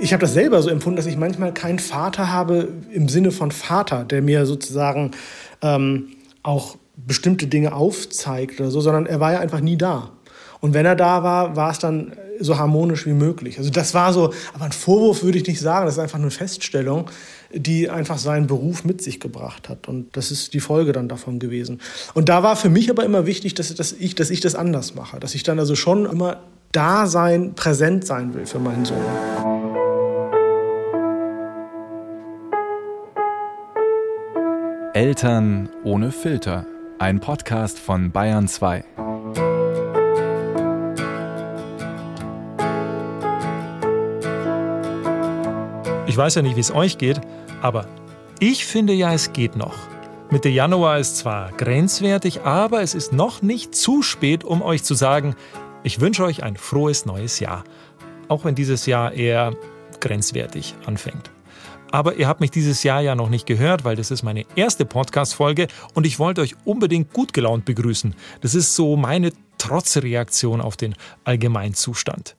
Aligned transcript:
ich 0.00 0.12
habe 0.12 0.22
das 0.22 0.32
selber 0.32 0.62
so 0.62 0.70
empfunden, 0.70 0.96
dass 0.96 1.06
ich 1.06 1.16
manchmal 1.16 1.52
keinen 1.52 1.78
Vater 1.78 2.32
habe 2.32 2.68
im 2.92 3.08
Sinne 3.08 3.30
von 3.30 3.50
Vater, 3.50 4.04
der 4.04 4.22
mir 4.22 4.46
sozusagen 4.46 5.12
ähm, 5.62 6.08
auch 6.42 6.76
bestimmte 6.96 7.46
Dinge 7.46 7.74
aufzeigt 7.74 8.60
oder 8.60 8.70
so, 8.70 8.80
sondern 8.80 9.06
er 9.06 9.20
war 9.20 9.32
ja 9.32 9.40
einfach 9.40 9.60
nie 9.60 9.76
da. 9.76 10.10
Und 10.60 10.74
wenn 10.74 10.86
er 10.86 10.96
da 10.96 11.22
war, 11.22 11.56
war 11.56 11.70
es 11.70 11.78
dann 11.78 12.12
so 12.38 12.58
harmonisch 12.58 13.06
wie 13.06 13.12
möglich. 13.12 13.58
Also 13.58 13.70
das 13.70 13.94
war 13.94 14.12
so, 14.12 14.32
aber 14.54 14.64
ein 14.64 14.72
Vorwurf 14.72 15.22
würde 15.22 15.38
ich 15.38 15.46
nicht 15.46 15.60
sagen, 15.60 15.86
das 15.86 15.94
ist 15.94 16.00
einfach 16.00 16.18
eine 16.18 16.30
Feststellung, 16.30 17.10
die 17.52 17.90
einfach 17.90 18.18
seinen 18.18 18.46
Beruf 18.46 18.84
mit 18.84 19.02
sich 19.02 19.20
gebracht 19.20 19.68
hat. 19.68 19.88
Und 19.88 20.16
das 20.16 20.30
ist 20.30 20.54
die 20.54 20.60
Folge 20.60 20.92
dann 20.92 21.08
davon 21.08 21.38
gewesen. 21.38 21.80
Und 22.14 22.28
da 22.28 22.42
war 22.42 22.56
für 22.56 22.70
mich 22.70 22.90
aber 22.90 23.04
immer 23.04 23.26
wichtig, 23.26 23.54
dass, 23.54 23.74
dass, 23.74 23.92
ich, 23.92 24.14
dass 24.14 24.30
ich 24.30 24.40
das 24.40 24.54
anders 24.54 24.94
mache, 24.94 25.20
dass 25.20 25.34
ich 25.34 25.42
dann 25.42 25.58
also 25.58 25.74
schon 25.74 26.06
immer 26.06 26.38
da 26.72 27.06
sein, 27.06 27.54
präsent 27.54 28.06
sein 28.06 28.32
will 28.34 28.46
für 28.46 28.58
meinen 28.58 28.84
Sohn. 28.84 29.59
Eltern 35.00 35.70
ohne 35.82 36.12
Filter. 36.12 36.66
Ein 36.98 37.20
Podcast 37.20 37.78
von 37.78 38.12
Bayern 38.12 38.46
2. 38.46 38.84
Ich 46.06 46.14
weiß 46.14 46.34
ja 46.34 46.42
nicht, 46.42 46.56
wie 46.56 46.60
es 46.60 46.70
euch 46.70 46.98
geht, 46.98 47.18
aber 47.62 47.86
ich 48.40 48.66
finde 48.66 48.92
ja, 48.92 49.14
es 49.14 49.32
geht 49.32 49.56
noch. 49.56 49.74
Mitte 50.28 50.50
Januar 50.50 50.98
ist 50.98 51.16
zwar 51.16 51.50
grenzwertig, 51.52 52.42
aber 52.42 52.82
es 52.82 52.94
ist 52.94 53.14
noch 53.14 53.40
nicht 53.40 53.74
zu 53.74 54.02
spät, 54.02 54.44
um 54.44 54.60
euch 54.60 54.84
zu 54.84 54.92
sagen, 54.92 55.34
ich 55.82 56.02
wünsche 56.02 56.24
euch 56.24 56.42
ein 56.42 56.58
frohes 56.58 57.06
neues 57.06 57.40
Jahr. 57.40 57.64
Auch 58.28 58.44
wenn 58.44 58.54
dieses 58.54 58.84
Jahr 58.84 59.14
eher 59.14 59.54
grenzwertig 59.98 60.74
anfängt. 60.84 61.30
Aber 61.92 62.14
ihr 62.14 62.28
habt 62.28 62.40
mich 62.40 62.50
dieses 62.50 62.82
Jahr 62.82 63.00
ja 63.00 63.14
noch 63.14 63.28
nicht 63.28 63.46
gehört, 63.46 63.84
weil 63.84 63.96
das 63.96 64.10
ist 64.10 64.22
meine 64.22 64.44
erste 64.54 64.84
Podcast-Folge 64.84 65.66
und 65.94 66.06
ich 66.06 66.18
wollte 66.18 66.40
euch 66.40 66.54
unbedingt 66.64 67.12
gut 67.12 67.32
gelaunt 67.32 67.64
begrüßen. 67.64 68.14
Das 68.40 68.54
ist 68.54 68.76
so 68.76 68.96
meine 68.96 69.32
Trotzreaktion 69.58 70.60
auf 70.60 70.76
den 70.76 70.94
Allgemeinzustand. 71.24 72.36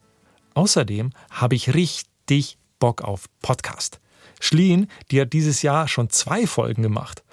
Außerdem 0.54 1.12
habe 1.30 1.56
ich 1.56 1.74
richtig 1.74 2.58
Bock 2.80 3.02
auf 3.02 3.26
Podcast. 3.42 4.00
Schlien, 4.40 4.88
die 5.12 5.22
hat 5.22 5.34
dieses 5.34 5.62
Jahr 5.62 5.88
schon 5.88 6.10
zwei 6.10 6.48
Folgen 6.48 6.82
gemacht. 6.82 7.24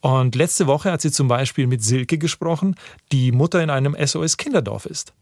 Und 0.00 0.34
letzte 0.34 0.66
Woche 0.66 0.90
hat 0.90 1.00
sie 1.00 1.12
zum 1.12 1.28
Beispiel 1.28 1.66
mit 1.66 1.82
Silke 1.82 2.18
gesprochen, 2.18 2.74
die 3.12 3.32
Mutter 3.32 3.62
in 3.62 3.70
einem 3.70 3.94
SOS-Kinderdorf 3.94 4.86
ist. 4.86 5.14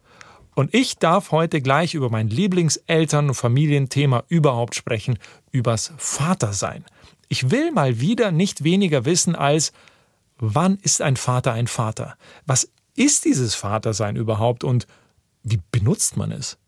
Und 0.54 0.72
ich 0.72 0.98
darf 0.98 1.32
heute 1.32 1.60
gleich 1.60 1.94
über 1.94 2.10
mein 2.10 2.28
Lieblingseltern- 2.28 3.28
und 3.28 3.34
Familienthema 3.34 4.24
überhaupt 4.28 4.74
sprechen, 4.74 5.18
übers 5.50 5.92
Vatersein. 5.96 6.84
Ich 7.28 7.50
will 7.50 7.72
mal 7.72 8.00
wieder 8.00 8.30
nicht 8.30 8.62
weniger 8.62 9.04
wissen 9.04 9.34
als, 9.34 9.72
wann 10.38 10.76
ist 10.76 11.02
ein 11.02 11.16
Vater 11.16 11.52
ein 11.52 11.66
Vater? 11.66 12.16
Was 12.46 12.70
ist 12.94 13.24
dieses 13.24 13.54
Vatersein 13.54 14.16
überhaupt 14.16 14.62
und 14.62 14.86
wie 15.42 15.60
benutzt 15.72 16.16
man 16.16 16.30
es? 16.30 16.58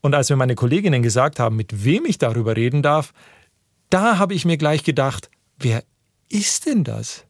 Und 0.00 0.14
als 0.14 0.30
mir 0.30 0.36
meine 0.36 0.54
Kolleginnen 0.54 1.02
gesagt 1.02 1.38
haben, 1.38 1.56
mit 1.56 1.84
wem 1.84 2.04
ich 2.06 2.18
darüber 2.18 2.56
reden 2.56 2.82
darf, 2.82 3.12
da 3.90 4.18
habe 4.18 4.34
ich 4.34 4.44
mir 4.44 4.56
gleich 4.56 4.84
gedacht, 4.84 5.30
wer 5.58 5.84
ist 6.28 6.66
denn 6.66 6.84
das? 6.84 7.24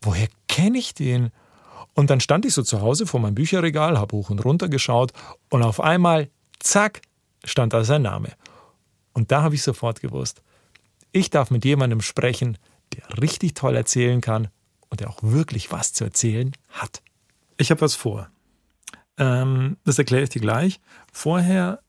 Woher 0.00 0.28
kenne 0.48 0.78
ich 0.78 0.94
den? 0.94 1.30
Und 1.98 2.10
dann 2.10 2.20
stand 2.20 2.44
ich 2.44 2.54
so 2.54 2.62
zu 2.62 2.80
Hause 2.80 3.08
vor 3.08 3.18
meinem 3.18 3.34
Bücherregal, 3.34 3.98
habe 3.98 4.16
hoch 4.16 4.30
und 4.30 4.44
runter 4.44 4.68
geschaut 4.68 5.12
und 5.50 5.64
auf 5.64 5.80
einmal, 5.80 6.30
zack, 6.60 7.02
stand 7.42 7.72
da 7.72 7.82
sein 7.82 8.02
Name. 8.02 8.34
Und 9.14 9.32
da 9.32 9.42
habe 9.42 9.56
ich 9.56 9.64
sofort 9.64 10.00
gewusst, 10.00 10.40
ich 11.10 11.28
darf 11.30 11.50
mit 11.50 11.64
jemandem 11.64 12.00
sprechen, 12.00 12.56
der 12.94 13.20
richtig 13.20 13.54
toll 13.54 13.74
erzählen 13.74 14.20
kann 14.20 14.46
und 14.90 15.00
der 15.00 15.10
auch 15.10 15.18
wirklich 15.24 15.72
was 15.72 15.92
zu 15.92 16.04
erzählen 16.04 16.52
hat. 16.68 17.02
Ich 17.56 17.72
habe 17.72 17.80
was 17.80 17.96
vor. 17.96 18.30
Ähm, 19.16 19.76
das 19.84 19.98
erkläre 19.98 20.22
ich 20.22 20.30
dir 20.30 20.40
gleich. 20.40 20.80
Vorher 21.12 21.80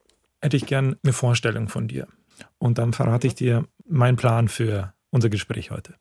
hätte 0.41 0.57
ich 0.57 0.65
gern 0.65 0.95
eine 1.03 1.13
Vorstellung 1.13 1.69
von 1.69 1.87
dir. 1.87 2.07
Und 2.57 2.79
dann 2.79 2.93
verrate 2.93 3.27
ich 3.27 3.35
dir 3.35 3.67
meinen 3.87 4.17
Plan 4.17 4.47
für 4.47 4.91
unser 5.11 5.29
Gespräch 5.29 5.69
heute. 5.69 5.93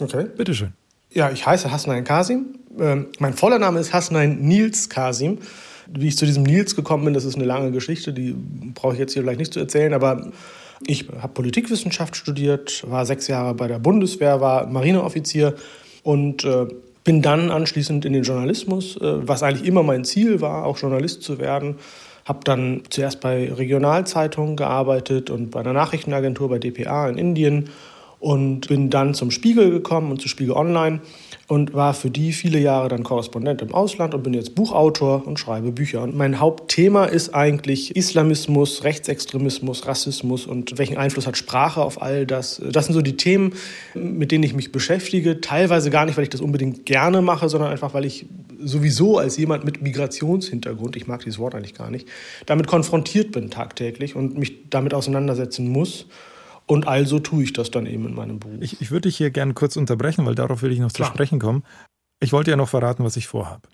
Okay. 0.00 0.26
Bitteschön. 0.36 0.72
Ja, 1.10 1.30
ich 1.30 1.46
heiße 1.46 1.70
Hasnain 1.70 2.04
Kasim. 2.04 2.58
Ähm, 2.78 3.06
mein 3.18 3.32
voller 3.32 3.58
Name 3.58 3.80
ist 3.80 3.92
Hasnain 3.92 4.40
Nils 4.40 4.88
Kasim. 4.88 5.38
Wie 5.86 6.08
ich 6.08 6.18
zu 6.18 6.26
diesem 6.26 6.42
Nils 6.42 6.74
gekommen 6.74 7.04
bin, 7.04 7.14
das 7.14 7.24
ist 7.24 7.36
eine 7.36 7.44
lange 7.44 7.70
Geschichte, 7.70 8.12
die 8.12 8.34
brauche 8.74 8.94
ich 8.94 8.98
jetzt 8.98 9.12
hier 9.12 9.22
vielleicht 9.22 9.38
nicht 9.38 9.52
zu 9.52 9.60
erzählen, 9.60 9.94
aber 9.94 10.32
ich 10.84 11.06
habe 11.22 11.32
Politikwissenschaft 11.32 12.16
studiert, 12.16 12.84
war 12.90 13.06
sechs 13.06 13.28
Jahre 13.28 13.54
bei 13.54 13.68
der 13.68 13.78
Bundeswehr, 13.78 14.40
war 14.40 14.66
Marineoffizier 14.66 15.54
und 16.02 16.44
äh, 16.44 16.66
bin 17.04 17.22
dann 17.22 17.50
anschließend 17.50 18.04
in 18.04 18.12
den 18.12 18.24
Journalismus, 18.24 18.96
äh, 18.96 19.28
was 19.28 19.42
eigentlich 19.42 19.66
immer 19.66 19.84
mein 19.84 20.04
Ziel 20.04 20.40
war, 20.40 20.64
auch 20.64 20.76
Journalist 20.76 21.22
zu 21.22 21.38
werden. 21.38 21.76
Habe 22.24 22.40
dann 22.42 22.82
zuerst 22.90 23.20
bei 23.20 23.52
Regionalzeitungen 23.52 24.56
gearbeitet 24.56 25.30
und 25.30 25.52
bei 25.52 25.60
einer 25.60 25.72
Nachrichtenagentur 25.72 26.48
bei 26.48 26.58
dpa 26.58 27.08
in 27.08 27.16
Indien 27.16 27.70
und 28.18 28.68
bin 28.68 28.90
dann 28.90 29.14
zum 29.14 29.30
Spiegel 29.30 29.70
gekommen 29.70 30.10
und 30.10 30.20
zu 30.20 30.28
Spiegel 30.28 30.54
Online 30.54 31.00
und 31.48 31.74
war 31.74 31.94
für 31.94 32.10
die 32.10 32.32
viele 32.32 32.58
Jahre 32.58 32.88
dann 32.88 33.02
Korrespondent 33.02 33.62
im 33.62 33.72
Ausland 33.74 34.14
und 34.14 34.22
bin 34.22 34.34
jetzt 34.34 34.54
Buchautor 34.54 35.26
und 35.26 35.38
schreibe 35.38 35.70
Bücher. 35.70 36.02
Und 36.02 36.16
mein 36.16 36.40
Hauptthema 36.40 37.04
ist 37.04 37.34
eigentlich 37.34 37.94
Islamismus, 37.94 38.84
Rechtsextremismus, 38.84 39.86
Rassismus 39.86 40.46
und 40.46 40.78
welchen 40.78 40.96
Einfluss 40.96 41.26
hat 41.26 41.36
Sprache 41.36 41.82
auf 41.82 42.00
all 42.00 42.26
das. 42.26 42.60
Das 42.70 42.86
sind 42.86 42.94
so 42.94 43.02
die 43.02 43.16
Themen, 43.16 43.52
mit 43.94 44.32
denen 44.32 44.44
ich 44.44 44.54
mich 44.54 44.72
beschäftige. 44.72 45.40
Teilweise 45.40 45.90
gar 45.90 46.06
nicht, 46.06 46.16
weil 46.16 46.24
ich 46.24 46.30
das 46.30 46.40
unbedingt 46.40 46.86
gerne 46.86 47.22
mache, 47.22 47.48
sondern 47.48 47.70
einfach, 47.70 47.94
weil 47.94 48.06
ich 48.06 48.26
sowieso 48.58 49.18
als 49.18 49.36
jemand 49.36 49.64
mit 49.64 49.82
Migrationshintergrund, 49.82 50.96
ich 50.96 51.06
mag 51.06 51.22
dieses 51.22 51.38
Wort 51.38 51.54
eigentlich 51.54 51.74
gar 51.74 51.90
nicht, 51.90 52.08
damit 52.46 52.66
konfrontiert 52.66 53.32
bin 53.32 53.50
tagtäglich 53.50 54.16
und 54.16 54.38
mich 54.38 54.70
damit 54.70 54.94
auseinandersetzen 54.94 55.68
muss. 55.68 56.06
Und 56.66 56.88
also 56.88 57.20
tue 57.20 57.44
ich 57.44 57.52
das 57.52 57.70
dann 57.70 57.86
eben 57.86 58.06
in 58.06 58.14
meinem 58.14 58.40
Beruf. 58.40 58.56
Ich, 58.60 58.80
ich 58.80 58.90
würde 58.90 59.08
dich 59.08 59.16
hier 59.16 59.30
gerne 59.30 59.54
kurz 59.54 59.76
unterbrechen, 59.76 60.26
weil 60.26 60.34
darauf 60.34 60.62
will 60.62 60.72
ich 60.72 60.80
noch 60.80 60.92
klar. 60.92 61.08
zu 61.08 61.14
sprechen 61.14 61.38
kommen. 61.38 61.62
Ich 62.20 62.32
wollte 62.32 62.50
ja 62.50 62.56
noch 62.56 62.68
verraten, 62.68 63.04
was 63.04 63.16
ich 63.16 63.26
vorhabe. 63.28 63.68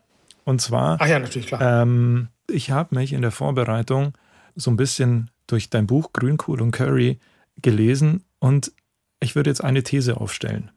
Und 0.44 0.60
zwar. 0.60 0.98
Ach 1.00 1.06
ja, 1.06 1.18
natürlich, 1.18 1.46
klar. 1.46 1.82
Ähm, 1.82 2.28
ich 2.50 2.70
habe 2.70 2.94
mich 2.94 3.12
in 3.12 3.22
der 3.22 3.30
Vorbereitung 3.30 4.12
so 4.54 4.70
ein 4.70 4.76
bisschen 4.76 5.30
durch 5.46 5.70
dein 5.70 5.86
Buch 5.86 6.12
Grünkohl 6.12 6.60
und 6.60 6.72
Curry 6.72 7.18
gelesen 7.60 8.24
und 8.38 8.72
ich 9.20 9.34
würde 9.34 9.50
jetzt 9.50 9.62
eine 9.62 9.82
These 9.82 10.20
aufstellen. 10.20 10.70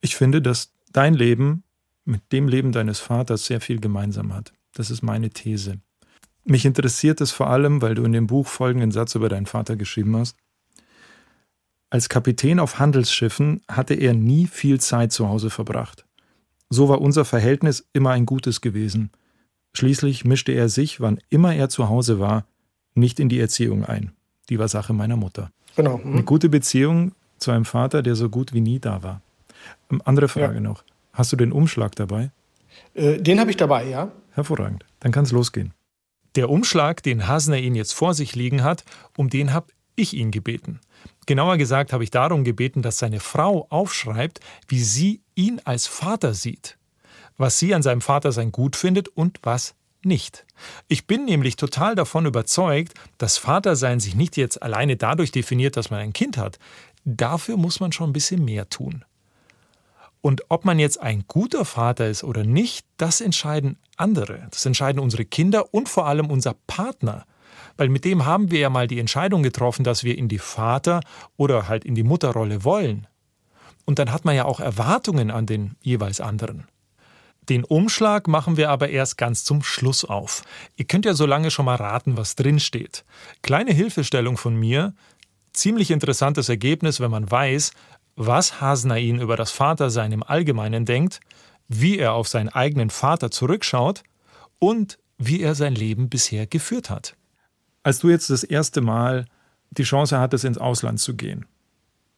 Ich 0.00 0.16
finde, 0.16 0.42
dass 0.42 0.72
dein 0.92 1.14
Leben 1.14 1.62
mit 2.04 2.32
dem 2.32 2.48
Leben 2.48 2.72
deines 2.72 2.98
Vaters 2.98 3.46
sehr 3.46 3.60
viel 3.60 3.80
gemeinsam 3.80 4.34
hat. 4.34 4.52
Das 4.74 4.90
ist 4.90 5.02
meine 5.02 5.30
These. 5.30 5.78
Mich 6.44 6.64
interessiert 6.64 7.20
es 7.20 7.30
vor 7.30 7.48
allem, 7.48 7.82
weil 7.82 7.94
du 7.94 8.04
in 8.04 8.12
dem 8.12 8.26
Buch 8.26 8.46
folgenden 8.46 8.90
Satz 8.90 9.14
über 9.14 9.28
deinen 9.28 9.46
Vater 9.46 9.76
geschrieben 9.76 10.16
hast. 10.16 10.36
Als 11.90 12.08
Kapitän 12.08 12.60
auf 12.60 12.78
Handelsschiffen 12.78 13.62
hatte 13.68 13.94
er 13.94 14.12
nie 14.12 14.46
viel 14.46 14.78
Zeit 14.78 15.10
zu 15.12 15.28
Hause 15.28 15.48
verbracht. 15.48 16.04
So 16.68 16.88
war 16.88 17.00
unser 17.00 17.24
Verhältnis 17.24 17.88
immer 17.94 18.10
ein 18.10 18.26
gutes 18.26 18.60
gewesen. 18.60 19.10
Schließlich 19.72 20.24
mischte 20.24 20.52
er 20.52 20.68
sich, 20.68 21.00
wann 21.00 21.18
immer 21.30 21.54
er 21.54 21.70
zu 21.70 21.88
Hause 21.88 22.18
war, 22.18 22.44
nicht 22.94 23.20
in 23.20 23.28
die 23.28 23.40
Erziehung 23.40 23.84
ein. 23.84 24.12
Die 24.50 24.58
war 24.58 24.68
Sache 24.68 24.92
meiner 24.92 25.16
Mutter. 25.16 25.50
Genau. 25.76 25.98
Mhm. 25.98 26.12
Eine 26.12 26.22
gute 26.24 26.48
Beziehung 26.48 27.12
zu 27.38 27.52
einem 27.52 27.64
Vater, 27.64 28.02
der 28.02 28.16
so 28.16 28.28
gut 28.28 28.52
wie 28.52 28.60
nie 28.60 28.80
da 28.80 29.02
war. 29.02 29.22
Ähm, 29.90 30.02
andere 30.04 30.28
Frage 30.28 30.54
ja. 30.54 30.60
noch. 30.60 30.84
Hast 31.12 31.32
du 31.32 31.36
den 31.36 31.52
Umschlag 31.52 31.96
dabei? 31.96 32.30
Äh, 32.94 33.18
den 33.18 33.40
habe 33.40 33.50
ich 33.50 33.56
dabei, 33.56 33.88
ja. 33.88 34.10
Hervorragend. 34.32 34.84
Dann 35.00 35.12
kann 35.12 35.24
es 35.24 35.32
losgehen. 35.32 35.72
Der 36.34 36.50
Umschlag, 36.50 37.02
den 37.02 37.26
Hasner 37.26 37.58
ihn 37.58 37.74
jetzt 37.74 37.92
vor 37.92 38.14
sich 38.14 38.34
liegen 38.36 38.62
hat, 38.62 38.84
um 39.16 39.30
den 39.30 39.52
habe 39.52 39.68
ich 39.98 40.14
ihn 40.14 40.30
gebeten. 40.30 40.80
Genauer 41.26 41.56
gesagt 41.56 41.92
habe 41.92 42.04
ich 42.04 42.10
darum 42.10 42.44
gebeten, 42.44 42.82
dass 42.82 42.98
seine 42.98 43.20
Frau 43.20 43.66
aufschreibt, 43.70 44.40
wie 44.66 44.82
sie 44.82 45.20
ihn 45.34 45.60
als 45.64 45.86
Vater 45.86 46.34
sieht, 46.34 46.78
was 47.36 47.58
sie 47.58 47.74
an 47.74 47.82
seinem 47.82 48.00
Vatersein 48.00 48.52
gut 48.52 48.76
findet 48.76 49.08
und 49.08 49.38
was 49.42 49.74
nicht. 50.02 50.46
Ich 50.86 51.06
bin 51.06 51.24
nämlich 51.24 51.56
total 51.56 51.94
davon 51.94 52.26
überzeugt, 52.26 52.94
dass 53.18 53.38
Vatersein 53.38 54.00
sich 54.00 54.14
nicht 54.14 54.36
jetzt 54.36 54.62
alleine 54.62 54.96
dadurch 54.96 55.32
definiert, 55.32 55.76
dass 55.76 55.90
man 55.90 56.00
ein 56.00 56.12
Kind 56.12 56.36
hat. 56.36 56.58
Dafür 57.04 57.56
muss 57.56 57.80
man 57.80 57.92
schon 57.92 58.10
ein 58.10 58.14
bisschen 58.14 58.44
mehr 58.44 58.68
tun. 58.68 59.04
Und 60.20 60.42
ob 60.48 60.64
man 60.64 60.78
jetzt 60.78 61.00
ein 61.00 61.24
guter 61.28 61.64
Vater 61.64 62.08
ist 62.08 62.24
oder 62.24 62.44
nicht, 62.44 62.86
das 62.96 63.20
entscheiden 63.20 63.78
andere. 63.96 64.48
Das 64.50 64.66
entscheiden 64.66 65.00
unsere 65.00 65.24
Kinder 65.24 65.72
und 65.72 65.88
vor 65.88 66.06
allem 66.06 66.30
unser 66.30 66.54
Partner. 66.66 67.24
Weil 67.78 67.88
mit 67.88 68.04
dem 68.04 68.26
haben 68.26 68.50
wir 68.50 68.58
ja 68.58 68.68
mal 68.68 68.88
die 68.88 68.98
Entscheidung 68.98 69.42
getroffen, 69.42 69.84
dass 69.84 70.04
wir 70.04 70.18
in 70.18 70.28
die 70.28 70.40
Vater- 70.40 71.00
oder 71.36 71.68
halt 71.68 71.84
in 71.84 71.94
die 71.94 72.02
Mutterrolle 72.02 72.64
wollen. 72.64 73.06
Und 73.86 73.98
dann 73.98 74.12
hat 74.12 74.26
man 74.26 74.36
ja 74.36 74.44
auch 74.44 74.60
Erwartungen 74.60 75.30
an 75.30 75.46
den 75.46 75.76
jeweils 75.80 76.20
anderen. 76.20 76.66
Den 77.48 77.64
Umschlag 77.64 78.28
machen 78.28 78.58
wir 78.58 78.68
aber 78.68 78.90
erst 78.90 79.16
ganz 79.16 79.44
zum 79.44 79.62
Schluss 79.62 80.04
auf. 80.04 80.42
Ihr 80.76 80.84
könnt 80.84 81.06
ja 81.06 81.14
so 81.14 81.24
lange 81.24 81.50
schon 81.50 81.64
mal 81.64 81.76
raten, 81.76 82.18
was 82.18 82.34
drin 82.34 82.60
steht. 82.60 83.04
Kleine 83.42 83.72
Hilfestellung 83.72 84.36
von 84.36 84.54
mir. 84.54 84.92
Ziemlich 85.54 85.90
interessantes 85.90 86.50
Ergebnis, 86.50 87.00
wenn 87.00 87.10
man 87.10 87.30
weiß, 87.30 87.72
was 88.16 88.60
Hasnain 88.60 89.20
über 89.20 89.36
das 89.36 89.52
Vatersein 89.52 90.12
im 90.12 90.24
Allgemeinen 90.24 90.84
denkt, 90.84 91.20
wie 91.68 91.96
er 91.96 92.12
auf 92.12 92.28
seinen 92.28 92.48
eigenen 92.48 92.90
Vater 92.90 93.30
zurückschaut 93.30 94.02
und 94.58 94.98
wie 95.16 95.40
er 95.40 95.54
sein 95.54 95.74
Leben 95.74 96.10
bisher 96.10 96.46
geführt 96.46 96.90
hat. 96.90 97.14
Als 97.88 98.00
du 98.00 98.10
jetzt 98.10 98.28
das 98.28 98.44
erste 98.44 98.82
Mal 98.82 99.24
die 99.70 99.82
Chance 99.82 100.18
hattest, 100.18 100.44
ins 100.44 100.58
Ausland 100.58 101.00
zu 101.00 101.14
gehen, 101.14 101.46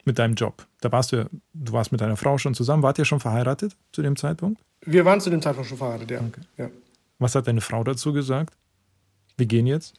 mit 0.04 0.18
deinem 0.18 0.34
Job, 0.34 0.66
da 0.80 0.90
warst 0.90 1.12
du, 1.12 1.30
du 1.54 1.72
warst 1.72 1.92
mit 1.92 2.00
deiner 2.00 2.16
Frau 2.16 2.38
schon 2.38 2.54
zusammen, 2.54 2.82
wart 2.82 2.98
ihr 2.98 3.04
schon 3.04 3.20
verheiratet 3.20 3.76
zu 3.92 4.02
dem 4.02 4.16
Zeitpunkt? 4.16 4.60
Wir 4.84 5.04
waren 5.04 5.20
zu 5.20 5.30
dem 5.30 5.40
Zeitpunkt 5.40 5.68
schon 5.68 5.78
verheiratet, 5.78 6.10
ja. 6.10 6.18
Okay. 6.18 6.40
ja. 6.58 6.70
Was 7.20 7.36
hat 7.36 7.46
deine 7.46 7.60
Frau 7.60 7.84
dazu 7.84 8.12
gesagt? 8.12 8.52
Wir 9.36 9.46
gehen 9.46 9.68
jetzt? 9.68 9.94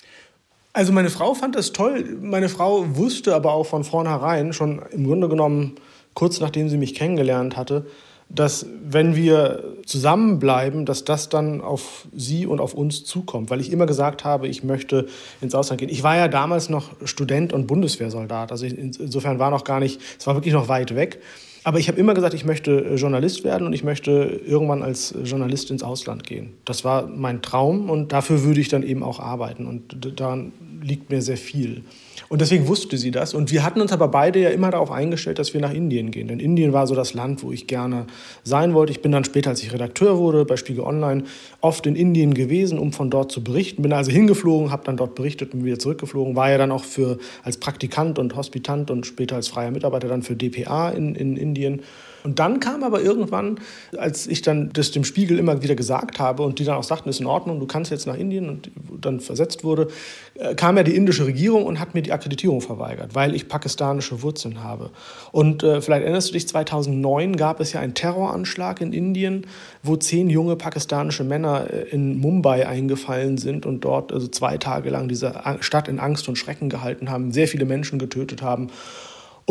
Also 0.73 0.91
meine 0.91 1.09
Frau 1.09 1.35
fand 1.35 1.55
das 1.55 1.71
toll. 1.71 2.17
Meine 2.21 2.49
Frau 2.49 2.97
wusste 2.97 3.33
aber 3.33 3.53
auch 3.53 3.65
von 3.65 3.85
vornherein, 3.85 4.51
schon 4.51 4.81
im 4.91 5.05
Grunde 5.05 5.29
genommen 5.29 5.75
kurz 6.15 6.41
nachdem 6.41 6.67
sie 6.67 6.77
mich 6.77 6.95
kennengelernt 6.95 7.55
hatte, 7.55 7.85
dass 8.33 8.65
wenn 8.83 9.15
wir 9.15 9.75
zusammenbleiben, 9.85 10.85
dass 10.85 11.03
das 11.03 11.29
dann 11.29 11.61
auf 11.61 12.07
sie 12.15 12.45
und 12.45 12.59
auf 12.59 12.73
uns 12.73 13.03
zukommt, 13.03 13.49
weil 13.49 13.59
ich 13.59 13.71
immer 13.71 13.85
gesagt 13.85 14.23
habe, 14.23 14.47
ich 14.47 14.63
möchte 14.63 15.07
ins 15.41 15.55
Ausland 15.55 15.79
gehen. 15.79 15.89
Ich 15.89 16.03
war 16.03 16.15
ja 16.15 16.27
damals 16.27 16.69
noch 16.69 16.91
Student 17.03 17.51
und 17.53 17.67
Bundeswehrsoldat, 17.67 18.51
also 18.51 18.65
insofern 18.65 19.39
war 19.39 19.51
noch 19.51 19.63
gar 19.63 19.79
nicht, 19.79 19.99
es 20.17 20.25
war 20.27 20.35
wirklich 20.35 20.53
noch 20.53 20.67
weit 20.67 20.95
weg. 20.95 21.19
Aber 21.63 21.77
ich 21.77 21.87
habe 21.87 21.99
immer 21.99 22.15
gesagt, 22.15 22.33
ich 22.33 22.43
möchte 22.43 22.95
Journalist 22.95 23.43
werden 23.43 23.67
und 23.67 23.73
ich 23.73 23.83
möchte 23.83 24.41
irgendwann 24.45 24.81
als 24.81 25.13
Journalist 25.23 25.69
ins 25.69 25.83
Ausland 25.83 26.23
gehen. 26.23 26.53
Das 26.65 26.83
war 26.83 27.05
mein 27.05 27.43
Traum 27.43 27.89
und 27.91 28.11
dafür 28.11 28.43
würde 28.43 28.59
ich 28.59 28.69
dann 28.69 28.81
eben 28.81 29.03
auch 29.03 29.19
arbeiten 29.19 29.67
und 29.67 30.19
daran 30.19 30.53
liegt 30.81 31.11
mir 31.11 31.21
sehr 31.21 31.37
viel. 31.37 31.83
Und 32.29 32.41
deswegen 32.41 32.67
wusste 32.67 32.97
sie 32.97 33.11
das. 33.11 33.33
Und 33.33 33.51
wir 33.51 33.63
hatten 33.63 33.81
uns 33.81 33.91
aber 33.91 34.07
beide 34.07 34.39
ja 34.39 34.49
immer 34.49 34.71
darauf 34.71 34.91
eingestellt, 34.91 35.39
dass 35.39 35.53
wir 35.53 35.61
nach 35.61 35.73
Indien 35.73 36.11
gehen. 36.11 36.27
Denn 36.27 36.39
Indien 36.39 36.73
war 36.73 36.87
so 36.87 36.95
das 36.95 37.13
Land, 37.13 37.43
wo 37.43 37.51
ich 37.51 37.67
gerne 37.67 38.07
sein 38.43 38.73
wollte. 38.73 38.91
Ich 38.91 39.01
bin 39.01 39.11
dann 39.11 39.23
später, 39.23 39.49
als 39.49 39.61
ich 39.63 39.73
Redakteur 39.73 40.17
wurde 40.17 40.45
bei 40.45 40.57
Spiegel 40.57 40.83
Online, 40.83 41.23
oft 41.61 41.85
in 41.85 41.95
Indien 41.95 42.33
gewesen, 42.33 42.79
um 42.79 42.93
von 42.93 43.09
dort 43.09 43.31
zu 43.31 43.43
berichten. 43.43 43.81
Bin 43.81 43.93
also 43.93 44.11
hingeflogen, 44.11 44.71
habe 44.71 44.83
dann 44.85 44.97
dort 44.97 45.15
berichtet 45.15 45.53
und 45.53 45.65
wieder 45.65 45.79
zurückgeflogen. 45.79 46.35
War 46.35 46.49
ja 46.49 46.57
dann 46.57 46.71
auch 46.71 46.83
für, 46.83 47.17
als 47.43 47.57
Praktikant 47.57 48.19
und 48.19 48.35
Hospitant 48.35 48.91
und 48.91 49.05
später 49.05 49.35
als 49.35 49.47
freier 49.47 49.71
Mitarbeiter 49.71 50.07
dann 50.07 50.23
für 50.23 50.35
DPA 50.35 50.89
in, 50.89 51.15
in 51.15 51.37
Indien. 51.37 51.81
Und 52.23 52.39
dann 52.39 52.59
kam 52.59 52.83
aber 52.83 53.01
irgendwann, 53.01 53.59
als 53.97 54.27
ich 54.27 54.41
dann 54.41 54.71
das 54.73 54.91
dem 54.91 55.03
Spiegel 55.03 55.39
immer 55.39 55.61
wieder 55.61 55.75
gesagt 55.75 56.19
habe 56.19 56.43
und 56.43 56.59
die 56.59 56.63
dann 56.63 56.75
auch 56.75 56.83
sagten, 56.83 57.09
ist 57.09 57.19
in 57.19 57.25
Ordnung, 57.25 57.59
du 57.59 57.65
kannst 57.65 57.91
jetzt 57.91 58.07
nach 58.07 58.17
Indien 58.17 58.49
und 58.49 58.71
dann 58.99 59.19
versetzt 59.19 59.63
wurde, 59.63 59.87
äh, 60.35 60.55
kam 60.55 60.77
ja 60.77 60.83
die 60.83 60.95
indische 60.95 61.25
Regierung 61.25 61.65
und 61.65 61.79
hat 61.79 61.93
mir 61.93 62.01
die 62.01 62.11
Akkreditierung 62.11 62.61
verweigert, 62.61 63.15
weil 63.15 63.35
ich 63.35 63.47
pakistanische 63.47 64.21
Wurzeln 64.21 64.63
habe. 64.63 64.91
Und 65.31 65.63
äh, 65.63 65.81
vielleicht 65.81 66.03
erinnerst 66.03 66.29
du 66.29 66.33
dich, 66.33 66.47
2009 66.47 67.35
gab 67.35 67.59
es 67.59 67.73
ja 67.73 67.79
einen 67.79 67.93
Terroranschlag 67.93 68.81
in 68.81 68.93
Indien, 68.93 69.47
wo 69.83 69.95
zehn 69.95 70.29
junge 70.29 70.55
pakistanische 70.55 71.23
Männer 71.23 71.67
äh, 71.71 71.89
in 71.89 72.19
Mumbai 72.19 72.67
eingefallen 72.67 73.37
sind 73.37 73.65
und 73.65 73.81
dort 73.81 74.11
also 74.11 74.27
zwei 74.27 74.57
Tage 74.57 74.89
lang 74.89 75.07
diese 75.07 75.33
Stadt 75.61 75.87
in 75.87 75.99
Angst 75.99 76.27
und 76.29 76.37
Schrecken 76.37 76.69
gehalten 76.69 77.09
haben, 77.09 77.31
sehr 77.31 77.47
viele 77.47 77.65
Menschen 77.65 77.99
getötet 77.99 78.41
haben. 78.41 78.69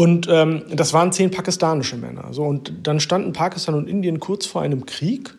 Und 0.01 0.29
ähm, 0.31 0.63
das 0.75 0.95
waren 0.95 1.13
zehn 1.13 1.31
pakistanische 1.31 1.95
Männer. 1.95 2.29
So, 2.31 2.45
und 2.45 2.73
dann 2.85 3.01
standen 3.01 3.35
Pakistan 3.35 3.75
und 3.75 3.87
Indien 3.87 4.19
kurz 4.19 4.47
vor 4.47 4.63
einem 4.63 4.87
Krieg. 4.87 5.35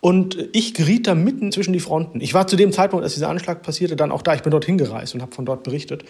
Und 0.00 0.38
ich 0.54 0.72
geriet 0.72 1.06
da 1.06 1.14
mitten 1.14 1.52
zwischen 1.52 1.74
die 1.74 1.80
Fronten. 1.80 2.22
Ich 2.22 2.32
war 2.32 2.46
zu 2.46 2.56
dem 2.56 2.72
Zeitpunkt, 2.72 3.04
als 3.04 3.12
dieser 3.12 3.28
Anschlag 3.28 3.60
passierte, 3.60 3.94
dann 3.94 4.10
auch 4.10 4.22
da. 4.22 4.32
Ich 4.32 4.40
bin 4.40 4.52
dorthin 4.52 4.78
gereist 4.78 5.14
und 5.14 5.20
habe 5.20 5.34
von 5.34 5.44
dort 5.44 5.64
berichtet. 5.64 6.06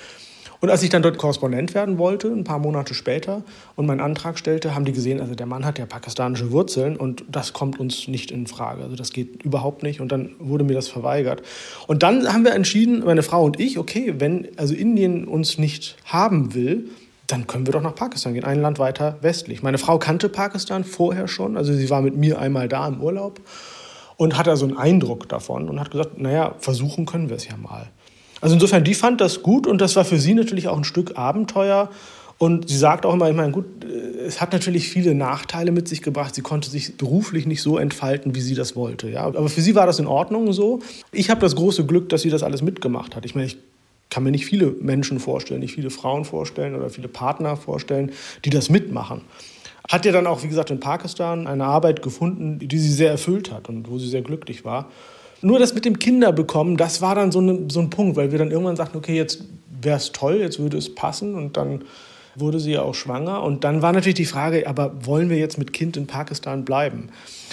Und 0.61 0.71
als 0.71 0.85
ich 0.85 0.91
dann 0.91 1.03
dort 1.03 1.19
Korrespondent 1.19 1.75
werden 1.75 1.99
wollte, 1.99 2.29
ein 2.29 2.45
paar 2.45 2.61
Monate 2.61 2.95
später, 2.95 3.43
und 3.75 3.87
meinen 3.87 4.01
Antrag 4.01 4.39
stellte, 4.39 4.77
haben 4.77 4.85
die 4.85 4.93
gesehen, 4.93 5.21
also 5.21 5.35
der 5.35 5.47
Mann 5.47 5.65
hat 5.65 5.81
ja 5.81 5.85
pakistanische 5.85 6.53
Wurzeln 6.53 6.97
und 6.97 7.25
das 7.29 7.55
kommt 7.55 7.81
uns 7.81 8.07
nicht 8.07 8.31
in 8.31 8.47
Frage. 8.47 8.85
Also 8.85 8.95
das 8.95 9.13
geht 9.13 9.43
überhaupt 9.43 9.83
nicht. 9.83 10.01
Und 10.01 10.13
dann 10.13 10.31
wurde 10.39 10.63
mir 10.63 10.75
das 10.75 10.87
verweigert. 10.87 11.43
Und 11.89 12.05
dann 12.05 12.33
haben 12.33 12.45
wir 12.45 12.55
entschieden, 12.55 13.03
meine 13.05 13.25
Frau 13.25 13.45
und 13.45 13.59
ich, 13.59 13.81
okay, 13.81 14.15
wenn 14.19 14.47
also 14.59 14.75
Indien 14.75 15.27
uns 15.27 15.59
nicht 15.59 15.97
haben 16.05 16.55
will, 16.55 16.89
dann 17.27 17.47
können 17.47 17.67
wir 17.67 17.73
doch 17.73 17.83
nach 17.83 17.95
Pakistan 17.95 18.35
gehen, 18.35 18.45
ein 18.45 18.61
Land 18.61 18.79
weiter 18.79 19.17
westlich. 19.21 19.63
Meine 19.63 19.79
Frau 19.79 19.99
kannte 19.99 20.29
Pakistan 20.29 20.85
vorher 20.85 21.29
schon, 21.29 21.57
also 21.57 21.73
sie 21.73 21.91
war 21.91 22.03
mit 22.03 22.17
mir 22.17 22.39
einmal 22.39 22.69
da 22.69 22.87
im 22.87 23.01
Urlaub 23.01 23.41
und 24.17 24.37
hatte 24.39 24.51
also 24.51 24.67
einen 24.67 24.77
Eindruck 24.77 25.29
davon 25.29 25.69
und 25.69 25.81
hat 25.81 25.91
gesagt, 25.91 26.19
naja, 26.19 26.55
versuchen 26.59 27.07
können 27.07 27.29
wir 27.29 27.37
es 27.37 27.47
ja 27.47 27.57
mal. 27.57 27.89
Also 28.41 28.55
insofern, 28.55 28.85
die 28.85 28.95
fand 28.95 29.21
das 29.21 29.43
gut 29.43 29.67
und 29.67 29.81
das 29.81 29.97
war 29.97 30.05
für 30.05 30.19
sie 30.19 30.35
natürlich 30.35 30.69
auch 30.69 30.77
ein 30.77 30.85
Stück 30.85 31.17
Abenteuer. 31.17 31.91
Und 32.39 32.69
sie 32.69 32.77
sagt 32.77 33.07
auch 33.07 33.15
immer, 33.15 33.31
ich 33.31 33.37
meine, 33.37 33.51
gut, 33.51 33.65
äh, 33.85 34.27
es 34.27 34.43
hat 34.43 34.53
natürlich 34.53 34.91
viele 34.91 35.15
Nachteile 35.15 35.73
mit 35.73 35.89
sich 35.89 36.03
gebracht. 36.03 36.35
Sie 36.35 36.43
konnte 36.43 36.69
sich 36.69 36.99
beruflich 36.99 37.47
nicht 37.47 37.63
so 37.63 37.79
entfalten, 37.79 38.35
wie 38.35 38.43
sie 38.43 38.55
das 38.55 38.77
wollte. 38.77 39.09
Ja? 39.09 39.23
Aber 39.23 39.49
für 39.49 39.63
sie 39.63 39.75
war 39.75 39.87
das 39.87 39.99
in 39.99 40.07
Ordnung 40.07 40.53
so. 40.53 40.81
Ich 41.13 41.31
habe 41.31 41.41
das 41.41 41.57
große 41.57 41.87
Glück, 41.87 42.11
dass 42.11 42.21
sie 42.21 42.29
das 42.29 42.43
alles 42.43 42.61
mitgemacht 42.61 43.17
hat. 43.17 43.25
Ich 43.25 43.35
meine, 43.35 43.47
ich 43.47 43.57
kann 44.11 44.23
mir 44.23 44.31
nicht 44.31 44.47
viele 44.47 44.69
Menschen 44.81 45.19
vorstellen, 45.19 45.61
nicht 45.61 45.75
viele 45.75 45.91
Frauen 45.91 46.25
vorstellen 46.25 46.75
oder 46.75 46.91
viele 46.91 47.09
Partner 47.09 47.57
vorstellen, 47.57 48.13
die 48.45 48.51
das 48.51 48.71
mitmachen. 48.71 49.23
Hat 49.89 50.05
ja 50.05 50.13
dann 50.13 50.27
auch, 50.27 50.43
wie 50.43 50.49
gesagt, 50.49 50.71
in 50.71 50.81
Pakistan 50.81 51.47
eine 51.47 51.65
Arbeit 51.65 52.03
gefunden, 52.03 52.59
die 52.59 52.79
sie 52.79 52.93
sehr 52.93 53.11
erfüllt 53.11 53.53
hat 53.53 53.69
und 53.69 53.89
wo 53.91 53.99
sie 53.99 54.09
sehr 54.09 54.23
glücklich 54.23 54.65
war. 54.65 54.91
Nur 55.43 55.59
das 55.59 55.75
mit 55.75 55.85
dem 55.85 55.99
Kinderbekommen, 55.99 56.77
das 56.77 57.03
war 57.03 57.15
dann 57.15 57.31
so, 57.31 57.41
eine, 57.41 57.67
so 57.71 57.81
ein 57.81 57.91
Punkt, 57.91 58.17
weil 58.17 58.33
wir 58.33 58.39
dann 58.39 58.51
irgendwann 58.51 58.77
sagten, 58.77 58.97
okay, 58.97 59.17
jetzt 59.17 59.45
wäre 59.81 59.97
es 59.97 60.13
toll, 60.13 60.37
jetzt 60.41 60.59
würde 60.59 60.79
es 60.79 60.95
passen 60.95 61.35
und 61.35 61.57
dann 61.57 61.85
wurde 62.39 62.61
sie 62.61 62.73
ja 62.73 62.83
auch 62.83 62.95
schwanger. 62.95 63.43
Und 63.43 63.65
dann 63.65 63.83
war 63.83 63.93
natürlich 63.93 64.15
die 64.15 64.27
Frage, 64.27 64.67
aber 64.67 65.07
wollen 65.07 65.31
wir 65.31 65.39
jetzt 65.39 65.59
mit 65.59 65.73
Kind 65.73 65.97
in 65.97 66.07
Pakistan 66.07 66.65
bleiben? 66.65 67.09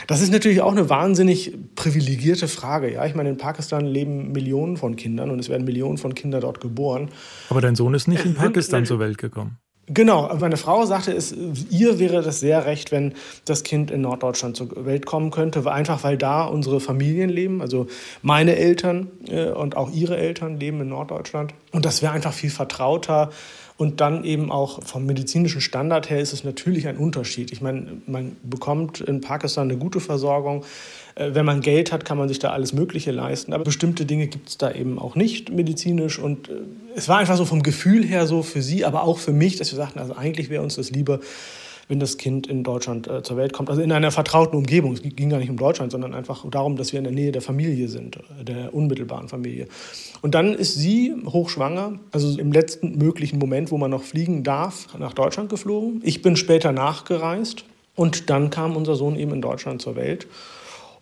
Das 0.07 0.21
ist 0.21 0.31
natürlich 0.31 0.61
auch 0.61 0.71
eine 0.71 0.89
wahnsinnig 0.89 1.53
privilegierte 1.75 2.47
Frage. 2.47 2.93
Ja? 2.93 3.05
Ich 3.05 3.15
meine, 3.15 3.29
in 3.29 3.37
Pakistan 3.37 3.85
leben 3.85 4.31
Millionen 4.31 4.77
von 4.77 4.95
Kindern 4.95 5.31
und 5.31 5.39
es 5.39 5.49
werden 5.49 5.65
Millionen 5.65 5.97
von 5.97 6.15
Kindern 6.15 6.41
dort 6.41 6.61
geboren. 6.61 7.09
Aber 7.49 7.61
dein 7.61 7.75
Sohn 7.75 7.93
ist 7.93 8.07
nicht 8.07 8.25
in 8.25 8.35
Pakistan 8.35 8.85
zur 8.85 8.99
Welt 8.99 9.17
gekommen. 9.17 9.57
Genau, 9.87 10.33
meine 10.39 10.55
Frau 10.55 10.85
sagte, 10.85 11.11
es, 11.11 11.35
ihr 11.69 11.99
wäre 11.99 12.21
das 12.21 12.39
sehr 12.39 12.65
recht, 12.65 12.93
wenn 12.93 13.13
das 13.43 13.63
Kind 13.63 13.91
in 13.91 13.99
Norddeutschland 13.99 14.55
zur 14.55 14.85
Welt 14.85 15.05
kommen 15.05 15.29
könnte, 15.29 15.69
einfach 15.69 16.05
weil 16.05 16.17
da 16.17 16.45
unsere 16.45 16.79
Familien 16.79 17.29
leben, 17.29 17.61
also 17.61 17.87
meine 18.21 18.55
Eltern 18.55 19.11
äh, 19.27 19.47
und 19.47 19.75
auch 19.75 19.91
ihre 19.91 20.15
Eltern 20.15 20.57
leben 20.57 20.79
in 20.79 20.87
Norddeutschland. 20.87 21.53
Und 21.73 21.83
das 21.83 22.01
wäre 22.01 22.13
einfach 22.13 22.31
viel 22.31 22.49
vertrauter. 22.49 23.31
Und 23.83 23.99
dann 23.99 24.23
eben 24.23 24.49
auch 24.49 24.81
vom 24.81 25.05
medizinischen 25.05 25.59
Standard 25.59 26.09
her 26.09 26.21
ist 26.21 26.31
es 26.31 26.45
natürlich 26.45 26.87
ein 26.87 26.95
Unterschied. 26.95 27.51
Ich 27.51 27.59
meine, 27.59 27.97
man 28.07 28.37
bekommt 28.41 29.01
in 29.01 29.19
Pakistan 29.19 29.69
eine 29.69 29.77
gute 29.77 29.99
Versorgung. 29.99 30.63
Äh, 31.15 31.31
wenn 31.33 31.45
man 31.45 31.59
Geld 31.59 31.91
hat, 31.91 32.05
kann 32.05 32.17
man 32.17 32.29
sich 32.29 32.39
da 32.39 32.51
alles 32.51 32.71
Mögliche 32.71 33.11
leisten. 33.11 33.51
Aber 33.51 33.65
bestimmte 33.65 34.05
Dinge 34.05 34.27
gibt 34.27 34.47
es 34.47 34.57
da 34.57 34.71
eben 34.71 34.99
auch 34.99 35.15
nicht 35.15 35.51
medizinisch. 35.51 36.17
Und 36.17 36.47
äh, 36.47 36.61
es 36.95 37.09
war 37.09 37.17
einfach 37.17 37.35
so 37.35 37.43
vom 37.43 37.61
Gefühl 37.61 38.05
her 38.05 38.25
so 38.25 38.41
für 38.41 38.61
sie, 38.61 38.85
aber 38.85 39.03
auch 39.03 39.17
für 39.17 39.33
mich, 39.33 39.57
dass 39.57 39.69
wir 39.73 39.75
sagten, 39.75 39.99
also 39.99 40.15
eigentlich 40.15 40.49
wäre 40.49 40.63
uns 40.63 40.75
das 40.75 40.89
lieber, 40.89 41.19
wenn 41.87 41.99
das 41.99 42.17
Kind 42.17 42.47
in 42.47 42.63
Deutschland 42.63 43.07
äh, 43.07 43.23
zur 43.23 43.37
Welt 43.37 43.53
kommt. 43.53 43.69
Also 43.69 43.81
in 43.81 43.91
einer 43.91 44.11
vertrauten 44.11 44.57
Umgebung. 44.57 44.93
Es 44.93 45.01
ging 45.01 45.29
gar 45.29 45.39
nicht 45.39 45.49
um 45.49 45.57
Deutschland, 45.57 45.91
sondern 45.91 46.13
einfach 46.13 46.49
darum, 46.49 46.75
dass 46.75 46.93
wir 46.93 46.99
in 46.99 47.03
der 47.03 47.13
Nähe 47.13 47.31
der 47.31 47.41
Familie 47.41 47.87
sind, 47.87 48.17
äh, 48.39 48.43
der 48.43 48.73
unmittelbaren 48.73 49.29
Familie. 49.29 49.67
Und 50.21 50.35
dann 50.35 50.53
ist 50.53 50.75
sie 50.75 51.13
hochschwanger, 51.25 51.99
also 52.11 52.37
im 52.39 52.51
letzten 52.51 52.97
möglichen 52.97 53.39
Moment, 53.39 53.71
wo 53.71 53.77
man 53.77 53.91
noch 53.91 54.03
fliegen 54.03 54.43
darf, 54.43 54.87
nach 54.97 55.13
Deutschland 55.13 55.49
geflogen. 55.49 56.01
Ich 56.03 56.21
bin 56.21 56.35
später 56.35 56.71
nachgereist 56.71 57.65
und 57.95 58.29
dann 58.29 58.49
kam 58.49 58.75
unser 58.75 58.95
Sohn 58.95 59.15
eben 59.15 59.33
in 59.33 59.41
Deutschland 59.41 59.81
zur 59.81 59.95
Welt. 59.95 60.27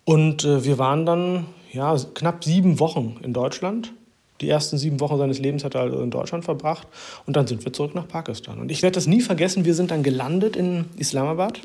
Und 0.04 0.44
äh, 0.44 0.64
wir 0.64 0.78
waren 0.78 1.06
dann 1.06 1.46
ja, 1.72 1.96
knapp 2.14 2.44
sieben 2.44 2.80
Wochen 2.80 3.16
in 3.22 3.32
Deutschland 3.32 3.94
die 4.42 4.48
ersten 4.48 4.76
sieben 4.76 5.00
Wochen 5.00 5.16
seines 5.16 5.38
Lebens 5.38 5.64
hat 5.64 5.74
er 5.74 5.82
also 5.82 6.00
in 6.00 6.10
Deutschland 6.10 6.44
verbracht 6.44 6.86
und 7.26 7.36
dann 7.36 7.46
sind 7.46 7.64
wir 7.64 7.72
zurück 7.72 7.94
nach 7.94 8.08
Pakistan. 8.08 8.58
Und 8.58 8.70
ich 8.70 8.82
werde 8.82 8.94
das 8.94 9.06
nie 9.06 9.20
vergessen, 9.20 9.64
wir 9.64 9.74
sind 9.74 9.90
dann 9.90 10.02
gelandet 10.02 10.56
in 10.56 10.86
Islamabad 10.96 11.60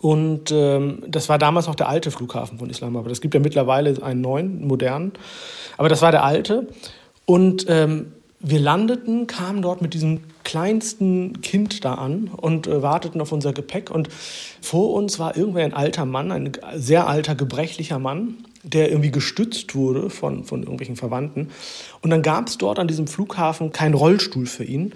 und 0.00 0.52
ähm, 0.52 1.02
das 1.08 1.28
war 1.28 1.38
damals 1.38 1.66
noch 1.66 1.74
der 1.74 1.88
alte 1.88 2.10
Flughafen 2.10 2.58
von 2.58 2.70
Islamabad. 2.70 3.10
Es 3.10 3.20
gibt 3.20 3.34
ja 3.34 3.40
mittlerweile 3.40 4.00
einen 4.02 4.20
neuen, 4.20 4.66
modernen, 4.66 5.12
aber 5.76 5.88
das 5.88 6.02
war 6.02 6.12
der 6.12 6.22
alte. 6.22 6.68
Und 7.24 7.66
ähm, 7.68 8.12
wir 8.40 8.60
landeten, 8.60 9.26
kamen 9.26 9.62
dort 9.62 9.82
mit 9.82 9.94
diesem 9.94 10.20
kleinsten 10.44 11.40
Kind 11.40 11.84
da 11.84 11.94
an 11.94 12.30
und 12.34 12.68
äh, 12.68 12.80
warteten 12.82 13.20
auf 13.20 13.32
unser 13.32 13.52
Gepäck. 13.52 13.90
Und 13.90 14.08
vor 14.60 14.94
uns 14.94 15.18
war 15.18 15.36
irgendwer 15.36 15.64
ein 15.64 15.74
alter 15.74 16.04
Mann, 16.04 16.30
ein 16.30 16.52
sehr 16.76 17.08
alter, 17.08 17.34
gebrechlicher 17.34 17.98
Mann 17.98 18.36
der 18.72 18.90
irgendwie 18.90 19.10
gestützt 19.10 19.74
wurde 19.74 20.10
von, 20.10 20.44
von 20.44 20.60
irgendwelchen 20.62 20.96
Verwandten. 20.96 21.48
Und 22.02 22.10
dann 22.10 22.22
gab 22.22 22.48
es 22.48 22.58
dort 22.58 22.78
an 22.78 22.88
diesem 22.88 23.06
Flughafen 23.06 23.72
keinen 23.72 23.94
Rollstuhl 23.94 24.46
für 24.46 24.64
ihn. 24.64 24.94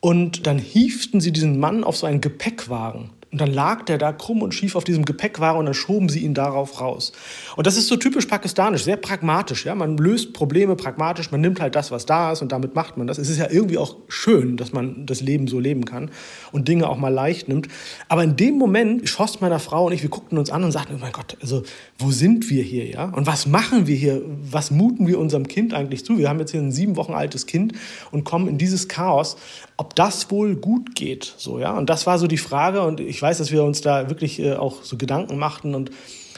Und 0.00 0.46
dann 0.46 0.58
hieften 0.58 1.20
sie 1.20 1.32
diesen 1.32 1.60
Mann 1.60 1.84
auf 1.84 1.96
so 1.96 2.06
einen 2.06 2.20
Gepäckwagen. 2.20 3.10
Und 3.32 3.40
dann 3.40 3.52
lag 3.52 3.84
der 3.84 3.96
da 3.96 4.12
krumm 4.12 4.42
und 4.42 4.52
schief 4.54 4.74
auf 4.74 4.82
diesem 4.82 5.04
Gepäckware 5.04 5.56
und 5.56 5.66
dann 5.66 5.74
schoben 5.74 6.08
sie 6.08 6.24
ihn 6.24 6.34
darauf 6.34 6.80
raus. 6.80 7.12
Und 7.56 7.64
das 7.64 7.76
ist 7.76 7.86
so 7.86 7.94
typisch 7.94 8.26
pakistanisch, 8.26 8.82
sehr 8.82 8.96
pragmatisch. 8.96 9.64
Ja? 9.66 9.76
Man 9.76 9.96
löst 9.98 10.32
Probleme 10.32 10.74
pragmatisch, 10.74 11.30
man 11.30 11.40
nimmt 11.40 11.60
halt 11.60 11.76
das, 11.76 11.92
was 11.92 12.06
da 12.06 12.32
ist 12.32 12.42
und 12.42 12.50
damit 12.50 12.74
macht 12.74 12.96
man 12.96 13.06
das. 13.06 13.18
Es 13.18 13.28
ist 13.28 13.38
ja 13.38 13.48
irgendwie 13.48 13.78
auch 13.78 13.96
schön, 14.08 14.56
dass 14.56 14.72
man 14.72 15.06
das 15.06 15.20
Leben 15.20 15.46
so 15.46 15.60
leben 15.60 15.84
kann 15.84 16.10
und 16.50 16.66
Dinge 16.66 16.88
auch 16.88 16.96
mal 16.96 17.10
leicht 17.10 17.48
nimmt. 17.48 17.68
Aber 18.08 18.24
in 18.24 18.36
dem 18.36 18.58
Moment 18.58 19.08
schoss 19.08 19.40
meiner 19.40 19.60
Frau 19.60 19.86
und 19.86 19.92
ich, 19.92 20.02
wir 20.02 20.10
guckten 20.10 20.36
uns 20.36 20.50
an 20.50 20.64
und 20.64 20.72
sagten, 20.72 20.94
oh 20.96 21.00
mein 21.00 21.12
Gott, 21.12 21.36
also 21.40 21.62
wo 21.98 22.10
sind 22.10 22.50
wir 22.50 22.64
hier, 22.64 22.86
ja? 22.86 23.04
Und 23.04 23.28
was 23.28 23.46
machen 23.46 23.86
wir 23.86 23.94
hier? 23.94 24.22
Was 24.42 24.72
muten 24.72 25.06
wir 25.06 25.20
unserem 25.20 25.46
Kind 25.46 25.72
eigentlich 25.72 26.04
zu? 26.04 26.18
Wir 26.18 26.28
haben 26.28 26.40
jetzt 26.40 26.50
hier 26.50 26.60
ein 26.60 26.72
sieben 26.72 26.96
Wochen 26.96 27.14
altes 27.14 27.46
Kind 27.46 27.74
und 28.10 28.24
kommen 28.24 28.48
in 28.48 28.58
dieses 28.58 28.88
Chaos 28.88 29.36
ob 29.80 29.96
das 29.96 30.30
wohl 30.30 30.56
gut 30.56 30.94
geht. 30.94 31.34
So, 31.38 31.58
ja? 31.58 31.72
Und 31.72 31.88
das 31.88 32.06
war 32.06 32.18
so 32.18 32.26
die 32.26 32.36
Frage. 32.36 32.82
Und 32.82 33.00
ich 33.00 33.19
weiß, 33.20 33.38
dass 33.38 33.50
wir 33.50 33.64
uns 33.64 33.80
da 33.80 34.08
wirklich 34.08 34.40
äh, 34.40 34.54
auch 34.54 34.82
so 34.82 34.96
Gedanken 34.96 35.38
machten 35.38 35.74
und 35.74 35.90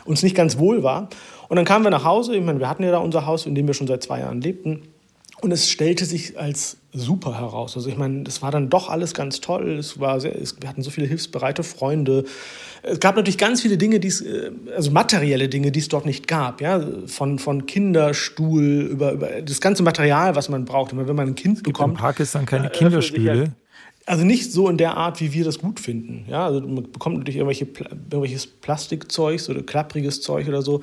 uns 0.05 0.23
nicht 0.23 0.35
ganz 0.35 0.59
wohl 0.59 0.83
war. 0.83 1.09
Und 1.49 1.57
dann 1.57 1.65
kamen 1.65 1.85
wir 1.85 1.91
nach 1.91 2.05
Hause. 2.05 2.35
Ich 2.35 2.43
meine, 2.43 2.61
wir 2.61 2.69
hatten 2.69 2.83
ja 2.83 2.91
da 2.91 2.99
unser 2.99 3.27
Haus, 3.27 3.47
in 3.47 3.55
dem 3.55 3.67
wir 3.67 3.75
schon 3.75 3.87
seit 3.87 4.03
zwei 4.03 4.21
Jahren 4.21 4.41
lebten. 4.41 4.83
Und 5.43 5.51
es 5.51 5.69
stellte 5.69 6.05
sich 6.05 6.39
als 6.39 6.77
super 6.93 7.37
heraus. 7.39 7.77
Also 7.77 7.89
ich 7.89 7.97
meine, 7.97 8.23
das 8.23 8.43
war 8.43 8.53
dann 8.53 8.71
doch 8.71 8.89
alles 8.89 9.13
ganz 9.13 9.41
toll. 9.41 9.73
Es 9.73 9.99
war 9.99 10.21
sehr, 10.21 10.41
es, 10.41 10.57
wir 10.61 10.69
hatten 10.69 10.83
so 10.83 10.91
viele 10.91 11.09
hilfsbereite 11.09 11.65
Freunde. 11.65 12.25
Es 12.83 13.01
gab 13.01 13.17
natürlich 13.17 13.39
ganz 13.39 13.61
viele 13.61 13.77
Dinge, 13.77 13.99
die 13.99 14.07
es, 14.07 14.21
äh, 14.21 14.53
also 14.77 14.93
materielle 14.93 15.49
Dinge, 15.49 15.73
die 15.73 15.81
es 15.81 15.89
dort 15.89 16.07
nicht 16.07 16.29
gab. 16.29 16.61
Ja? 16.61 16.81
Von, 17.07 17.41
von 17.41 17.67
Kinderstuhl 17.67 18.63
über, 18.63 19.13
über 19.13 19.43
das 19.43 19.61
ganze 19.61 19.83
Material, 19.83 20.37
was 20.37 20.49
man 20.49 20.65
braucht. 20.65 20.97
Wenn 20.97 21.17
man 21.17 21.29
ein 21.29 21.35
Kind 21.35 21.59
es 21.59 21.65
gibt 21.65 21.77
bekommt. 21.77 21.95
in 21.95 22.01
Pakistan 22.01 22.47
keine 22.47 22.69
äh, 22.69 22.71
Kinderstühle. 22.71 23.53
Also 24.05 24.25
nicht 24.25 24.51
so 24.51 24.69
in 24.69 24.79
der 24.79 24.97
Art, 24.97 25.21
wie 25.21 25.33
wir 25.33 25.45
das 25.45 25.61
gut 25.61 25.79
finden. 25.79 26.25
Ja, 26.29 26.47
also 26.47 26.61
man 26.61 26.91
bekommt 26.91 27.19
natürlich 27.19 27.37
irgendwelche, 27.37 27.67
irgendwelches 28.11 28.49
Plastikzeugs 28.49 29.49
oder 29.49 29.63
klappriges 29.63 30.21
Zeug 30.21 30.49
oder 30.49 30.61
so. 30.63 30.81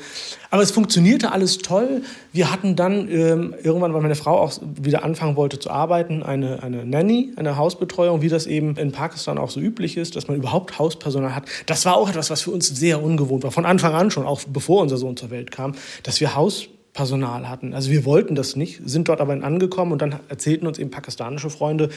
Aber 0.52 0.62
es 0.62 0.72
funktionierte 0.72 1.34
alles 1.34 1.58
toll. 1.58 2.02
Wir 2.32 2.50
hatten 2.50 2.78
dann 2.78 3.10
ähm, 3.10 3.56
irgendwann, 3.62 3.94
weil 3.94 4.02
meine 4.02 4.16
Frau 4.16 4.40
auch 4.40 4.54
wieder 4.64 5.04
anfangen 5.04 5.36
wollte 5.36 5.60
zu 5.60 5.70
arbeiten, 5.70 6.24
eine, 6.24 6.64
eine 6.64 6.86
Nanny, 6.86 7.34
eine 7.36 7.58
Hausbetreuung, 7.58 8.22
wie 8.22 8.30
das 8.30 8.48
eben 8.48 8.78
in 8.78 8.94
Pakistan 8.94 9.38
auch 9.38 9.50
so 9.50 9.60
üblich 9.60 9.98
ist, 9.98 10.16
dass 10.16 10.30
man 10.30 10.38
überhaupt 10.38 10.80
Hauspersonal 10.80 11.36
hat. 11.36 11.44
Das 11.66 11.86
war 11.86 11.98
auch 11.98 12.10
etwas, 12.10 12.30
was 12.30 12.44
für 12.44 12.52
uns 12.52 12.68
sehr 12.68 13.04
ungewohnt 13.04 13.44
war. 13.44 13.52
Von 13.52 13.66
Anfang 13.66 13.94
an 13.96 14.12
schon, 14.12 14.26
auch 14.26 14.42
bevor 14.48 14.82
unser 14.82 14.96
Sohn 14.96 15.18
zur 15.18 15.30
Welt 15.30 15.52
kam, 15.52 15.76
dass 16.04 16.22
wir 16.22 16.36
Haus 16.36 16.70
Personal 17.00 17.48
hatten. 17.48 17.74
Also 17.74 17.91
wir 17.91 18.03
wollten 18.03 18.36
das 18.36 18.58
nicht, 18.58 18.82
sind 18.84 19.08
dort 19.08 19.22
aber 19.22 19.32
angekommen 19.32 19.94
und 19.94 20.01
dann 20.01 20.20
erzählten 20.27 20.68
uns 20.68 20.77
eben 20.79 20.91
pakistanische 20.91 21.50
Freunde, 21.50 21.88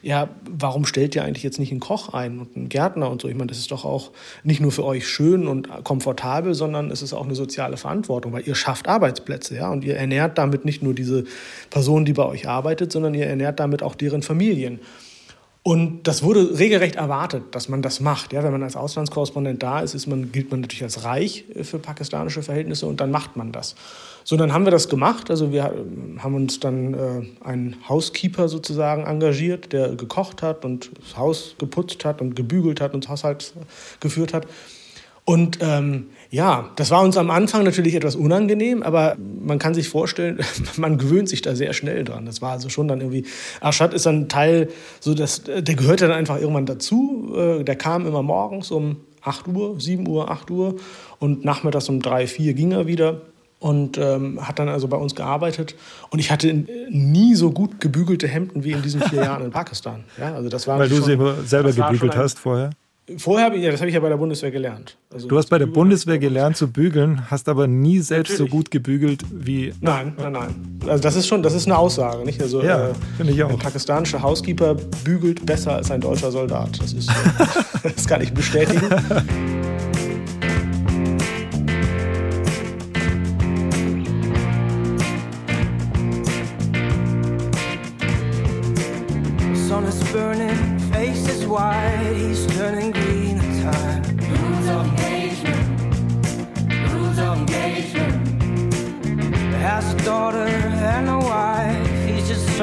ja, 0.00 0.30
warum 0.48 0.86
stellt 0.86 1.14
ihr 1.14 1.24
eigentlich 1.24 1.42
jetzt 1.42 1.58
nicht 1.58 1.72
einen 1.72 1.80
Koch 1.80 2.14
ein 2.14 2.38
und 2.38 2.56
einen 2.56 2.70
Gärtner 2.70 3.10
und 3.10 3.20
so? 3.20 3.28
Ich 3.28 3.34
meine, 3.34 3.48
das 3.48 3.58
ist 3.58 3.70
doch 3.70 3.84
auch 3.84 4.12
nicht 4.44 4.62
nur 4.62 4.72
für 4.72 4.82
euch 4.86 5.06
schön 5.06 5.46
und 5.46 5.68
komfortabel, 5.84 6.54
sondern 6.54 6.90
es 6.90 7.02
ist 7.02 7.12
auch 7.12 7.26
eine 7.26 7.34
soziale 7.34 7.76
Verantwortung, 7.76 8.32
weil 8.32 8.48
ihr 8.48 8.54
schafft 8.54 8.88
Arbeitsplätze, 8.88 9.56
ja, 9.56 9.70
und 9.70 9.84
ihr 9.84 9.98
ernährt 9.98 10.38
damit 10.38 10.64
nicht 10.64 10.82
nur 10.82 10.94
diese 10.94 11.24
Person, 11.68 12.06
die 12.06 12.14
bei 12.14 12.24
euch 12.24 12.48
arbeitet, 12.48 12.92
sondern 12.92 13.12
ihr 13.12 13.26
ernährt 13.26 13.60
damit 13.60 13.82
auch 13.82 13.94
deren 13.94 14.22
Familien. 14.22 14.80
Und 15.66 16.04
das 16.04 16.22
wurde 16.22 16.60
regelrecht 16.60 16.94
erwartet, 16.94 17.42
dass 17.50 17.68
man 17.68 17.82
das 17.82 17.98
macht. 17.98 18.32
Ja, 18.32 18.44
wenn 18.44 18.52
man 18.52 18.62
als 18.62 18.76
Auslandskorrespondent 18.76 19.64
da 19.64 19.80
ist, 19.80 19.94
ist 19.94 20.06
man, 20.06 20.30
gilt 20.30 20.52
man 20.52 20.60
natürlich 20.60 20.84
als 20.84 21.02
reich 21.02 21.44
äh, 21.56 21.64
für 21.64 21.80
pakistanische 21.80 22.40
Verhältnisse 22.40 22.86
und 22.86 23.00
dann 23.00 23.10
macht 23.10 23.36
man 23.36 23.50
das. 23.50 23.74
So, 24.22 24.36
dann 24.36 24.52
haben 24.52 24.64
wir 24.64 24.70
das 24.70 24.88
gemacht. 24.88 25.28
Also 25.28 25.50
wir 25.50 25.64
äh, 25.64 26.20
haben 26.20 26.36
uns 26.36 26.60
dann 26.60 26.94
äh, 26.94 27.44
einen 27.44 27.74
Housekeeper 27.88 28.46
sozusagen 28.46 29.06
engagiert, 29.06 29.72
der 29.72 29.96
gekocht 29.96 30.40
hat 30.40 30.64
und 30.64 30.92
das 31.00 31.16
Haus 31.16 31.56
geputzt 31.58 32.04
hat 32.04 32.20
und 32.20 32.36
gebügelt 32.36 32.80
hat 32.80 32.94
und 32.94 33.02
das 33.02 33.10
Haushalt 33.10 33.52
geführt 33.98 34.34
hat. 34.34 34.46
Und 35.24 35.58
ähm, 35.62 36.10
ja, 36.36 36.68
das 36.76 36.90
war 36.90 37.00
uns 37.02 37.16
am 37.16 37.30
Anfang 37.30 37.64
natürlich 37.64 37.94
etwas 37.94 38.14
unangenehm, 38.14 38.82
aber 38.82 39.16
man 39.40 39.58
kann 39.58 39.72
sich 39.72 39.88
vorstellen, 39.88 40.40
man 40.76 40.98
gewöhnt 40.98 41.30
sich 41.30 41.40
da 41.40 41.56
sehr 41.56 41.72
schnell 41.72 42.04
dran. 42.04 42.26
Das 42.26 42.42
war 42.42 42.52
also 42.52 42.68
schon 42.68 42.88
dann 42.88 43.00
irgendwie, 43.00 43.24
Arshad 43.62 43.94
ist 43.94 44.06
ein 44.06 44.28
Teil, 44.28 44.68
so 45.00 45.14
dass, 45.14 45.44
der 45.44 45.62
gehörte 45.62 46.08
dann 46.08 46.16
einfach 46.16 46.38
irgendwann 46.38 46.66
dazu. 46.66 47.32
Äh, 47.34 47.64
der 47.64 47.76
kam 47.76 48.06
immer 48.06 48.22
morgens 48.22 48.70
um 48.70 48.96
8 49.22 49.48
Uhr, 49.48 49.80
7 49.80 50.06
Uhr, 50.06 50.30
8 50.30 50.50
Uhr 50.50 50.76
und 51.20 51.46
nachmittags 51.46 51.88
um 51.88 52.02
3, 52.02 52.26
4 52.26 52.52
ging 52.52 52.72
er 52.72 52.86
wieder 52.86 53.22
und 53.58 53.96
ähm, 53.96 54.46
hat 54.46 54.58
dann 54.58 54.68
also 54.68 54.88
bei 54.88 54.98
uns 54.98 55.14
gearbeitet. 55.14 55.74
Und 56.10 56.18
ich 56.18 56.30
hatte 56.30 56.52
nie 56.90 57.34
so 57.34 57.50
gut 57.50 57.80
gebügelte 57.80 58.28
Hemden 58.28 58.62
wie 58.62 58.72
in 58.72 58.82
diesen 58.82 59.00
vier 59.00 59.22
Jahren 59.24 59.42
in 59.42 59.52
Pakistan. 59.52 60.04
Ja, 60.18 60.34
also 60.34 60.50
das 60.50 60.66
war 60.66 60.78
Weil 60.78 60.90
du 60.90 61.00
sie 61.00 61.16
selber 61.46 61.72
gebügelt 61.72 62.14
hast 62.14 62.38
vorher? 62.38 62.72
Vorher 63.18 63.46
habe 63.46 63.56
ich, 63.56 63.62
ja, 63.62 63.70
das 63.70 63.80
habe 63.80 63.88
ich 63.88 63.94
ja 63.94 64.00
bei 64.00 64.08
der 64.08 64.16
Bundeswehr 64.16 64.50
gelernt. 64.50 64.96
Also 65.12 65.28
du 65.28 65.38
hast 65.38 65.48
bei 65.48 65.58
der 65.58 65.66
Bundeswehr 65.66 66.18
gelernt 66.18 66.56
zu 66.56 66.66
bügeln, 66.66 67.30
hast 67.30 67.48
aber 67.48 67.68
nie 67.68 68.00
selbst 68.00 68.32
Natürlich. 68.32 68.50
so 68.50 68.56
gut 68.56 68.70
gebügelt 68.72 69.22
wie. 69.30 69.72
Nein, 69.80 70.14
nein, 70.18 70.32
nein. 70.32 70.78
Also 70.88 71.02
das 71.04 71.14
ist 71.14 71.28
schon, 71.28 71.40
das 71.40 71.54
ist 71.54 71.66
eine 71.66 71.78
Aussage, 71.78 72.24
nicht? 72.24 72.42
Also 72.42 72.64
ja, 72.64 72.88
äh, 72.88 72.94
finde 73.16 73.32
ich 73.32 73.44
auch. 73.44 73.50
Ein 73.50 73.58
pakistanischer 73.58 74.20
Housekeeper 74.20 74.74
bügelt 75.04 75.46
besser 75.46 75.76
als 75.76 75.90
ein 75.92 76.00
deutscher 76.00 76.32
Soldat. 76.32 76.80
Das 76.80 76.92
ist, 76.92 77.08
das 77.82 78.08
kann 78.08 78.22
ich 78.22 78.34
bestätigen. 78.34 78.90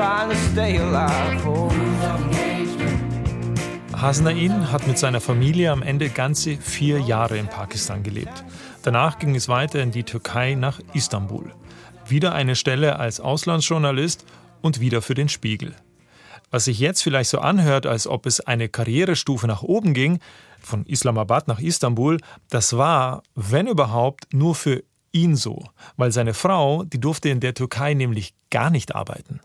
Trying 0.04 0.30
to 0.30 0.36
stay 0.52 0.78
alive. 0.78 1.48
Oh. 1.48 1.70
Hasnain 3.96 4.70
hat 4.70 4.86
mit 4.86 4.98
seiner 4.98 5.22
Familie 5.22 5.72
am 5.72 5.82
Ende 5.82 6.10
ganze 6.10 6.58
vier 6.58 7.00
Jahre 7.00 7.38
in 7.38 7.48
Pakistan 7.48 8.04
gelebt. 8.04 8.44
Danach 8.82 9.18
ging 9.18 9.34
es 9.34 9.48
weiter 9.48 9.82
in 9.82 9.92
die 9.92 10.04
Türkei 10.04 10.56
nach 10.56 10.82
Istanbul. 10.94 11.54
Wieder 12.06 12.36
eine 12.36 12.58
Stelle 12.58 13.00
als 13.00 13.22
Auslandsjournalist 13.22 14.26
und 14.62 14.82
wieder 14.82 15.02
für 15.02 15.14
den 15.14 15.30
Spiegel. 15.30 15.74
Was 16.52 16.66
sich 16.66 16.80
jetzt 16.80 17.02
vielleicht 17.02 17.30
so 17.30 17.40
anhört, 17.40 17.86
als 17.86 18.06
ob 18.06 18.26
es 18.26 18.42
eine 18.42 18.68
Karrierestufe 18.68 19.48
nach 19.48 19.64
oben 19.64 19.94
ging, 19.94 20.20
von 20.60 20.86
Islamabad 20.86 21.48
nach 21.48 21.62
Istanbul, 21.62 22.18
das 22.50 22.76
war, 22.76 23.24
wenn 23.36 23.68
überhaupt, 23.68 24.34
nur 24.34 24.54
für 24.54 24.84
ihn 25.14 25.38
so, 25.38 25.64
weil 25.96 26.12
seine 26.12 26.34
Frau, 26.34 26.84
die 26.84 27.00
durfte 27.00 27.30
in 27.30 27.40
der 27.40 27.54
Türkei 27.54 27.94
nämlich 27.94 28.34
gar 28.50 28.70
nicht 28.70 28.96
arbeiten. 28.96 29.40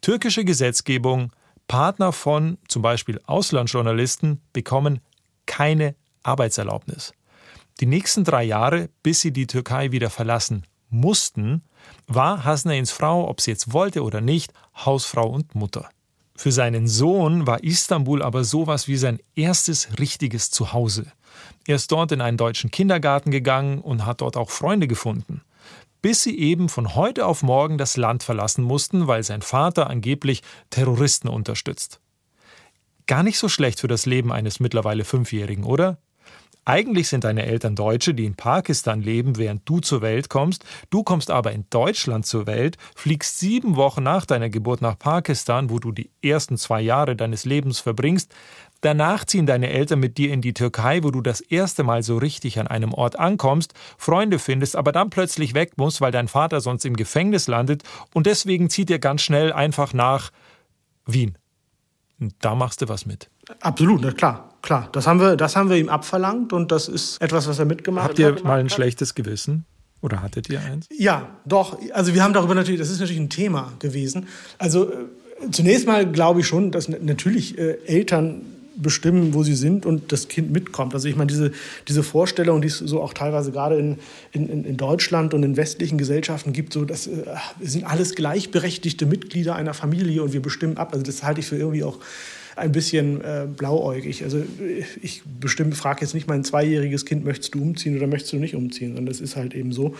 Türkische 0.00 0.44
Gesetzgebung, 0.44 1.32
Partner 1.68 2.12
von 2.12 2.58
zum 2.68 2.82
Beispiel 2.82 3.20
Auslandsjournalisten 3.26 4.40
bekommen 4.52 5.00
keine 5.46 5.94
Arbeitserlaubnis. 6.22 7.12
Die 7.80 7.86
nächsten 7.86 8.24
drei 8.24 8.44
Jahre, 8.44 8.88
bis 9.02 9.20
sie 9.20 9.32
die 9.32 9.46
Türkei 9.46 9.92
wieder 9.92 10.10
verlassen 10.10 10.64
mussten, 10.88 11.62
war 12.06 12.44
Hasnains 12.44 12.90
Frau, 12.90 13.28
ob 13.28 13.40
sie 13.40 13.50
jetzt 13.50 13.72
wollte 13.72 14.02
oder 14.02 14.20
nicht, 14.20 14.52
Hausfrau 14.74 15.28
und 15.28 15.54
Mutter. 15.54 15.88
Für 16.36 16.52
seinen 16.52 16.86
Sohn 16.86 17.46
war 17.46 17.64
Istanbul 17.64 18.22
aber 18.22 18.44
sowas 18.44 18.88
wie 18.88 18.96
sein 18.96 19.18
erstes 19.34 19.98
richtiges 19.98 20.50
Zuhause. 20.50 21.06
Er 21.66 21.76
ist 21.76 21.90
dort 21.90 22.12
in 22.12 22.20
einen 22.20 22.36
deutschen 22.36 22.70
Kindergarten 22.70 23.30
gegangen 23.30 23.80
und 23.80 24.06
hat 24.06 24.20
dort 24.20 24.36
auch 24.36 24.50
Freunde 24.50 24.86
gefunden. 24.86 25.42
Bis 26.06 26.22
sie 26.22 26.38
eben 26.38 26.68
von 26.68 26.94
heute 26.94 27.26
auf 27.26 27.42
morgen 27.42 27.78
das 27.78 27.96
Land 27.96 28.22
verlassen 28.22 28.62
mussten, 28.62 29.08
weil 29.08 29.24
sein 29.24 29.42
Vater 29.42 29.90
angeblich 29.90 30.44
Terroristen 30.70 31.26
unterstützt. 31.26 31.98
Gar 33.08 33.24
nicht 33.24 33.38
so 33.38 33.48
schlecht 33.48 33.80
für 33.80 33.88
das 33.88 34.06
Leben 34.06 34.30
eines 34.30 34.60
mittlerweile 34.60 35.02
Fünfjährigen, 35.02 35.64
oder? 35.64 35.98
Eigentlich 36.64 37.08
sind 37.08 37.24
deine 37.24 37.44
Eltern 37.44 37.74
Deutsche, 37.74 38.14
die 38.14 38.24
in 38.24 38.36
Pakistan 38.36 39.00
leben, 39.00 39.36
während 39.36 39.68
du 39.68 39.80
zur 39.80 40.00
Welt 40.00 40.28
kommst. 40.28 40.64
Du 40.90 41.02
kommst 41.02 41.28
aber 41.28 41.50
in 41.50 41.64
Deutschland 41.70 42.24
zur 42.24 42.46
Welt, 42.46 42.76
fliegst 42.94 43.40
sieben 43.40 43.74
Wochen 43.74 44.04
nach 44.04 44.26
deiner 44.26 44.48
Geburt 44.48 44.82
nach 44.82 44.98
Pakistan, 44.98 45.70
wo 45.70 45.80
du 45.80 45.90
die 45.90 46.10
ersten 46.22 46.56
zwei 46.56 46.80
Jahre 46.82 47.16
deines 47.16 47.44
Lebens 47.44 47.80
verbringst. 47.80 48.32
Danach 48.80 49.24
ziehen 49.24 49.46
deine 49.46 49.70
Eltern 49.70 50.00
mit 50.00 50.18
dir 50.18 50.32
in 50.32 50.40
die 50.40 50.54
Türkei, 50.54 51.02
wo 51.02 51.10
du 51.10 51.20
das 51.20 51.40
erste 51.40 51.82
Mal 51.82 52.02
so 52.02 52.18
richtig 52.18 52.58
an 52.58 52.66
einem 52.66 52.92
Ort 52.92 53.18
ankommst, 53.18 53.74
Freunde 53.98 54.38
findest, 54.38 54.76
aber 54.76 54.92
dann 54.92 55.10
plötzlich 55.10 55.54
weg 55.54 55.72
musst, 55.76 56.00
weil 56.00 56.12
dein 56.12 56.28
Vater 56.28 56.60
sonst 56.60 56.84
im 56.84 56.96
Gefängnis 56.96 57.48
landet 57.48 57.82
und 58.12 58.26
deswegen 58.26 58.70
zieht 58.70 58.90
ihr 58.90 58.98
ganz 58.98 59.22
schnell 59.22 59.52
einfach 59.52 59.92
nach 59.92 60.30
Wien. 61.06 61.36
Und 62.20 62.34
da 62.40 62.54
machst 62.54 62.82
du 62.82 62.88
was 62.88 63.06
mit. 63.06 63.28
Absolut, 63.60 64.00
na 64.02 64.12
klar, 64.12 64.54
klar. 64.62 64.88
Das 64.92 65.06
haben 65.06 65.20
wir, 65.20 65.36
das 65.36 65.56
haben 65.56 65.70
wir 65.70 65.76
ihm 65.76 65.88
abverlangt 65.88 66.52
und 66.52 66.72
das 66.72 66.88
ist 66.88 67.20
etwas, 67.20 67.46
was 67.48 67.58
er 67.58 67.66
mitgemacht 67.66 68.04
hat. 68.04 68.10
Habt 68.10 68.18
ihr 68.18 68.44
mal 68.44 68.60
ein 68.60 68.70
schlechtes 68.70 69.14
Gewissen? 69.14 69.64
Oder 70.02 70.22
hattet 70.22 70.48
ihr 70.48 70.60
eins? 70.60 70.86
Ja, 70.96 71.28
doch. 71.44 71.78
Also 71.92 72.14
wir 72.14 72.22
haben 72.22 72.32
darüber 72.32 72.54
natürlich, 72.54 72.78
das 72.78 72.90
ist 72.90 73.00
natürlich 73.00 73.20
ein 73.20 73.30
Thema 73.30 73.72
gewesen. 73.78 74.28
Also 74.58 74.90
äh, 74.90 75.50
zunächst 75.50 75.86
mal 75.86 76.10
glaube 76.10 76.40
ich 76.40 76.46
schon, 76.46 76.70
dass 76.70 76.88
natürlich 76.88 77.58
äh, 77.58 77.78
Eltern 77.86 78.42
bestimmen, 78.76 79.34
wo 79.34 79.42
sie 79.42 79.54
sind 79.54 79.86
und 79.86 80.12
das 80.12 80.28
Kind 80.28 80.50
mitkommt. 80.50 80.94
Also 80.94 81.08
ich 81.08 81.16
meine, 81.16 81.28
diese, 81.28 81.52
diese 81.88 82.02
Vorstellung, 82.02 82.60
die 82.60 82.68
es 82.68 82.78
so 82.78 83.02
auch 83.02 83.12
teilweise 83.12 83.52
gerade 83.52 83.76
in, 83.76 83.98
in, 84.32 84.64
in 84.64 84.76
Deutschland 84.76 85.34
und 85.34 85.42
in 85.42 85.56
westlichen 85.56 85.98
Gesellschaften 85.98 86.52
gibt, 86.52 86.72
so 86.72 86.84
dass 86.84 87.06
äh, 87.06 87.24
sind 87.60 87.84
alles 87.84 88.14
gleichberechtigte 88.14 89.06
Mitglieder 89.06 89.54
einer 89.54 89.74
Familie 89.74 90.22
und 90.22 90.32
wir 90.32 90.42
bestimmen 90.42 90.76
ab. 90.76 90.90
Also 90.92 91.04
das 91.04 91.22
halte 91.22 91.40
ich 91.40 91.46
für 91.46 91.56
irgendwie 91.56 91.84
auch 91.84 91.98
ein 92.56 92.72
bisschen 92.72 93.20
äh, 93.20 93.46
blauäugig. 93.46 94.24
Also 94.24 94.42
ich 95.02 95.22
bestimmt 95.40 95.76
frage 95.76 96.00
jetzt 96.00 96.14
nicht 96.14 96.26
mein 96.26 96.42
zweijähriges 96.42 97.04
Kind, 97.04 97.24
möchtest 97.24 97.54
du 97.54 97.62
umziehen 97.62 97.96
oder 97.96 98.06
möchtest 98.06 98.32
du 98.32 98.38
nicht 98.38 98.54
umziehen, 98.54 98.94
sondern 98.94 99.06
das 99.06 99.20
ist 99.20 99.36
halt 99.36 99.54
eben 99.54 99.72
so 99.72 99.94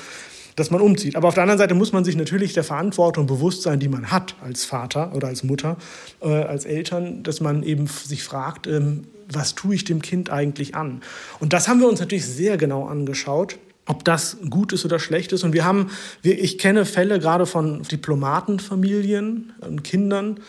dass 0.57 0.71
man 0.71 0.81
umzieht. 0.81 1.17
Aber 1.17 1.29
auf 1.29 1.35
der 1.35 1.43
anderen 1.45 1.59
Seite 1.59 1.75
muss 1.75 1.93
man 1.93 2.05
sich 2.05 2.17
natürlich 2.17 2.55
der 2.55 2.65
Verantwortung 2.65 3.27
bewusst 3.27 3.63
sein, 3.63 3.79
die 3.79 3.89
man 3.89 4.11
hat 4.11 4.35
als 4.43 4.65
Vater 4.65 5.15
oder 5.15 5.29
als 5.29 5.45
Mutter, 5.45 5.77
äh, 6.21 6.29
als 6.29 6.65
Eltern, 6.65 7.23
dass 7.23 7.41
man 7.41 7.63
eben 7.63 7.87
sich 7.87 8.25
fragt, 8.25 8.67
ähm, 8.67 9.05
was 9.29 9.55
tue 9.55 9.75
ich 9.75 9.85
dem 9.85 10.03
Kind 10.03 10.31
eigentlich 10.31 10.75
an? 10.75 11.03
Und 11.41 11.53
das 11.53 11.69
haben 11.69 11.81
wir 11.81 11.89
uns 11.89 12.01
natürlich 12.01 12.27
sehr 12.27 12.57
genau 12.57 12.87
angeschaut 12.87 13.59
ob 13.89 14.05
das 14.05 14.39
gut 14.51 14.73
ist 14.73 14.85
oder 14.85 14.99
schlecht 14.99 15.33
ist. 15.33 15.45
Und 15.45 15.53
wir 15.53 15.65
haben, 15.65 15.91
ich 16.23 16.59
kenne 16.59 16.85
Fälle 16.85 17.21
gerade 17.21 17.47
von 17.47 17.83
Diplomatenfamilien 17.83 19.53
und 19.61 19.85
Kindern, 19.85 20.41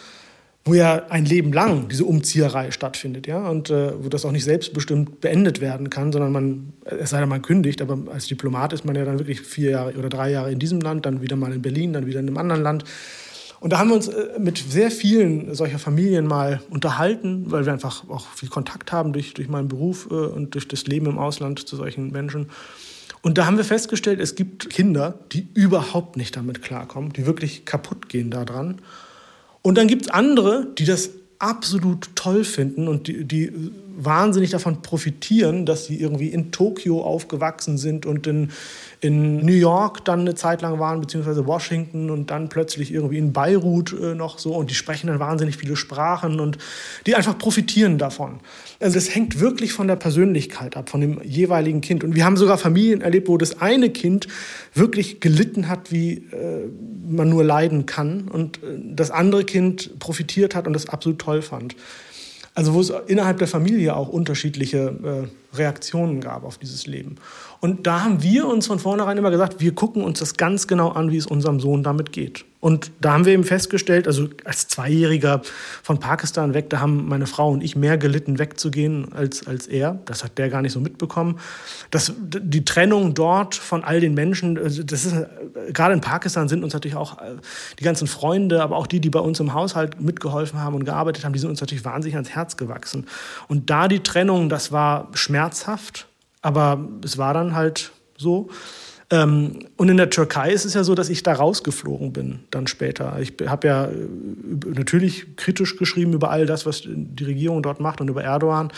wo 0.67 0.73
ja 0.73 1.07
ein 1.09 1.25
Leben 1.25 1.53
lang 1.53 1.87
diese 1.87 2.05
Umzieherei 2.05 2.71
stattfindet, 2.71 3.25
ja, 3.25 3.47
und 3.47 3.69
äh, 3.69 3.91
wo 4.03 4.09
das 4.09 4.25
auch 4.25 4.31
nicht 4.31 4.43
selbstbestimmt 4.43 5.21
beendet 5.21 5.61
werden 5.61 5.89
kann, 5.89 6.11
sondern 6.11 6.31
man, 6.31 6.73
es 6.85 7.11
sei 7.11 7.19
denn, 7.19 7.29
man 7.29 7.41
kündigt, 7.41 7.81
aber 7.81 7.97
als 8.11 8.27
Diplomat 8.27 8.73
ist 8.73 8.85
man 8.85 8.95
ja 8.95 9.05
dann 9.05 9.17
wirklich 9.17 9.41
vier 9.41 9.71
Jahre 9.71 9.93
oder 9.93 10.09
drei 10.09 10.29
Jahre 10.31 10.51
in 10.51 10.59
diesem 10.59 10.81
Land, 10.81 11.05
dann 11.05 11.21
wieder 11.21 11.37
mal 11.37 11.53
in 11.53 11.61
Berlin, 11.61 11.93
dann 11.93 12.05
wieder 12.05 12.19
in 12.19 12.27
einem 12.27 12.37
anderen 12.37 12.61
Land. 12.61 12.83
Und 13.59 13.73
da 13.73 13.79
haben 13.79 13.89
wir 13.89 13.95
uns 13.95 14.09
äh, 14.09 14.39
mit 14.39 14.57
sehr 14.57 14.91
vielen 14.91 15.55
solcher 15.55 15.79
Familien 15.79 16.27
mal 16.27 16.61
unterhalten, 16.69 17.45
weil 17.49 17.65
wir 17.65 17.73
einfach 17.73 18.07
auch 18.09 18.27
viel 18.27 18.49
Kontakt 18.49 18.91
haben 18.91 19.13
durch, 19.13 19.33
durch 19.33 19.47
meinen 19.47 19.69
Beruf 19.69 20.07
äh, 20.11 20.13
und 20.13 20.53
durch 20.53 20.67
das 20.67 20.85
Leben 20.85 21.07
im 21.07 21.17
Ausland 21.17 21.67
zu 21.67 21.75
solchen 21.75 22.11
Menschen. 22.11 22.47
Und 23.21 23.37
da 23.37 23.45
haben 23.45 23.57
wir 23.57 23.63
festgestellt, 23.63 24.19
es 24.19 24.35
gibt 24.35 24.69
Kinder, 24.69 25.19
die 25.31 25.47
überhaupt 25.53 26.17
nicht 26.17 26.35
damit 26.35 26.61
klarkommen, 26.61 27.13
die 27.13 27.25
wirklich 27.25 27.65
kaputt 27.65 28.09
gehen 28.09 28.29
daran. 28.29 28.81
Und 29.61 29.77
dann 29.77 29.87
gibt 29.87 30.03
es 30.03 30.09
andere, 30.09 30.67
die 30.77 30.85
das 30.85 31.09
absolut 31.39 32.09
toll 32.15 32.43
finden 32.43 32.87
und 32.87 33.07
die, 33.07 33.23
die 33.23 33.51
wahnsinnig 33.97 34.51
davon 34.51 34.81
profitieren, 34.83 35.65
dass 35.65 35.85
sie 35.85 35.99
irgendwie 35.99 36.29
in 36.29 36.51
Tokio 36.51 37.01
aufgewachsen 37.01 37.77
sind 37.77 38.05
und 38.05 38.27
in, 38.27 38.51
in 39.01 39.37
New 39.37 39.53
York 39.53 40.05
dann 40.05 40.21
eine 40.21 40.35
Zeit 40.35 40.61
lang 40.61 40.79
waren, 40.79 41.01
beziehungsweise 41.01 41.47
Washington 41.47 42.11
und 42.11 42.29
dann 42.29 42.47
plötzlich 42.47 42.91
irgendwie 42.93 43.17
in 43.17 43.33
Beirut 43.33 43.93
äh, 43.99 44.13
noch 44.13 44.37
so 44.37 44.53
und 44.53 44.69
die 44.69 44.75
sprechen 44.75 45.07
dann 45.07 45.19
wahnsinnig 45.19 45.57
viele 45.57 45.75
Sprachen 45.75 46.39
und 46.39 46.59
die 47.07 47.15
einfach 47.15 47.37
profitieren 47.37 47.97
davon. 47.97 48.39
Also 48.79 48.99
es 48.99 49.13
hängt 49.13 49.39
wirklich 49.39 49.73
von 49.73 49.87
der 49.87 49.95
Persönlichkeit 49.95 50.77
ab, 50.77 50.89
von 50.89 51.01
dem 51.01 51.19
jeweiligen 51.23 51.81
Kind. 51.81 52.03
Und 52.03 52.15
wir 52.15 52.23
haben 52.23 52.37
sogar 52.37 52.59
Familien 52.59 53.01
erlebt, 53.01 53.27
wo 53.27 53.37
das 53.37 53.61
eine 53.61 53.89
Kind 53.89 54.27
wirklich 54.75 55.19
gelitten 55.19 55.67
hat, 55.67 55.91
wie 55.91 56.13
äh, 56.31 56.69
man 57.09 57.29
nur 57.29 57.43
leiden 57.43 57.87
kann 57.87 58.27
und 58.27 58.57
äh, 58.57 58.77
das 58.93 59.09
andere 59.09 59.43
Kind 59.43 59.97
profitiert 59.97 60.53
hat 60.53 60.67
und 60.67 60.73
das 60.73 60.87
absolut 60.87 61.19
toll 61.19 61.41
fand. 61.41 61.75
Also 62.57 62.73
wo 62.73 62.81
es 62.81 62.91
innerhalb 63.05 63.37
der 63.37 63.47
Familie 63.47 63.95
auch 63.95 64.09
unterschiedliche 64.09 65.29
äh, 65.53 65.55
Reaktionen 65.55 66.21
gab 66.21 66.43
auf 66.43 66.57
dieses 66.57 66.87
Leben. 66.87 67.17
Und 67.59 67.85
da 67.85 68.03
haben 68.03 68.23
wir 68.23 68.47
uns 68.47 68.65
von 68.65 68.79
vornherein 68.79 69.15
immer 69.15 69.29
gesagt, 69.29 69.59
wir 69.59 69.75
gucken 69.75 70.03
uns 70.03 70.17
das 70.17 70.37
ganz 70.37 70.65
genau 70.65 70.89
an, 70.89 71.11
wie 71.11 71.17
es 71.17 71.27
unserem 71.27 71.59
Sohn 71.59 71.83
damit 71.83 72.11
geht. 72.11 72.45
Und 72.59 72.91
da 72.99 73.13
haben 73.13 73.25
wir 73.25 73.33
eben 73.33 73.43
festgestellt, 73.43 74.07
also 74.07 74.29
als 74.43 74.67
Zweijähriger 74.67 75.41
von 75.83 75.99
Pakistan 75.99 76.55
weg, 76.55 76.71
da 76.71 76.79
haben 76.79 77.07
meine 77.07 77.27
Frau 77.27 77.51
und 77.51 77.63
ich 77.63 77.75
mehr 77.75 77.99
gelitten, 77.99 78.39
wegzugehen 78.39 79.13
als, 79.13 79.45
als 79.45 79.67
er. 79.67 79.99
Das 80.05 80.23
hat 80.23 80.39
der 80.39 80.49
gar 80.49 80.63
nicht 80.63 80.71
so 80.71 80.79
mitbekommen. 80.79 81.39
Das, 81.91 82.13
die 82.19 82.65
Trennung 82.65 83.13
dort 83.13 83.53
von 83.53 83.83
all 83.83 83.99
den 83.99 84.15
Menschen, 84.15 84.57
also 84.57 84.81
das 84.81 85.05
ist, 85.05 85.15
gerade 85.71 85.93
in 85.93 86.01
Pakistan 86.01 86.49
sind 86.49 86.63
uns 86.63 86.73
natürlich 86.73 86.97
auch 86.97 87.19
äh, 87.19 87.35
die 87.79 87.83
ganzen 87.83 88.07
Freunde, 88.07 88.63
aber 88.63 88.75
auch 88.75 88.87
die, 88.87 88.99
die 88.99 89.11
bei 89.11 89.19
uns 89.19 89.39
im 89.39 89.53
Haushalt 89.53 90.01
mitgeholfen 90.01 90.59
haben 90.59 90.75
und 90.75 90.83
gearbeitet 90.83 91.25
haben, 91.25 91.33
die 91.33 91.39
sind 91.39 91.51
uns 91.51 91.61
natürlich 91.61 91.85
wahnsinnig 91.85 92.15
ans 92.15 92.29
Herz 92.29 92.57
gewachsen. 92.57 93.05
Und 93.47 93.69
da 93.69 93.87
die 93.87 94.01
Trennung, 94.01 94.49
das 94.49 94.71
war 94.71 95.09
schmerzhaft, 95.13 96.07
aber 96.41 96.87
es 97.03 97.19
war 97.19 97.35
dann 97.35 97.55
halt 97.55 97.91
so. 98.17 98.49
Ähm, 99.09 99.59
und 99.77 99.89
in 99.89 99.97
der 99.97 100.09
Türkei 100.09 100.51
ist 100.51 100.65
es 100.65 100.73
ja 100.73 100.83
so, 100.83 100.93
dass 100.93 101.09
ich 101.09 101.23
da 101.23 101.33
rausgeflogen 101.33 102.11
bin 102.11 102.39
dann 102.51 102.67
später. 102.67 103.17
Ich 103.21 103.33
habe 103.45 103.67
ja 103.67 103.85
äh, 103.85 103.91
natürlich 104.65 105.37
kritisch 105.37 105.77
geschrieben 105.77 106.13
über 106.13 106.29
all 106.29 106.45
das, 106.45 106.65
was 106.65 106.83
die 106.85 107.23
Regierung 107.23 107.63
dort 107.63 107.79
macht 107.79 108.01
und 108.01 108.09
über 108.09 108.23
Erdogan. 108.23 108.71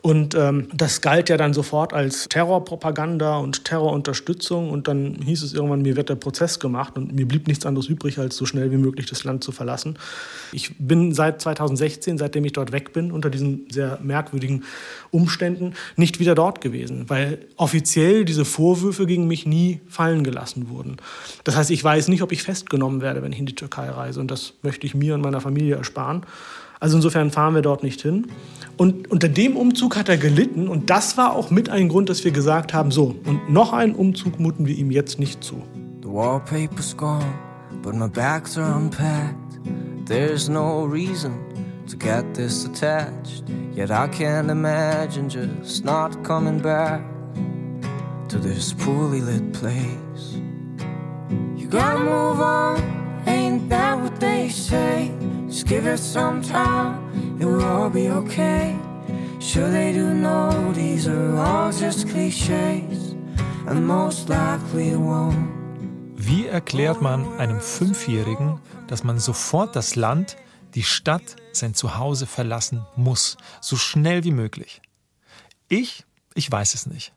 Und 0.00 0.36
ähm, 0.36 0.68
das 0.72 1.00
galt 1.00 1.28
ja 1.28 1.36
dann 1.36 1.52
sofort 1.52 1.92
als 1.92 2.28
Terrorpropaganda 2.28 3.38
und 3.38 3.64
Terrorunterstützung. 3.64 4.70
Und 4.70 4.86
dann 4.86 5.16
hieß 5.24 5.42
es 5.42 5.54
irgendwann, 5.54 5.82
mir 5.82 5.96
wird 5.96 6.08
der 6.08 6.14
Prozess 6.14 6.60
gemacht 6.60 6.96
und 6.96 7.12
mir 7.14 7.26
blieb 7.26 7.48
nichts 7.48 7.66
anderes 7.66 7.88
übrig, 7.88 8.18
als 8.18 8.36
so 8.36 8.46
schnell 8.46 8.70
wie 8.70 8.76
möglich 8.76 9.06
das 9.06 9.24
Land 9.24 9.42
zu 9.42 9.50
verlassen. 9.50 9.98
Ich 10.52 10.76
bin 10.78 11.12
seit 11.14 11.40
2016, 11.40 12.16
seitdem 12.16 12.44
ich 12.44 12.52
dort 12.52 12.70
weg 12.70 12.92
bin, 12.92 13.10
unter 13.10 13.28
diesen 13.28 13.66
sehr 13.70 13.98
merkwürdigen 14.00 14.64
Umständen, 15.10 15.74
nicht 15.96 16.20
wieder 16.20 16.36
dort 16.36 16.60
gewesen, 16.60 17.08
weil 17.08 17.46
offiziell 17.56 18.24
diese 18.24 18.44
Vorwürfe 18.44 19.06
gegen 19.06 19.26
mich 19.26 19.46
nie 19.46 19.80
fallen 19.88 20.22
gelassen 20.22 20.68
wurden. 20.68 20.98
Das 21.42 21.56
heißt, 21.56 21.70
ich 21.70 21.82
weiß 21.82 22.06
nicht, 22.08 22.22
ob 22.22 22.30
ich 22.30 22.42
festgenommen 22.44 23.00
werde, 23.00 23.22
wenn 23.22 23.32
ich 23.32 23.38
in 23.40 23.46
die 23.46 23.54
Türkei 23.54 23.90
reise. 23.90 24.20
Und 24.20 24.30
das 24.30 24.54
möchte 24.62 24.86
ich 24.86 24.94
mir 24.94 25.14
und 25.14 25.22
meiner 25.22 25.40
Familie 25.40 25.74
ersparen. 25.74 26.22
Also 26.80 26.96
insofern 26.96 27.30
fahren 27.30 27.54
wir 27.54 27.62
dort 27.62 27.82
nicht 27.82 28.00
hin. 28.02 28.28
Und 28.76 29.10
unter 29.10 29.28
dem 29.28 29.56
Umzug 29.56 29.96
hat 29.96 30.08
er 30.08 30.16
gelitten 30.16 30.68
und 30.68 30.88
das 30.88 31.16
war 31.16 31.34
auch 31.34 31.50
mit 31.50 31.68
ein 31.68 31.88
Grund, 31.88 32.08
dass 32.08 32.24
wir 32.24 32.30
gesagt 32.30 32.72
haben, 32.72 32.92
so, 32.92 33.16
und 33.24 33.50
noch 33.50 33.72
einen 33.72 33.94
Umzug 33.94 34.38
muten 34.38 34.66
wir 34.66 34.76
ihm 34.76 34.92
jetzt 34.92 35.18
nicht 35.18 35.42
zu. 35.42 35.62
The 36.02 36.08
wallpaper's 36.08 36.96
gone, 36.96 37.34
but 37.82 37.94
my 37.94 38.08
bags 38.08 38.56
are 38.56 38.76
unpacked. 38.76 39.58
There's 40.06 40.48
no 40.48 40.84
reason 40.84 41.32
to 41.90 41.96
get 41.96 42.24
this 42.34 42.66
attached. 42.66 43.44
Yet 43.74 43.90
I 43.90 44.08
can't 44.08 44.50
imagine 44.50 45.28
just 45.28 45.84
not 45.84 46.22
coming 46.22 46.60
back 46.60 47.02
to 48.28 48.38
this 48.38 48.72
poorly 48.72 49.20
lit 49.20 49.52
place. 49.52 50.40
You 51.56 51.68
gotta 51.68 51.98
move 51.98 52.40
on, 52.40 52.80
ain't 53.26 53.68
that 53.70 53.98
what 54.00 54.20
they 54.20 54.48
say? 54.48 55.10
Just 55.48 55.66
give 55.66 55.86
it 55.86 55.98
some 55.98 56.42
time, 56.42 57.38
it 57.40 57.46
will 57.46 57.64
all 57.64 57.88
be 57.88 58.10
okay. 58.10 58.76
Sure, 59.40 59.70
they 59.70 59.92
do 59.94 60.12
know 60.12 60.72
these 60.74 61.08
are 61.08 61.36
all 61.38 61.72
just 61.72 62.06
cliches, 62.08 63.14
and 63.66 63.86
most 63.86 64.28
likely 64.28 64.94
won't. 64.94 65.48
Wie 66.16 66.46
erklärt 66.46 67.00
man 67.00 67.26
einem 67.38 67.60
Fünfjährigen, 67.60 68.60
dass 68.88 69.04
man 69.04 69.18
sofort 69.18 69.74
das 69.74 69.96
Land, 69.96 70.36
die 70.74 70.82
Stadt, 70.82 71.36
sein 71.52 71.74
Zuhause 71.74 72.26
verlassen 72.26 72.84
muss, 72.96 73.38
so 73.62 73.76
schnell 73.76 74.24
wie 74.24 74.32
möglich? 74.32 74.82
Ich, 75.68 76.04
ich 76.34 76.52
weiß 76.52 76.74
es 76.74 76.86
nicht. 76.86 77.14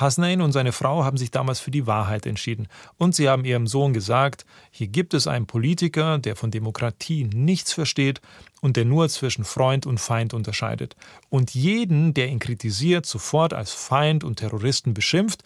Hasnain 0.00 0.42
und 0.42 0.52
seine 0.52 0.72
Frau 0.72 1.04
haben 1.04 1.16
sich 1.16 1.30
damals 1.30 1.58
für 1.58 1.70
die 1.70 1.86
Wahrheit 1.86 2.26
entschieden. 2.26 2.68
Und 2.98 3.14
sie 3.14 3.28
haben 3.28 3.44
ihrem 3.44 3.66
Sohn 3.66 3.94
gesagt, 3.94 4.44
hier 4.70 4.88
gibt 4.88 5.14
es 5.14 5.26
einen 5.26 5.46
Politiker, 5.46 6.18
der 6.18 6.36
von 6.36 6.50
Demokratie 6.50 7.24
nichts 7.24 7.72
versteht 7.72 8.20
und 8.60 8.76
der 8.76 8.84
nur 8.84 9.08
zwischen 9.08 9.44
Freund 9.44 9.86
und 9.86 9.98
Feind 9.98 10.34
unterscheidet. 10.34 10.96
Und 11.30 11.54
jeden, 11.54 12.12
der 12.12 12.28
ihn 12.28 12.38
kritisiert, 12.38 13.06
sofort 13.06 13.54
als 13.54 13.72
Feind 13.72 14.22
und 14.22 14.36
Terroristen 14.36 14.92
beschimpft 14.92 15.42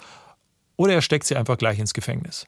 oder 0.76 0.94
er 0.94 1.02
steckt 1.02 1.26
sie 1.26 1.36
einfach 1.36 1.58
gleich 1.58 1.78
ins 1.78 1.94
Gefängnis. 1.94 2.46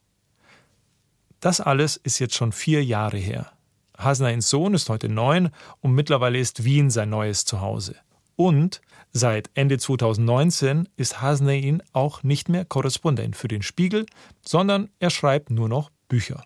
Das 1.38 1.60
alles 1.60 1.96
ist 1.96 2.18
jetzt 2.18 2.34
schon 2.34 2.52
vier 2.52 2.84
Jahre 2.84 3.18
her. 3.18 3.52
Hasnains 3.96 4.48
Sohn 4.48 4.74
ist 4.74 4.88
heute 4.88 5.08
neun 5.08 5.50
und 5.80 5.92
mittlerweile 5.92 6.38
ist 6.38 6.64
Wien 6.64 6.90
sein 6.90 7.10
neues 7.10 7.44
Zuhause. 7.44 7.96
Und 8.44 8.80
Seit 9.14 9.50
Ende 9.52 9.78
2019 9.78 10.88
ist 10.96 11.20
Hasnein 11.20 11.82
auch 11.92 12.22
nicht 12.22 12.48
mehr 12.48 12.64
Korrespondent 12.64 13.36
für 13.36 13.46
den 13.46 13.60
Spiegel, 13.60 14.06
sondern 14.40 14.88
er 15.00 15.10
schreibt 15.10 15.50
nur 15.50 15.68
noch 15.68 15.90
Bücher. 16.08 16.44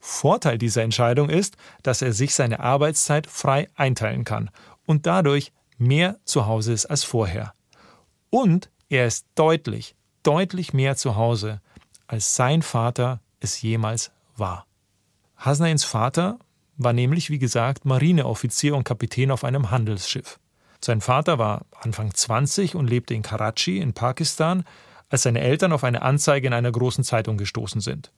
Vorteil 0.00 0.56
dieser 0.56 0.82
Entscheidung 0.82 1.28
ist, 1.28 1.58
dass 1.82 2.00
er 2.00 2.14
sich 2.14 2.34
seine 2.34 2.60
Arbeitszeit 2.60 3.26
frei 3.26 3.68
einteilen 3.74 4.24
kann 4.24 4.48
und 4.86 5.04
dadurch 5.04 5.52
mehr 5.76 6.18
zu 6.24 6.46
Hause 6.46 6.72
ist 6.72 6.86
als 6.86 7.04
vorher. 7.04 7.52
Und 8.30 8.70
er 8.88 9.06
ist 9.06 9.26
deutlich, 9.34 9.96
deutlich 10.22 10.72
mehr 10.72 10.96
zu 10.96 11.16
Hause, 11.16 11.60
als 12.06 12.36
sein 12.36 12.62
Vater 12.62 13.20
es 13.38 13.60
jemals 13.60 14.12
war. 14.34 14.66
Hasnains 15.36 15.84
Vater 15.84 16.38
war 16.78 16.94
nämlich, 16.94 17.28
wie 17.28 17.38
gesagt, 17.38 17.84
Marineoffizier 17.84 18.74
und 18.74 18.84
Kapitän 18.84 19.30
auf 19.30 19.44
einem 19.44 19.70
Handelsschiff. 19.70 20.38
Sein 20.84 21.00
Vater 21.00 21.38
war 21.38 21.66
Anfang 21.80 22.12
20 22.12 22.74
und 22.74 22.88
lebte 22.88 23.14
in 23.14 23.22
Karachi 23.22 23.78
in 23.78 23.92
Pakistan, 23.92 24.64
als 25.08 25.22
seine 25.22 25.40
Eltern 25.40 25.72
auf 25.72 25.84
eine 25.84 26.02
Anzeige 26.02 26.46
in 26.46 26.52
einer 26.52 26.72
großen 26.72 27.04
Zeitung 27.04 27.36
gestoßen 27.36 27.80
sind. 27.80 28.12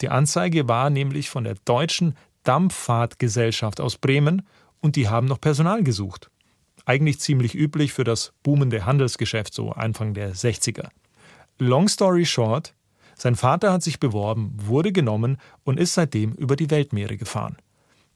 Die 0.00 0.08
Anzeige 0.08 0.68
war 0.68 0.90
nämlich 0.90 1.30
von 1.30 1.44
der 1.44 1.56
deutschen 1.64 2.16
Dampffahrtgesellschaft 2.42 3.80
aus 3.80 3.96
Bremen 3.96 4.46
und 4.80 4.96
die 4.96 5.08
haben 5.08 5.26
noch 5.26 5.40
Personal 5.40 5.82
gesucht. 5.82 6.30
Eigentlich 6.84 7.20
ziemlich 7.20 7.54
üblich 7.54 7.92
für 7.92 8.04
das 8.04 8.32
boomende 8.42 8.84
Handelsgeschäft, 8.84 9.54
so 9.54 9.70
Anfang 9.72 10.12
der 10.12 10.34
60er. 10.34 10.88
Long 11.58 11.88
story 11.88 12.26
short, 12.26 12.74
sein 13.16 13.36
Vater 13.36 13.72
hat 13.72 13.82
sich 13.82 14.00
beworben, 14.00 14.52
wurde 14.56 14.92
genommen 14.92 15.38
und 15.62 15.78
ist 15.78 15.94
seitdem 15.94 16.32
über 16.32 16.56
die 16.56 16.70
Weltmeere 16.70 17.16
gefahren. 17.16 17.56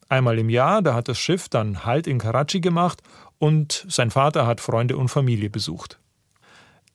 Einmal 0.09 0.39
im 0.39 0.49
Jahr, 0.49 0.81
da 0.81 0.93
hat 0.93 1.07
das 1.07 1.19
Schiff 1.19 1.49
dann 1.49 1.85
Halt 1.85 2.07
in 2.07 2.17
Karachi 2.17 2.59
gemacht 2.59 3.01
und 3.39 3.85
sein 3.89 4.11
Vater 4.11 4.45
hat 4.45 4.61
Freunde 4.61 4.97
und 4.97 5.07
Familie 5.07 5.49
besucht. 5.49 5.99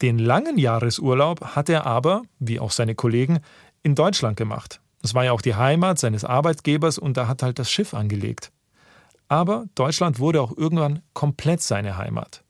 Den 0.02 0.18
langen 0.18 0.59
Jahresurlaub 0.59 1.57
hat 1.57 1.68
er 1.68 1.87
aber, 1.87 2.22
wie 2.38 2.61
auch 2.61 2.70
seine 2.70 2.94
Kollegen, 2.94 3.40
in 3.83 3.94
Deutschland 3.94 4.37
gemacht. 4.37 4.80
Das 5.02 5.14
war 5.14 5.24
ja 5.24 5.33
auch 5.33 5.42
die 5.42 5.54
Heimat 5.54 5.98
seines 5.98 6.24
Arbeitgebers 6.24 6.98
und 6.98 7.16
da 7.16 7.28
hat 7.28 7.42
halt 7.42 7.59
das 7.59 7.70
Schiff 7.70 7.94
angelegt. 7.94 8.52
Aber 9.28 9.66
Deutschland 9.74 10.18
wurde 10.18 10.40
auch 10.40 10.57
irgendwann 10.57 11.02
komplett 11.12 11.62
seine 11.62 11.96
Heimat. 11.96 12.44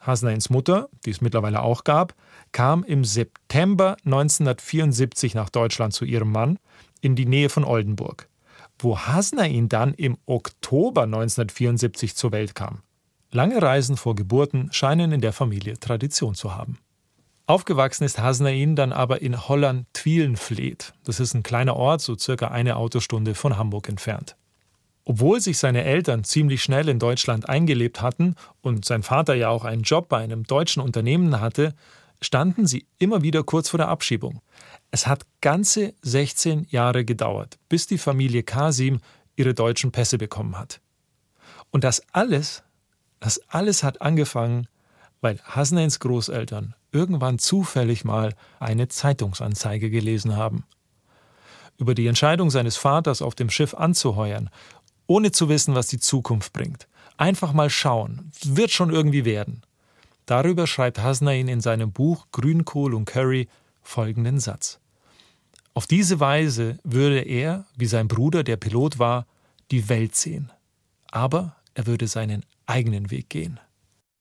Hasnains 0.00 0.50
Mutter, 0.50 0.88
die 1.04 1.10
es 1.10 1.20
mittlerweile 1.20 1.62
auch 1.62 1.84
gab, 1.84 2.14
kam 2.52 2.84
im 2.84 3.04
September 3.04 3.96
1974 4.04 5.34
nach 5.34 5.50
Deutschland 5.50 5.92
zu 5.92 6.04
ihrem 6.04 6.30
Mann 6.30 6.58
in 7.00 7.16
die 7.16 7.26
Nähe 7.26 7.48
von 7.48 7.64
Oldenburg, 7.64 8.28
wo 8.78 8.98
Hasnain 8.98 9.68
dann 9.68 9.94
im 9.94 10.16
Oktober 10.26 11.02
1974 11.02 12.14
zur 12.14 12.32
Welt 12.32 12.54
kam. 12.54 12.82
Lange 13.30 13.60
Reisen 13.60 13.96
vor 13.96 14.14
Geburten 14.14 14.68
scheinen 14.72 15.12
in 15.12 15.20
der 15.20 15.32
Familie 15.32 15.78
Tradition 15.78 16.34
zu 16.34 16.54
haben. 16.54 16.78
Aufgewachsen 17.46 18.04
ist 18.04 18.18
Hasnain 18.18 18.74
dann 18.74 18.92
aber 18.92 19.22
in 19.22 19.48
Holland-Twielenfleet. 19.48 20.94
Das 21.04 21.20
ist 21.20 21.34
ein 21.34 21.42
kleiner 21.42 21.76
Ort, 21.76 22.00
so 22.00 22.16
circa 22.18 22.48
eine 22.48 22.76
Autostunde 22.76 23.34
von 23.34 23.56
Hamburg 23.56 23.88
entfernt. 23.88 24.36
Obwohl 25.04 25.40
sich 25.40 25.58
seine 25.58 25.84
Eltern 25.84 26.24
ziemlich 26.24 26.64
schnell 26.64 26.88
in 26.88 26.98
Deutschland 26.98 27.48
eingelebt 27.48 28.02
hatten 28.02 28.34
und 28.62 28.84
sein 28.84 29.04
Vater 29.04 29.34
ja 29.34 29.48
auch 29.50 29.64
einen 29.64 29.82
Job 29.82 30.08
bei 30.08 30.18
einem 30.18 30.42
deutschen 30.42 30.82
Unternehmen 30.82 31.40
hatte, 31.40 31.74
standen 32.20 32.66
sie 32.66 32.86
immer 32.98 33.22
wieder 33.22 33.44
kurz 33.44 33.68
vor 33.68 33.78
der 33.78 33.88
Abschiebung. 33.88 34.40
Es 34.90 35.06
hat 35.06 35.24
ganze 35.40 35.94
16 36.02 36.66
Jahre 36.70 37.04
gedauert, 37.04 37.58
bis 37.68 37.86
die 37.86 37.98
Familie 37.98 38.42
Kasim 38.42 38.98
ihre 39.36 39.54
deutschen 39.54 39.92
Pässe 39.92 40.18
bekommen 40.18 40.58
hat. 40.58 40.80
Und 41.70 41.84
das 41.84 42.02
alles, 42.12 42.64
das 43.20 43.40
alles 43.48 43.82
hat 43.82 44.02
angefangen, 44.02 44.68
weil 45.20 45.40
Hasnains 45.44 46.00
Großeltern 46.00 46.74
irgendwann 46.92 47.38
zufällig 47.38 48.04
mal 48.04 48.34
eine 48.58 48.88
Zeitungsanzeige 48.88 49.90
gelesen 49.90 50.36
haben. 50.36 50.64
Über 51.78 51.94
die 51.94 52.06
Entscheidung 52.06 52.50
seines 52.50 52.76
Vaters 52.76 53.20
auf 53.20 53.34
dem 53.34 53.50
Schiff 53.50 53.74
anzuheuern 53.74 54.50
ohne 55.06 55.30
zu 55.32 55.48
wissen, 55.48 55.74
was 55.74 55.88
die 55.88 55.98
Zukunft 55.98 56.52
bringt. 56.52 56.88
Einfach 57.16 57.52
mal 57.52 57.70
schauen, 57.70 58.30
wird 58.44 58.70
schon 58.70 58.90
irgendwie 58.90 59.24
werden. 59.24 59.62
Darüber 60.26 60.66
schreibt 60.66 60.98
Hasnain 60.98 61.48
in 61.48 61.60
seinem 61.60 61.92
Buch 61.92 62.26
Grünkohl 62.32 62.94
und 62.94 63.04
Curry 63.04 63.48
folgenden 63.82 64.40
Satz. 64.40 64.80
Auf 65.72 65.86
diese 65.86 66.20
Weise 66.20 66.78
würde 66.82 67.20
er, 67.20 67.66
wie 67.76 67.86
sein 67.86 68.08
Bruder, 68.08 68.42
der 68.42 68.56
Pilot 68.56 68.98
war, 68.98 69.26
die 69.70 69.88
Welt 69.88 70.16
sehen. 70.16 70.50
Aber 71.10 71.56
er 71.74 71.86
würde 71.86 72.08
seinen 72.08 72.44
eigenen 72.66 73.10
Weg 73.10 73.30
gehen. 73.30 73.60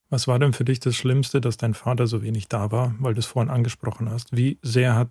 Was 0.09 0.27
war 0.27 0.39
denn 0.39 0.53
für 0.53 0.65
dich 0.65 0.79
das 0.79 0.95
Schlimmste, 0.95 1.41
dass 1.41 1.57
dein 1.57 1.73
Vater 1.73 2.07
so 2.07 2.21
wenig 2.21 2.47
da 2.47 2.71
war, 2.71 2.95
weil 2.99 3.13
du 3.13 3.19
es 3.19 3.25
vorhin 3.25 3.49
angesprochen 3.49 4.09
hast? 4.09 4.35
Wie 4.35 4.59
sehr 4.61 4.95
hat 4.95 5.09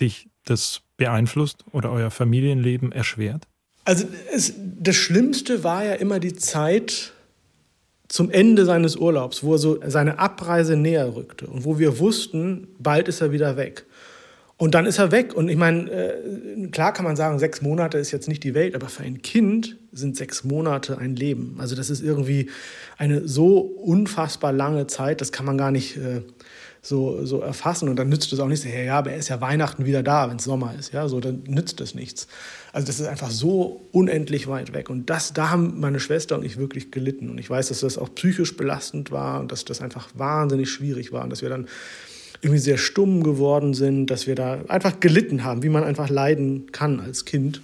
dich 0.00 0.30
das 0.44 0.82
beeinflusst 0.96 1.64
oder 1.72 1.90
euer 1.90 2.10
Familienleben 2.10 2.92
erschwert? 2.92 3.46
Also 3.84 4.06
es, 4.32 4.54
das 4.56 4.96
Schlimmste 4.96 5.64
war 5.64 5.84
ja 5.84 5.94
immer 5.94 6.20
die 6.20 6.34
Zeit 6.34 7.12
zum 8.08 8.30
Ende 8.30 8.64
seines 8.64 8.96
Urlaubs, 8.96 9.42
wo 9.42 9.54
er 9.54 9.58
so 9.58 9.80
seine 9.86 10.18
Abreise 10.18 10.76
näher 10.76 11.16
rückte 11.16 11.46
und 11.46 11.64
wo 11.64 11.78
wir 11.78 11.98
wussten, 11.98 12.68
bald 12.78 13.08
ist 13.08 13.20
er 13.20 13.32
wieder 13.32 13.56
weg. 13.56 13.86
Und 14.62 14.76
dann 14.76 14.86
ist 14.86 15.00
er 15.00 15.10
weg. 15.10 15.34
Und 15.34 15.48
ich 15.48 15.56
meine, 15.56 15.90
äh, 15.90 16.68
klar 16.68 16.92
kann 16.92 17.04
man 17.04 17.16
sagen, 17.16 17.40
sechs 17.40 17.62
Monate 17.62 17.98
ist 17.98 18.12
jetzt 18.12 18.28
nicht 18.28 18.44
die 18.44 18.54
Welt, 18.54 18.76
aber 18.76 18.86
für 18.86 19.02
ein 19.02 19.20
Kind 19.20 19.76
sind 19.90 20.16
sechs 20.16 20.44
Monate 20.44 20.98
ein 20.98 21.16
Leben. 21.16 21.56
Also 21.58 21.74
das 21.74 21.90
ist 21.90 22.00
irgendwie 22.00 22.48
eine 22.96 23.26
so 23.26 23.58
unfassbar 23.58 24.52
lange 24.52 24.86
Zeit, 24.86 25.20
das 25.20 25.32
kann 25.32 25.46
man 25.46 25.58
gar 25.58 25.72
nicht 25.72 25.96
äh, 25.96 26.22
so, 26.80 27.26
so 27.26 27.40
erfassen. 27.40 27.88
Und 27.88 27.96
dann 27.96 28.08
nützt 28.08 28.32
es 28.32 28.38
auch 28.38 28.46
nicht, 28.46 28.64
ja, 28.64 28.98
aber 28.98 29.10
er 29.10 29.16
ist 29.16 29.30
ja 29.30 29.40
Weihnachten 29.40 29.84
wieder 29.84 30.04
da, 30.04 30.30
wenn 30.30 30.36
es 30.36 30.44
Sommer 30.44 30.76
ist. 30.78 30.92
Ja, 30.92 31.08
so, 31.08 31.18
dann 31.18 31.42
nützt 31.48 31.80
es 31.80 31.96
nichts. 31.96 32.28
Also 32.72 32.86
das 32.86 33.00
ist 33.00 33.08
einfach 33.08 33.30
so 33.30 33.80
unendlich 33.90 34.46
weit 34.46 34.72
weg. 34.72 34.90
Und 34.90 35.10
das, 35.10 35.32
da 35.32 35.50
haben 35.50 35.80
meine 35.80 35.98
Schwester 35.98 36.36
und 36.36 36.44
ich 36.44 36.56
wirklich 36.56 36.92
gelitten. 36.92 37.30
Und 37.30 37.38
ich 37.38 37.50
weiß, 37.50 37.66
dass 37.66 37.80
das 37.80 37.98
auch 37.98 38.14
psychisch 38.14 38.56
belastend 38.56 39.10
war 39.10 39.40
und 39.40 39.50
dass 39.50 39.64
das 39.64 39.80
einfach 39.80 40.10
wahnsinnig 40.14 40.70
schwierig 40.70 41.10
war 41.10 41.24
und 41.24 41.30
dass 41.30 41.42
wir 41.42 41.48
dann 41.48 41.66
irgendwie 42.42 42.60
sehr 42.60 42.76
stumm 42.76 43.22
geworden 43.22 43.72
sind, 43.72 44.08
dass 44.08 44.26
wir 44.26 44.34
da 44.34 44.60
einfach 44.68 45.00
gelitten 45.00 45.44
haben, 45.44 45.62
wie 45.62 45.68
man 45.68 45.84
einfach 45.84 46.10
leiden 46.10 46.70
kann 46.72 47.00
als 47.00 47.24
Kind. 47.24 47.62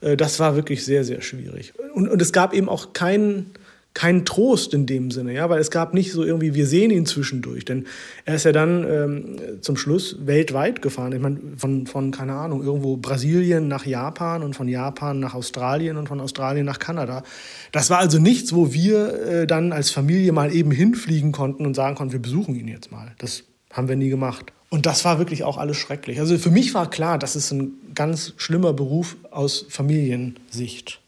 Äh, 0.00 0.16
das 0.16 0.40
war 0.40 0.56
wirklich 0.56 0.84
sehr, 0.84 1.04
sehr 1.04 1.20
schwierig. 1.20 1.74
Und, 1.94 2.08
und 2.08 2.22
es 2.22 2.32
gab 2.32 2.54
eben 2.54 2.68
auch 2.68 2.92
keinen 2.92 3.50
kein 3.94 4.24
Trost 4.24 4.72
in 4.72 4.86
dem 4.86 5.10
Sinne, 5.10 5.34
ja, 5.34 5.50
weil 5.50 5.60
es 5.60 5.70
gab 5.70 5.92
nicht 5.92 6.12
so 6.12 6.24
irgendwie, 6.24 6.54
wir 6.54 6.66
sehen 6.66 6.90
ihn 6.90 7.04
zwischendurch, 7.04 7.66
denn 7.66 7.86
er 8.24 8.36
ist 8.36 8.44
ja 8.44 8.52
dann 8.52 8.86
ähm, 8.90 9.36
zum 9.60 9.76
Schluss 9.76 10.16
weltweit 10.24 10.80
gefahren. 10.80 11.12
Ich 11.12 11.20
meine, 11.20 11.38
von, 11.58 11.86
von, 11.86 12.10
keine 12.10 12.32
Ahnung, 12.32 12.62
irgendwo 12.62 12.96
Brasilien 12.96 13.68
nach 13.68 13.84
Japan 13.84 14.42
und 14.42 14.56
von 14.56 14.66
Japan 14.66 15.20
nach 15.20 15.34
Australien 15.34 15.98
und 15.98 16.08
von 16.08 16.20
Australien 16.20 16.64
nach 16.64 16.78
Kanada. 16.78 17.22
Das 17.70 17.90
war 17.90 17.98
also 17.98 18.18
nichts, 18.18 18.54
wo 18.54 18.72
wir 18.72 19.20
äh, 19.26 19.46
dann 19.46 19.72
als 19.72 19.90
Familie 19.90 20.32
mal 20.32 20.54
eben 20.54 20.70
hinfliegen 20.70 21.32
konnten 21.32 21.66
und 21.66 21.74
sagen 21.74 21.94
konnten, 21.94 22.12
wir 22.12 22.22
besuchen 22.22 22.54
ihn 22.54 22.68
jetzt 22.68 22.90
mal. 22.90 23.12
Das 23.18 23.44
haben 23.72 23.88
wir 23.88 23.96
nie 23.96 24.08
gemacht. 24.08 24.52
Und 24.70 24.86
das 24.86 25.04
war 25.04 25.18
wirklich 25.18 25.44
auch 25.44 25.58
alles 25.58 25.76
schrecklich. 25.76 26.18
Also 26.20 26.38
für 26.38 26.50
mich 26.50 26.72
war 26.72 26.88
klar, 26.88 27.18
das 27.18 27.36
ist 27.36 27.50
ein 27.50 27.72
ganz 27.94 28.32
schlimmer 28.36 28.72
Beruf 28.72 29.16
aus 29.30 29.66
Familiensicht. 29.68 31.00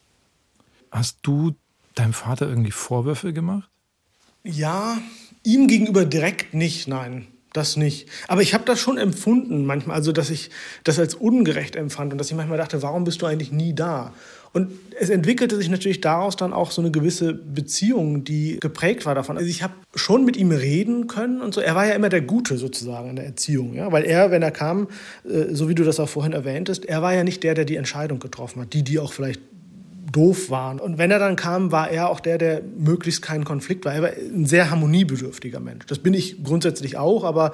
Hast 0.91 1.19
du 1.23 1.55
deinem 1.95 2.13
Vater 2.13 2.49
irgendwie 2.49 2.73
Vorwürfe 2.73 3.33
gemacht? 3.33 3.71
Ja, 4.43 4.99
ihm 5.45 5.67
gegenüber 5.67 6.05
direkt 6.05 6.53
nicht, 6.53 6.89
nein. 6.89 7.27
Das 7.55 7.77
nicht. 7.77 8.09
Aber 8.27 8.43
ich 8.43 8.53
habe 8.53 8.65
das 8.65 8.81
schon 8.81 8.99
empfunden 8.99 9.65
manchmal, 9.65 9.95
also 9.95 10.11
dass 10.11 10.29
ich 10.29 10.51
das 10.83 10.99
als 10.99 11.15
ungerecht 11.15 11.77
empfand 11.77 12.11
und 12.11 12.19
dass 12.19 12.29
ich 12.29 12.37
manchmal 12.37 12.59
dachte, 12.59 12.83
warum 12.83 13.05
bist 13.05 13.23
du 13.23 13.27
eigentlich 13.27 13.53
nie 13.53 13.73
da? 13.73 14.13
Und 14.53 14.73
es 14.99 15.09
entwickelte 15.09 15.57
sich 15.57 15.69
natürlich 15.69 16.01
daraus 16.01 16.35
dann 16.35 16.53
auch 16.53 16.73
so 16.73 16.83
eine 16.83 16.91
gewisse 16.91 17.33
Beziehung, 17.33 18.25
die 18.25 18.59
geprägt 18.61 19.07
war 19.07 19.15
davon. 19.15 19.37
Also 19.37 19.49
ich 19.49 19.63
habe 19.63 19.75
schon 19.95 20.25
mit 20.25 20.37
ihm 20.37 20.51
reden 20.51 21.07
können 21.07 21.41
und 21.41 21.55
so. 21.55 21.61
Er 21.61 21.77
war 21.77 21.87
ja 21.87 21.95
immer 21.95 22.09
der 22.09 22.23
Gute 22.23 22.59
sozusagen 22.59 23.11
in 23.11 23.17
der 23.17 23.25
Erziehung, 23.25 23.75
ja, 23.75 23.93
weil 23.93 24.03
er, 24.03 24.33
wenn 24.33 24.43
er 24.43 24.51
kam, 24.51 24.89
äh, 25.25 25.55
so 25.55 25.69
wie 25.69 25.77
du 25.77 25.85
das 25.85 26.01
auch 26.01 26.09
vorhin 26.09 26.33
erwähntest, 26.33 26.85
er 26.85 27.03
war 27.03 27.15
ja 27.15 27.23
nicht 27.23 27.45
der, 27.45 27.55
der 27.55 27.67
die 27.67 27.77
Entscheidung 27.77 28.19
getroffen 28.19 28.63
hat, 28.63 28.73
die 28.73 28.83
die 28.83 28.99
auch 28.99 29.13
vielleicht 29.13 29.41
doof 30.15 30.51
waren. 30.51 30.79
Und 30.79 30.97
wenn 30.99 31.11
er 31.11 31.19
dann 31.19 31.37
kam, 31.37 31.73
war 31.73 31.91
er 31.91 32.09
auch 32.09 32.21
der, 32.21 32.39
der 32.39 32.63
möglichst 32.63 33.21
keinen 33.21 33.45
Konflikt 33.45 33.85
war. 33.85 33.93
Er 33.93 34.03
war 34.03 34.11
ein 34.11 34.47
sehr 34.47 34.71
harmoniebedürftiger 34.71 35.61
Mensch. 35.61 35.87
Das 35.87 35.99
bin 35.99 36.15
ich 36.15 36.43
grundsätzlich 36.43 36.97
auch, 36.97 37.25
aber 37.25 37.53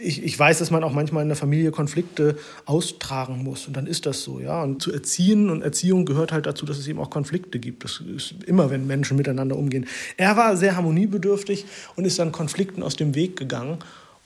ich, 0.00 0.22
ich, 0.22 0.38
weiß, 0.38 0.60
dass 0.60 0.70
man 0.70 0.84
auch 0.84 0.92
manchmal 0.92 1.22
in 1.22 1.28
der 1.28 1.36
Familie 1.36 1.72
Konflikte 1.72 2.36
austragen 2.66 3.42
muss. 3.42 3.66
Und 3.66 3.76
dann 3.76 3.86
ist 3.86 4.06
das 4.06 4.22
so, 4.22 4.38
ja. 4.38 4.62
Und 4.62 4.80
zu 4.80 4.92
erziehen 4.92 5.50
und 5.50 5.62
Erziehung 5.62 6.06
gehört 6.06 6.32
halt 6.32 6.46
dazu, 6.46 6.64
dass 6.64 6.78
es 6.78 6.86
eben 6.86 7.00
auch 7.00 7.10
Konflikte 7.10 7.58
gibt. 7.58 7.82
Das 7.82 8.00
ist 8.00 8.34
immer, 8.46 8.70
wenn 8.70 8.86
Menschen 8.86 9.16
miteinander 9.16 9.56
umgehen. 9.56 9.86
Er 10.16 10.36
war 10.36 10.56
sehr 10.56 10.76
harmoniebedürftig 10.76 11.66
und 11.96 12.04
ist 12.04 12.18
dann 12.18 12.30
Konflikten 12.30 12.82
aus 12.82 12.96
dem 12.96 13.14
Weg 13.14 13.36
gegangen. 13.36 13.78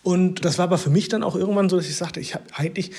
Und 0.07 0.45
das 0.45 0.57
war 0.59 0.67
aber 0.67 0.79
für 0.79 0.91
mich 0.91 1.09
dann 1.09 1.25
auch 1.25 1.35
irgendwann 1.35 1.69
so, 1.69 1.77
dass 1.77 1.89
ich 1.89 1.97
sagte, 1.97 2.21
ich 2.21 2.35
habe 2.35 2.45
eigentlich, 2.55 2.93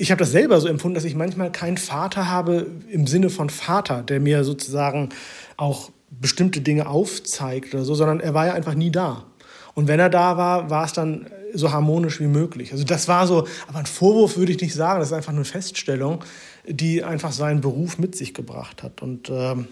ich 0.00 0.10
habe 0.10 0.20
das 0.20 0.30
selber 0.30 0.58
so 0.62 0.68
empfunden, 0.68 0.94
dass 0.94 1.04
ich 1.04 1.14
manchmal 1.14 1.52
keinen 1.52 1.76
Vater 1.76 2.30
habe 2.30 2.66
im 2.90 3.06
Sinne 3.06 3.28
von 3.28 3.50
Vater, 3.50 4.02
der 4.02 4.18
mir 4.18 4.44
sozusagen 4.44 5.10
auch 5.58 5.90
bestimmte 6.08 6.62
Dinge 6.62 6.88
aufzeigt 6.88 7.74
oder 7.74 7.84
so, 7.84 7.94
sondern 7.94 8.18
er 8.18 8.32
war 8.32 8.46
ja 8.46 8.54
einfach 8.54 8.72
nie 8.72 8.90
da. 8.90 9.26
Und 9.74 9.88
wenn 9.88 10.00
er 10.00 10.08
da 10.08 10.38
war, 10.38 10.70
war 10.70 10.86
es 10.86 10.94
dann 10.94 11.26
so 11.52 11.70
harmonisch 11.70 12.18
wie 12.18 12.28
möglich. 12.28 12.72
Also 12.72 12.84
das 12.84 13.08
war 13.08 13.26
so, 13.26 13.46
aber 13.68 13.80
ein 13.80 13.86
Vorwurf 13.86 14.38
würde 14.38 14.52
ich 14.52 14.60
nicht 14.62 14.72
sagen, 14.72 15.00
das 15.00 15.10
ist 15.10 15.12
einfach 15.12 15.34
eine 15.34 15.44
Feststellung, 15.44 16.24
die 16.66 17.04
einfach 17.04 17.32
seinen 17.32 17.60
Beruf 17.60 17.98
mit 17.98 18.16
sich 18.16 18.32
gebracht 18.32 18.82
hat. 18.82 19.02
Und 19.02 19.28
ähm, 19.28 19.68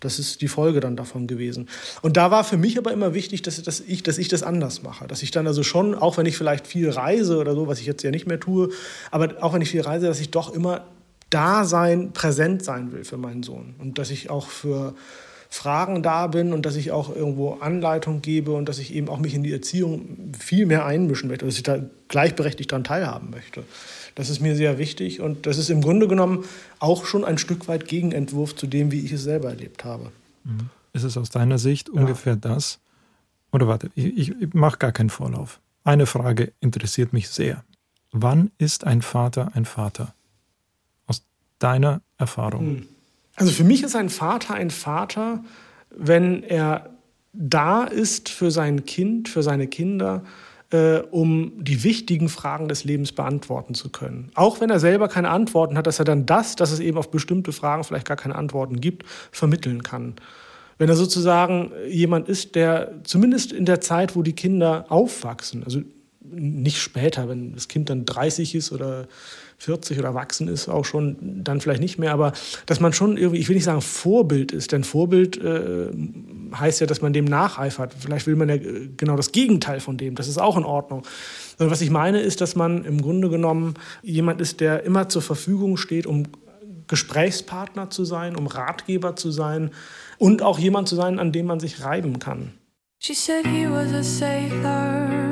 das 0.00 0.18
ist 0.18 0.42
die 0.42 0.48
Folge 0.48 0.80
dann 0.80 0.96
davon 0.96 1.26
gewesen. 1.26 1.68
Und 2.02 2.16
da 2.16 2.30
war 2.30 2.44
für 2.44 2.56
mich 2.56 2.78
aber 2.78 2.92
immer 2.92 3.14
wichtig, 3.14 3.42
dass, 3.42 3.62
dass, 3.62 3.80
ich, 3.80 4.02
dass 4.02 4.18
ich 4.18 4.28
das 4.28 4.42
anders 4.42 4.82
mache. 4.82 5.06
Dass 5.06 5.22
ich 5.22 5.30
dann 5.30 5.46
also 5.46 5.62
schon, 5.62 5.94
auch 5.94 6.16
wenn 6.18 6.26
ich 6.26 6.36
vielleicht 6.36 6.66
viel 6.66 6.90
reise 6.90 7.38
oder 7.38 7.54
so, 7.54 7.66
was 7.66 7.80
ich 7.80 7.86
jetzt 7.86 8.02
ja 8.02 8.10
nicht 8.10 8.26
mehr 8.26 8.40
tue, 8.40 8.70
aber 9.10 9.42
auch 9.42 9.54
wenn 9.54 9.62
ich 9.62 9.70
viel 9.70 9.82
reise, 9.82 10.06
dass 10.06 10.20
ich 10.20 10.30
doch 10.30 10.52
immer 10.52 10.86
da 11.30 11.64
sein, 11.64 12.12
präsent 12.12 12.64
sein 12.64 12.92
will 12.92 13.04
für 13.04 13.16
meinen 13.16 13.42
Sohn. 13.42 13.74
Und 13.78 13.98
dass 13.98 14.10
ich 14.10 14.30
auch 14.30 14.48
für 14.48 14.94
Fragen 15.48 16.02
da 16.02 16.26
bin 16.26 16.52
und 16.52 16.66
dass 16.66 16.76
ich 16.76 16.90
auch 16.90 17.14
irgendwo 17.14 17.54
Anleitung 17.54 18.20
gebe 18.20 18.52
und 18.52 18.68
dass 18.68 18.78
ich 18.78 18.94
eben 18.94 19.08
auch 19.08 19.18
mich 19.18 19.34
in 19.34 19.42
die 19.42 19.52
Erziehung 19.52 20.32
viel 20.38 20.66
mehr 20.66 20.84
einmischen 20.84 21.28
möchte, 21.28 21.46
dass 21.46 21.56
ich 21.56 21.62
da 21.62 21.78
gleichberechtigt 22.08 22.70
daran 22.72 22.84
teilhaben 22.84 23.30
möchte. 23.30 23.64
Das 24.16 24.30
ist 24.30 24.40
mir 24.40 24.56
sehr 24.56 24.78
wichtig 24.78 25.20
und 25.20 25.46
das 25.46 25.58
ist 25.58 25.68
im 25.68 25.82
Grunde 25.82 26.08
genommen 26.08 26.44
auch 26.78 27.04
schon 27.04 27.24
ein 27.24 27.38
Stück 27.38 27.68
weit 27.68 27.86
Gegenentwurf 27.86 28.56
zu 28.56 28.66
dem, 28.66 28.90
wie 28.90 29.00
ich 29.00 29.12
es 29.12 29.22
selber 29.22 29.50
erlebt 29.50 29.84
habe. 29.84 30.10
Mhm. 30.42 30.70
Ist 30.94 31.04
es 31.04 31.18
aus 31.18 31.28
deiner 31.28 31.58
Sicht 31.58 31.88
ja. 31.88 32.00
ungefähr 32.00 32.34
das, 32.34 32.80
Oder 33.52 33.68
warte, 33.68 33.90
ich, 33.94 34.30
ich 34.30 34.54
mache 34.54 34.78
gar 34.78 34.92
keinen 34.92 35.10
Vorlauf. 35.10 35.60
Eine 35.84 36.06
Frage 36.06 36.52
interessiert 36.60 37.12
mich 37.12 37.28
sehr. 37.28 37.62
Wann 38.10 38.50
ist 38.58 38.84
ein 38.84 39.02
Vater 39.02 39.50
ein 39.54 39.66
Vater? 39.66 40.14
Aus 41.06 41.22
deiner 41.58 42.00
Erfahrung. 42.16 42.60
Hm. 42.60 42.88
Also 43.36 43.52
für 43.52 43.64
mich 43.64 43.82
ist 43.82 43.94
ein 43.94 44.08
Vater 44.08 44.54
ein 44.54 44.70
Vater, 44.70 45.44
wenn 45.90 46.42
er 46.42 46.90
da 47.34 47.84
ist 47.84 48.30
für 48.30 48.50
sein 48.50 48.86
Kind, 48.86 49.28
für 49.28 49.42
seine 49.42 49.66
Kinder, 49.66 50.24
äh, 50.70 50.98
um 51.10 51.52
die 51.56 51.84
wichtigen 51.84 52.28
Fragen 52.28 52.68
des 52.68 52.84
Lebens 52.84 53.12
beantworten 53.12 53.74
zu 53.74 53.90
können. 53.90 54.30
Auch 54.34 54.60
wenn 54.60 54.70
er 54.70 54.80
selber 54.80 55.08
keine 55.08 55.30
Antworten 55.30 55.76
hat, 55.78 55.86
dass 55.86 55.98
er 55.98 56.04
dann 56.04 56.26
das, 56.26 56.56
dass 56.56 56.72
es 56.72 56.80
eben 56.80 56.98
auf 56.98 57.10
bestimmte 57.10 57.52
Fragen 57.52 57.84
vielleicht 57.84 58.06
gar 58.06 58.16
keine 58.16 58.34
Antworten 58.34 58.80
gibt, 58.80 59.04
vermitteln 59.30 59.82
kann. 59.82 60.14
Wenn 60.78 60.88
er 60.88 60.96
sozusagen 60.96 61.72
jemand 61.88 62.28
ist, 62.28 62.54
der 62.54 63.02
zumindest 63.04 63.52
in 63.52 63.64
der 63.64 63.80
Zeit, 63.80 64.14
wo 64.14 64.22
die 64.22 64.34
Kinder 64.34 64.86
aufwachsen, 64.88 65.64
also 65.64 65.80
nicht 66.30 66.80
später, 66.80 67.28
wenn 67.28 67.52
das 67.54 67.68
Kind 67.68 67.90
dann 67.90 68.04
30 68.04 68.54
ist 68.54 68.72
oder 68.72 69.06
40 69.58 69.98
oder 69.98 70.08
erwachsen 70.08 70.48
ist, 70.48 70.68
auch 70.68 70.84
schon 70.84 71.42
dann 71.42 71.60
vielleicht 71.60 71.80
nicht 71.80 71.98
mehr, 71.98 72.12
aber 72.12 72.32
dass 72.66 72.80
man 72.80 72.92
schon 72.92 73.16
irgendwie, 73.16 73.40
ich 73.40 73.48
will 73.48 73.56
nicht 73.56 73.64
sagen 73.64 73.80
Vorbild 73.80 74.52
ist, 74.52 74.72
denn 74.72 74.84
Vorbild 74.84 75.38
äh, 75.42 75.88
heißt 76.54 76.80
ja, 76.80 76.86
dass 76.86 77.00
man 77.00 77.12
dem 77.12 77.24
nacheifert. 77.24 77.94
Vielleicht 77.98 78.26
will 78.26 78.36
man 78.36 78.48
ja 78.48 78.56
äh, 78.56 78.88
genau 78.96 79.16
das 79.16 79.32
Gegenteil 79.32 79.80
von 79.80 79.96
dem, 79.96 80.14
das 80.14 80.28
ist 80.28 80.38
auch 80.38 80.56
in 80.56 80.64
Ordnung. 80.64 81.02
Sondern 81.56 81.72
was 81.72 81.80
ich 81.80 81.90
meine, 81.90 82.20
ist, 82.20 82.40
dass 82.40 82.54
man 82.54 82.84
im 82.84 83.00
Grunde 83.00 83.30
genommen 83.30 83.74
jemand 84.02 84.40
ist, 84.40 84.60
der 84.60 84.84
immer 84.84 85.08
zur 85.08 85.22
Verfügung 85.22 85.78
steht, 85.78 86.06
um 86.06 86.24
Gesprächspartner 86.88 87.90
zu 87.90 88.04
sein, 88.04 88.36
um 88.36 88.46
Ratgeber 88.46 89.16
zu 89.16 89.30
sein 89.30 89.70
und 90.18 90.42
auch 90.42 90.58
jemand 90.58 90.88
zu 90.88 90.96
sein, 90.96 91.18
an 91.18 91.32
dem 91.32 91.46
man 91.46 91.60
sich 91.60 91.82
reiben 91.82 92.18
kann. 92.18 92.52
She 92.98 93.14
said 93.14 93.46
he 93.46 93.66
was 93.66 93.92
a 93.92 94.02
sailor. 94.02 95.25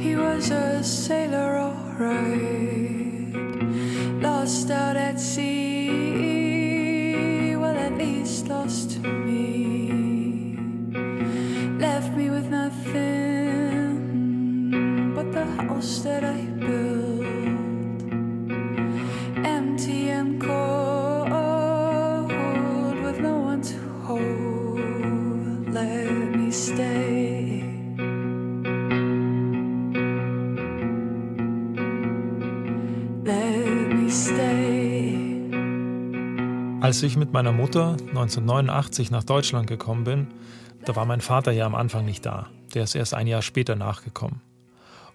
He 0.00 0.16
was 0.16 0.50
a 0.50 0.82
sailor, 0.82 1.58
alright. 1.58 3.34
Lost 4.20 4.70
out 4.70 4.96
at 4.96 5.20
sea. 5.20 6.74
Well, 7.54 7.76
at 7.76 7.96
least 7.96 8.48
lost 8.48 8.90
to 8.92 9.00
me. 9.08 10.56
Left 11.78 12.16
me 12.16 12.30
with 12.30 12.48
nothing 12.50 13.92
but 15.14 15.30
the 15.32 15.44
house 15.44 16.00
that 16.00 16.24
I 16.24 16.53
Als 36.84 37.02
ich 37.02 37.16
mit 37.16 37.32
meiner 37.32 37.52
Mutter 37.52 37.92
1989 37.92 39.10
nach 39.10 39.24
Deutschland 39.24 39.66
gekommen 39.66 40.04
bin, 40.04 40.26
da 40.84 40.94
war 40.94 41.06
mein 41.06 41.22
Vater 41.22 41.50
ja 41.50 41.64
am 41.64 41.74
Anfang 41.74 42.04
nicht 42.04 42.26
da. 42.26 42.50
Der 42.74 42.84
ist 42.84 42.94
erst 42.94 43.14
ein 43.14 43.26
Jahr 43.26 43.40
später 43.40 43.74
nachgekommen. 43.74 44.42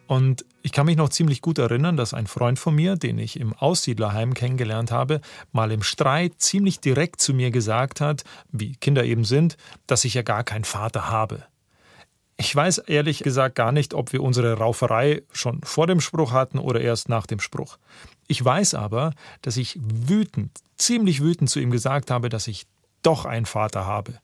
Und 0.07 0.45
ich 0.63 0.71
kann 0.71 0.87
mich 0.87 0.97
noch 0.97 1.09
ziemlich 1.09 1.43
gut 1.43 1.59
erinnern, 1.59 1.95
dass 1.95 2.15
ein 2.15 2.25
Freund 2.25 2.57
von 2.57 2.73
mir, 2.73 2.95
den 2.95 3.19
ich 3.19 3.39
im 3.39 3.53
Aussiedlerheim 3.53 4.33
kennengelernt 4.33 4.89
habe, 4.89 5.21
mal 5.51 5.71
im 5.71 5.83
Streit 5.83 6.33
ziemlich 6.39 6.79
direkt 6.79 7.21
zu 7.21 7.35
mir 7.35 7.51
gesagt 7.51 8.01
hat, 8.01 8.23
wie 8.51 8.71
Kinder 8.71 9.03
eben 9.03 9.23
sind, 9.23 9.55
dass 9.85 10.05
ich 10.05 10.15
ja 10.15 10.23
gar 10.23 10.43
keinen 10.43 10.63
Vater 10.63 11.11
habe. 11.11 11.43
Ich 12.41 12.55
weiß 12.55 12.77
ehrlich 12.77 13.19
gesagt 13.19 13.55
gar 13.55 13.73
nicht, 13.73 13.93
ob 13.93 14.13
wir 14.13 14.23
unsere 14.23 14.53
Rauferei 14.53 15.23
schon 15.33 15.61
vor 15.61 15.87
dem 15.87 15.99
Spruch 15.99 16.31
hatten 16.31 16.57
oder 16.57 16.79
erst 16.79 17.09
nach 17.09 17.27
dem 17.27 17.41
Spruch. 17.41 17.77
Ich 18.27 18.43
weiß 18.43 18.75
aber, 18.75 19.11
dass 19.41 19.57
ich 19.57 19.77
wütend, 19.81 20.57
ziemlich 20.77 21.21
wütend 21.21 21.49
zu 21.49 21.59
ihm 21.59 21.69
gesagt 21.69 22.09
habe, 22.11 22.29
dass 22.29 22.47
ich 22.47 22.65
doch 23.01 23.25
einen 23.25 23.45
Vater 23.45 23.85
habe. 23.85 24.19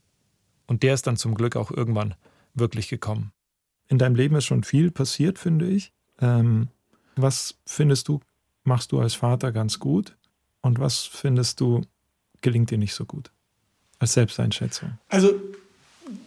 Und 0.65 0.81
der 0.81 0.93
ist 0.93 1.07
dann 1.07 1.17
zum 1.17 1.35
Glück 1.35 1.57
auch 1.57 1.71
irgendwann 1.71 2.15
wirklich 2.53 2.87
gekommen. 2.87 3.33
In 3.89 3.97
deinem 3.97 4.15
Leben 4.15 4.37
ist 4.37 4.45
schon 4.45 4.63
viel 4.63 4.91
passiert, 4.91 5.37
finde 5.37 5.67
ich. 5.67 5.91
Ähm, 6.21 6.69
was 7.17 7.55
findest 7.65 8.07
du, 8.07 8.21
machst 8.63 8.93
du 8.93 9.01
als 9.01 9.13
Vater 9.13 9.51
ganz 9.51 9.77
gut? 9.77 10.15
Und 10.61 10.79
was 10.79 11.03
findest 11.03 11.59
du, 11.59 11.81
gelingt 12.39 12.71
dir 12.71 12.77
nicht 12.77 12.93
so 12.93 13.03
gut? 13.03 13.29
Als 13.99 14.13
Selbsteinschätzung. 14.13 14.97
Also, 15.09 15.33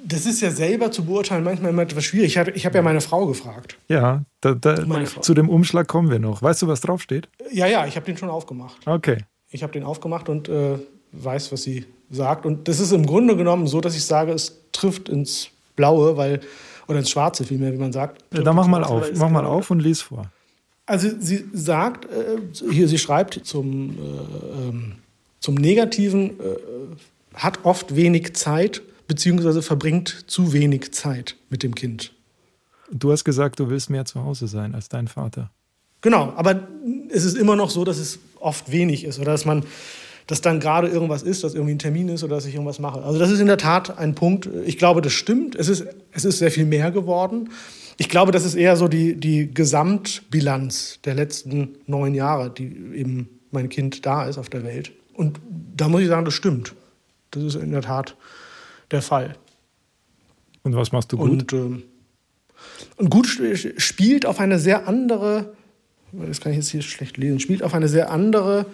das 0.05 0.27
ist 0.27 0.41
ja 0.41 0.51
selber 0.51 0.91
zu 0.91 1.05
beurteilen 1.05 1.45
manchmal 1.45 1.71
immer 1.71 1.83
etwas 1.83 2.05
schwierig. 2.05 2.33
Ich 2.33 2.39
habe 2.39 2.53
hab 2.53 2.75
ja 2.75 2.83
meine 2.83 3.01
Frau 3.01 3.27
gefragt. 3.27 3.77
Ja, 3.89 4.25
da, 4.41 4.55
da, 4.55 5.05
zu 5.21 5.35
dem 5.35 5.49
Umschlag 5.49 5.87
kommen 5.87 6.11
wir 6.11 6.19
noch. 6.19 6.43
Weißt 6.43 6.63
du, 6.63 6.69
was 6.69 6.81
draufsteht? 6.81 7.29
Ja, 7.53 7.67
ja, 7.67 7.87
ich 7.87 7.97
habe 7.97 8.07
den 8.07 8.17
schon 8.17 8.31
aufgemacht. 8.31 8.87
Okay. 8.87 9.19
Ich 9.51 9.63
habe 9.63 9.73
den 9.73 9.85
aufgemacht 9.85 10.29
und 10.29 10.49
äh, 10.49 10.79
weiß, 11.13 11.53
was 11.53 11.63
sie 11.63 11.87
sagt. 12.11 12.47
Und 12.47 12.69
das 12.69 12.81
ist 12.81 12.93
im 12.93 13.07
Grunde 13.07 13.37
genommen 13.37 13.67
so, 13.67 13.81
dass 13.81 13.97
ich 13.97 14.05
sage, 14.05 14.33
es 14.33 14.61
trifft 14.73 15.09
ins 15.09 15.51
Blaue, 15.77 16.17
weil, 16.17 16.41
oder 16.87 16.99
ins 16.99 17.11
Schwarze 17.11 17.45
vielmehr, 17.45 17.73
wie 17.73 17.79
man 17.79 17.93
sagt. 17.93 18.25
Ja, 18.33 18.43
dann 18.43 18.57
mach 18.57 18.67
mal 18.67 18.85
auf, 18.85 19.11
mach 19.15 19.31
mal 19.31 19.45
auf 19.45 19.71
und 19.71 19.81
lies 19.81 20.03
vor. 20.03 20.31
Also 20.87 21.11
sie 21.19 21.45
sagt, 21.53 22.07
äh, 22.07 22.39
hier, 22.71 22.89
sie 22.89 22.99
schreibt 22.99 23.41
zum, 23.45 23.91
äh, 23.91 24.69
ähm, 24.69 24.93
zum 25.39 25.55
Negativen, 25.55 26.31
äh, 26.31 26.57
hat 27.35 27.61
oft 27.65 27.95
wenig 27.95 28.35
Zeit, 28.35 28.83
beziehungsweise 29.09 29.63
verbringt 29.63 30.25
zu 30.29 30.53
wenig 30.53 30.93
Zeit 30.93 31.35
mit 31.51 31.65
dem 31.65 31.75
Kind. 31.75 32.13
Du 32.93 33.11
hast 33.11 33.25
gesagt, 33.25 33.59
du 33.59 33.69
willst 33.69 33.91
mehr 33.91 34.05
zu 34.05 34.23
Hause 34.23 34.47
sein 34.47 34.75
als 34.75 34.89
dein 34.89 35.09
Vater. 35.09 35.51
Genau, 36.01 36.33
aber 36.37 36.69
es 37.11 37.25
ist 37.25 37.37
immer 37.37 37.57
noch 37.57 37.71
so, 37.71 37.85
dass 37.85 37.99
es 37.99 38.21
oft 38.39 38.71
wenig 38.71 39.05
ist 39.05 39.19
oder 39.19 39.33
dass 39.33 39.45
man, 39.45 39.65
dass 40.27 40.41
dann 40.41 40.61
gerade 40.61 40.89
irgendwas 40.89 41.23
ist, 41.23 41.43
dass 41.43 41.55
irgendwie 41.55 41.75
ein 41.75 41.79
Termin 41.81 42.09
ist 42.09 42.23
oder 42.23 42.37
dass 42.37 42.47
ich 42.47 42.55
irgendwas 42.55 42.79
mache. 42.79 43.03
Also 43.03 43.19
das 43.19 43.31
ist 43.31 43.41
in 43.41 43.49
der 43.49 43.59
Tat 43.59 43.99
ein 43.99 44.15
Punkt. 44.15 44.49
Ich 44.65 44.79
glaube, 44.79 45.03
das 45.03 45.13
stimmt. 45.13 45.57
Es 45.57 45.69
ist, 45.69 45.85
es 46.13 46.25
ist 46.25 46.39
sehr 46.39 46.53
viel 46.53 46.67
mehr 46.67 46.93
geworden. 46.93 47.51
Ich 47.97 48.09
glaube, 48.09 48.31
das 48.31 48.45
ist 48.45 48.55
eher 48.55 48.77
so 48.77 48.87
die, 48.87 49.17
die 49.17 49.53
Gesamtbilanz 49.53 51.01
der 51.05 51.15
letzten 51.15 51.79
neun 51.87 52.15
Jahre, 52.15 52.51
die 52.51 52.67
eben 52.95 53.29
mein 53.51 53.69
Kind 53.69 54.07
da 54.07 54.27
ist 54.27 54.39
auf 54.39 54.49
der 54.49 54.63
Welt. 54.63 54.93
Und 55.15 55.41
da 55.77 55.89
muss 55.89 56.03
ich 56.03 56.09
sagen, 56.09 56.25
das 56.25 56.35
stimmt. 56.35 56.75
Das 57.33 57.43
ist 57.43 57.57
in 57.57 57.73
der 57.73 57.83
Tat 57.83 58.17
der 58.91 59.03
Fall. 59.03 59.37
Und 60.63 60.75
was 60.75 60.93
machst 60.93 61.13
du 61.13 61.17
gut? 61.17 61.53
Und, 61.53 61.53
äh, 61.53 61.83
und 62.97 63.11
gut 63.11 63.27
spielt 63.27 64.27
auf 64.27 64.41
eine 64.41 64.59
sehr 64.59 64.89
andere 64.89 65.53
das 66.13 66.41
kann 66.41 66.53
ich 66.53 66.59
jetzt 66.59 66.71
hier 66.71 66.83
schlecht 66.83 67.17
lesen, 67.17 67.41
spielt 67.41 67.63
auf 67.63 67.75
eine 67.75 67.89
sehr 67.89 68.11
andere, 68.11 68.67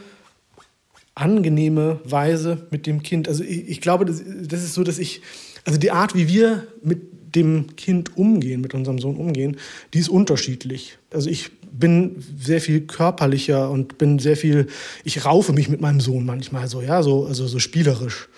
angenehme 1.16 2.00
Weise 2.04 2.66
mit 2.70 2.86
dem 2.86 3.02
Kind. 3.02 3.28
Also 3.28 3.44
ich, 3.44 3.68
ich 3.68 3.80
glaube, 3.80 4.04
das, 4.04 4.22
das, 4.26 4.62
ist 4.64 4.74
so, 4.74 4.82
dass 4.82 4.98
ich, 4.98 5.22
also 5.64 5.78
die 5.78 5.92
Art, 5.92 6.14
wie 6.14 6.28
wir 6.28 6.66
mit 6.82 7.36
dem 7.36 7.76
Kind 7.76 8.16
umgehen, 8.16 8.60
mit 8.60 8.74
unserem 8.74 8.98
Sohn 8.98 9.16
umgehen, 9.16 9.56
die 9.92 9.98
ist 9.98 10.08
unterschiedlich. 10.08 10.98
Also 11.12 11.30
ich 11.30 11.50
bin 11.70 12.22
sehr 12.38 12.60
viel 12.60 12.82
körperlicher 12.82 13.70
und 13.70 13.98
bin 13.98 14.18
sehr 14.18 14.36
viel, 14.36 14.68
ich 15.02 15.24
raufe 15.24 15.52
mich 15.52 15.68
mit 15.68 15.80
meinem 15.80 16.00
Sohn 16.00 16.24
manchmal 16.24 16.68
so, 16.68 16.80
ja, 16.80 17.02
so, 17.02 17.26
also 17.26 17.46
so 17.46 17.58
spielerisch. 17.58 18.28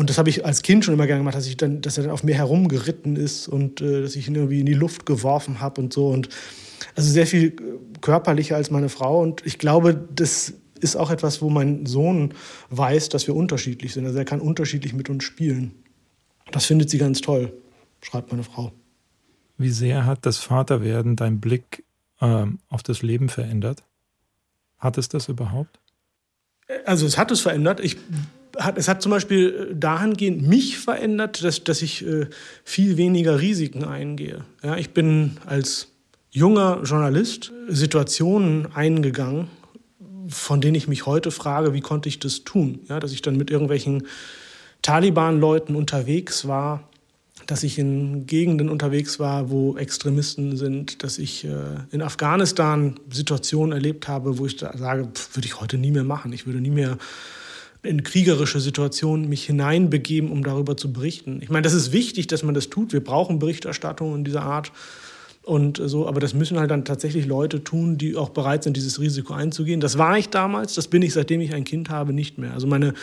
Und 0.00 0.08
das 0.08 0.16
habe 0.16 0.30
ich 0.30 0.46
als 0.46 0.62
Kind 0.62 0.82
schon 0.82 0.94
immer 0.94 1.06
gerne 1.06 1.20
gemacht, 1.20 1.36
dass, 1.36 1.46
ich 1.46 1.58
dann, 1.58 1.82
dass 1.82 1.98
er 1.98 2.04
dann 2.04 2.12
auf 2.12 2.24
mir 2.24 2.34
herumgeritten 2.34 3.16
ist 3.16 3.48
und 3.48 3.82
äh, 3.82 4.00
dass 4.00 4.16
ich 4.16 4.28
ihn 4.28 4.34
irgendwie 4.34 4.60
in 4.60 4.64
die 4.64 4.72
Luft 4.72 5.04
geworfen 5.04 5.60
habe 5.60 5.78
und 5.78 5.92
so. 5.92 6.08
Und 6.08 6.30
also 6.96 7.10
sehr 7.10 7.26
viel 7.26 7.54
körperlicher 8.00 8.56
als 8.56 8.70
meine 8.70 8.88
Frau. 8.88 9.20
Und 9.20 9.44
ich 9.44 9.58
glaube, 9.58 10.08
das 10.14 10.54
ist 10.80 10.96
auch 10.96 11.10
etwas, 11.10 11.42
wo 11.42 11.50
mein 11.50 11.84
Sohn 11.84 12.32
weiß, 12.70 13.10
dass 13.10 13.26
wir 13.26 13.36
unterschiedlich 13.36 13.92
sind. 13.92 14.06
Also 14.06 14.16
er 14.16 14.24
kann 14.24 14.40
unterschiedlich 14.40 14.94
mit 14.94 15.10
uns 15.10 15.22
spielen. 15.22 15.72
Das 16.50 16.64
findet 16.64 16.88
sie 16.88 16.96
ganz 16.96 17.20
toll, 17.20 17.52
schreibt 18.00 18.30
meine 18.30 18.42
Frau. 18.42 18.72
Wie 19.58 19.68
sehr 19.68 20.06
hat 20.06 20.24
das 20.24 20.38
Vaterwerden 20.38 21.16
deinen 21.16 21.40
Blick 21.40 21.84
äh, 22.22 22.46
auf 22.70 22.82
das 22.82 23.02
Leben 23.02 23.28
verändert? 23.28 23.82
Hat 24.78 24.96
es 24.96 25.10
das 25.10 25.28
überhaupt? 25.28 25.78
Also 26.84 27.06
es 27.06 27.18
hat 27.18 27.30
es 27.30 27.40
verändert. 27.40 27.80
Ich, 27.80 27.96
hat, 28.58 28.78
es 28.78 28.88
hat 28.88 29.02
zum 29.02 29.10
Beispiel 29.10 29.74
dahingehend 29.74 30.46
mich 30.46 30.78
verändert, 30.78 31.42
dass, 31.42 31.64
dass 31.64 31.82
ich 31.82 32.06
äh, 32.06 32.26
viel 32.64 32.96
weniger 32.96 33.40
Risiken 33.40 33.84
eingehe. 33.84 34.44
Ja, 34.62 34.76
ich 34.76 34.90
bin 34.90 35.36
als 35.46 35.88
junger 36.30 36.82
Journalist 36.84 37.52
Situationen 37.68 38.72
eingegangen, 38.74 39.48
von 40.28 40.60
denen 40.60 40.76
ich 40.76 40.88
mich 40.88 41.06
heute 41.06 41.30
frage, 41.30 41.74
wie 41.74 41.80
konnte 41.80 42.08
ich 42.08 42.18
das 42.18 42.44
tun? 42.44 42.80
Ja, 42.88 43.00
dass 43.00 43.12
ich 43.12 43.22
dann 43.22 43.36
mit 43.36 43.50
irgendwelchen 43.50 44.06
Taliban-Leuten 44.82 45.74
unterwegs 45.74 46.46
war, 46.46 46.89
dass 47.50 47.64
ich 47.64 47.80
in 47.80 48.26
Gegenden 48.26 48.68
unterwegs 48.68 49.18
war, 49.18 49.50
wo 49.50 49.76
Extremisten 49.76 50.56
sind, 50.56 51.02
dass 51.02 51.18
ich 51.18 51.44
äh, 51.44 51.48
in 51.90 52.00
Afghanistan 52.00 53.00
Situationen 53.10 53.72
erlebt 53.72 54.06
habe, 54.06 54.38
wo 54.38 54.46
ich 54.46 54.56
da 54.56 54.76
sage, 54.78 55.08
pff, 55.12 55.34
würde 55.36 55.46
ich 55.46 55.60
heute 55.60 55.76
nie 55.76 55.90
mehr 55.90 56.04
machen. 56.04 56.32
Ich 56.32 56.46
würde 56.46 56.60
nie 56.60 56.70
mehr 56.70 56.96
in 57.82 58.04
kriegerische 58.04 58.60
Situationen 58.60 59.28
mich 59.28 59.44
hineinbegeben, 59.46 60.30
um 60.30 60.44
darüber 60.44 60.76
zu 60.76 60.92
berichten. 60.92 61.40
Ich 61.42 61.50
meine, 61.50 61.62
das 61.62 61.72
ist 61.72 61.90
wichtig, 61.90 62.28
dass 62.28 62.44
man 62.44 62.54
das 62.54 62.70
tut. 62.70 62.92
Wir 62.92 63.02
brauchen 63.02 63.40
Berichterstattung 63.40 64.14
in 64.14 64.22
dieser 64.22 64.42
Art. 64.42 64.70
Und 65.42 65.82
so, 65.84 66.06
aber 66.06 66.20
das 66.20 66.34
müssen 66.34 66.56
halt 66.56 66.70
dann 66.70 66.84
tatsächlich 66.84 67.26
Leute 67.26 67.64
tun, 67.64 67.98
die 67.98 68.14
auch 68.14 68.28
bereit 68.28 68.62
sind, 68.62 68.76
dieses 68.76 69.00
Risiko 69.00 69.32
einzugehen. 69.32 69.80
Das 69.80 69.98
war 69.98 70.16
ich 70.16 70.28
damals, 70.28 70.74
das 70.74 70.86
bin 70.86 71.02
ich, 71.02 71.14
seitdem 71.14 71.40
ich 71.40 71.52
ein 71.52 71.64
Kind 71.64 71.90
habe, 71.90 72.12
nicht 72.12 72.38
mehr. 72.38 72.54
Also 72.54 72.68
meine 72.68 72.94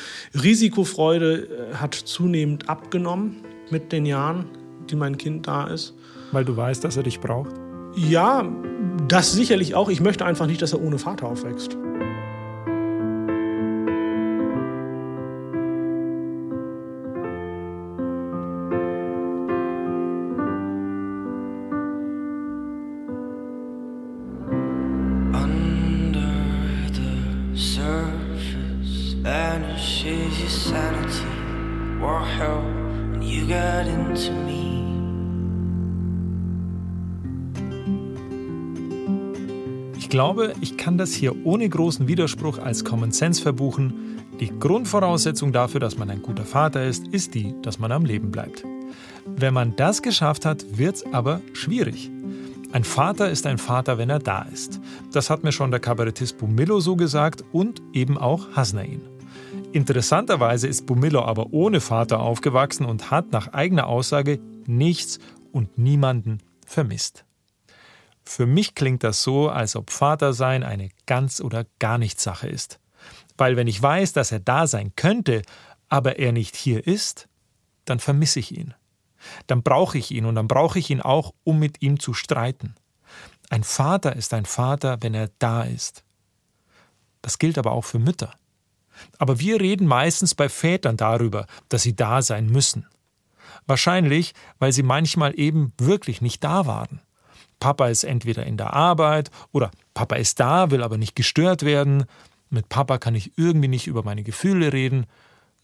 Risikofreude 0.41 1.47
äh, 1.73 1.75
hat 1.75 1.95
zunehmend 1.95 2.69
abgenommen 2.69 3.43
mit 3.69 3.91
den 3.91 4.05
Jahren, 4.05 4.45
die 4.89 4.95
mein 4.95 5.17
Kind 5.17 5.47
da 5.47 5.67
ist. 5.67 5.93
Weil 6.31 6.45
du 6.45 6.55
weißt, 6.55 6.83
dass 6.83 6.97
er 6.97 7.03
dich 7.03 7.19
braucht? 7.19 7.51
Ja, 7.95 8.47
das 9.07 9.33
sicherlich 9.33 9.75
auch. 9.75 9.89
Ich 9.89 10.01
möchte 10.01 10.25
einfach 10.25 10.45
nicht, 10.45 10.61
dass 10.61 10.73
er 10.73 10.81
ohne 10.81 10.99
Vater 10.99 11.27
aufwächst. 11.27 11.77
Glaube, 40.17 40.53
ich 40.61 40.77
kann 40.77 40.97
das 40.97 41.13
hier 41.13 41.45
ohne 41.45 41.69
großen 41.69 42.07
Widerspruch 42.07 42.57
als 42.57 42.83
Common 42.83 43.11
Sense 43.11 43.39
verbuchen. 43.39 44.17
Die 44.39 44.49
Grundvoraussetzung 44.49 45.51
dafür, 45.51 45.79
dass 45.79 45.99
man 45.99 46.09
ein 46.09 46.23
guter 46.23 46.43
Vater 46.43 46.83
ist, 46.83 47.07
ist 47.09 47.35
die, 47.35 47.53
dass 47.61 47.77
man 47.77 47.91
am 47.91 48.03
Leben 48.03 48.31
bleibt. 48.31 48.65
Wenn 49.27 49.53
man 49.53 49.75
das 49.75 50.01
geschafft 50.01 50.43
hat, 50.43 50.65
wird's 50.75 51.05
aber 51.13 51.41
schwierig. 51.53 52.09
Ein 52.71 52.83
Vater 52.83 53.29
ist 53.29 53.45
ein 53.45 53.59
Vater, 53.59 53.99
wenn 53.99 54.09
er 54.09 54.17
da 54.17 54.41
ist. 54.51 54.81
Das 55.11 55.29
hat 55.29 55.43
mir 55.43 55.51
schon 55.51 55.69
der 55.69 55.81
Kabarettist 55.81 56.39
Bumillo 56.39 56.79
so 56.79 56.95
gesagt 56.95 57.43
und 57.51 57.83
eben 57.93 58.17
auch 58.17 58.53
Hasnain. 58.55 59.01
Interessanterweise 59.71 60.67
ist 60.67 60.87
Bumillo 60.87 61.21
aber 61.21 61.53
ohne 61.53 61.79
Vater 61.79 62.21
aufgewachsen 62.21 62.87
und 62.87 63.11
hat 63.11 63.31
nach 63.31 63.53
eigener 63.53 63.85
Aussage 63.85 64.39
nichts 64.65 65.19
und 65.51 65.77
niemanden 65.77 66.39
vermisst. 66.65 67.26
Für 68.27 68.45
mich 68.45 68.75
klingt 68.75 69.03
das 69.05 69.23
so, 69.23 69.49
als 69.49 69.77
ob 69.77 69.89
Vatersein 69.89 70.63
eine 70.63 70.89
ganz 71.05 71.39
oder 71.39 71.65
gar 71.79 71.97
nichts 71.97 72.23
Sache 72.23 72.49
ist. 72.49 72.77
Weil 73.37 73.55
wenn 73.55 73.67
ich 73.67 73.81
weiß, 73.81 74.11
dass 74.11 74.33
er 74.33 74.41
da 74.41 74.67
sein 74.67 74.91
könnte, 74.97 75.43
aber 75.87 76.19
er 76.19 76.33
nicht 76.33 76.57
hier 76.57 76.85
ist, 76.85 77.29
dann 77.85 77.99
vermisse 77.99 78.39
ich 78.39 78.55
ihn. 78.55 78.73
Dann 79.47 79.63
brauche 79.63 79.97
ich 79.97 80.11
ihn 80.11 80.25
und 80.25 80.35
dann 80.35 80.49
brauche 80.49 80.77
ich 80.77 80.89
ihn 80.89 81.01
auch, 81.01 81.33
um 81.45 81.57
mit 81.57 81.81
ihm 81.81 82.01
zu 82.01 82.13
streiten. 82.13 82.75
Ein 83.49 83.63
Vater 83.63 84.15
ist 84.17 84.33
ein 84.33 84.45
Vater, 84.45 84.97
wenn 84.99 85.13
er 85.13 85.29
da 85.39 85.63
ist. 85.63 86.03
Das 87.21 87.39
gilt 87.39 87.57
aber 87.57 87.71
auch 87.71 87.85
für 87.85 87.99
Mütter. 87.99 88.33
Aber 89.17 89.39
wir 89.39 89.61
reden 89.61 89.87
meistens 89.87 90.35
bei 90.35 90.49
Vätern 90.49 90.97
darüber, 90.97 91.47
dass 91.69 91.83
sie 91.83 91.95
da 91.95 92.21
sein 92.21 92.47
müssen. 92.47 92.85
Wahrscheinlich, 93.67 94.33
weil 94.59 94.73
sie 94.73 94.83
manchmal 94.83 95.39
eben 95.39 95.71
wirklich 95.77 96.21
nicht 96.21 96.43
da 96.43 96.65
waren. 96.65 96.99
Papa 97.59 97.87
ist 97.87 98.03
entweder 98.03 98.45
in 98.45 98.57
der 98.57 98.73
Arbeit 98.73 99.31
oder 99.51 99.71
Papa 99.93 100.15
ist 100.15 100.39
da, 100.39 100.71
will 100.71 100.83
aber 100.83 100.97
nicht 100.97 101.15
gestört 101.15 101.63
werden. 101.63 102.05
Mit 102.49 102.69
Papa 102.69 102.97
kann 102.97 103.15
ich 103.15 103.37
irgendwie 103.37 103.67
nicht 103.67 103.87
über 103.87 104.03
meine 104.03 104.23
Gefühle 104.23 104.73
reden. 104.73 105.05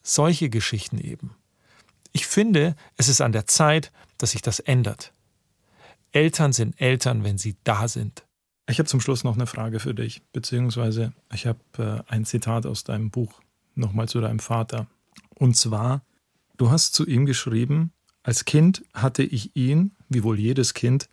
Solche 0.01 0.49
Geschichten 0.49 0.97
eben. 0.97 1.36
Ich 2.12 2.27
finde, 2.27 2.75
es 2.97 3.08
ist 3.08 3.21
an 3.21 3.32
der 3.32 3.47
Zeit, 3.47 3.91
dass 4.17 4.32
sich 4.32 4.41
das 4.41 4.60
ändert. 4.60 5.13
Eltern 6.12 6.53
sind 6.53 6.79
Eltern, 6.79 7.23
wenn 7.23 7.38
sie 7.38 7.56
da 7.63 7.88
sind. 7.88 8.23
Ich 8.67 8.79
habe 8.79 8.88
zum 8.88 9.01
Schluss 9.01 9.23
noch 9.23 9.36
eine 9.36 9.47
Frage 9.47 9.79
für 9.79 9.93
dich, 9.93 10.21
beziehungsweise 10.32 11.13
ich 11.34 11.47
habe 11.47 11.60
äh, 11.77 12.12
ein 12.12 12.23
Zitat 12.23 12.65
aus 12.65 12.84
deinem 12.84 13.10
Buch 13.10 13.41
nochmal 13.75 14.08
zu 14.08 14.21
deinem 14.21 14.39
Vater. 14.39 14.88
Und 15.36 15.58
zwar, 15.58 16.01
du 16.58 16.69
hast 16.69 16.93
zu 16.93 17.06
ihm 17.06 17.25
geschrieben, 17.25 17.91
als 18.21 18.45
Kind 18.45 18.86
hatte 18.93 19.23
ich 19.23 19.56
ihn, 19.56 19.91
wie 20.08 20.23
wohl 20.23 20.39
jedes 20.39 20.73
Kind, 20.73 21.10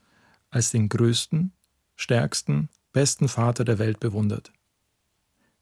als 0.51 0.71
den 0.71 0.89
größten, 0.89 1.53
stärksten, 1.97 2.69
besten 2.93 3.29
Vater 3.29 3.65
der 3.65 3.79
Welt 3.79 4.01
bewundert. 4.01 4.53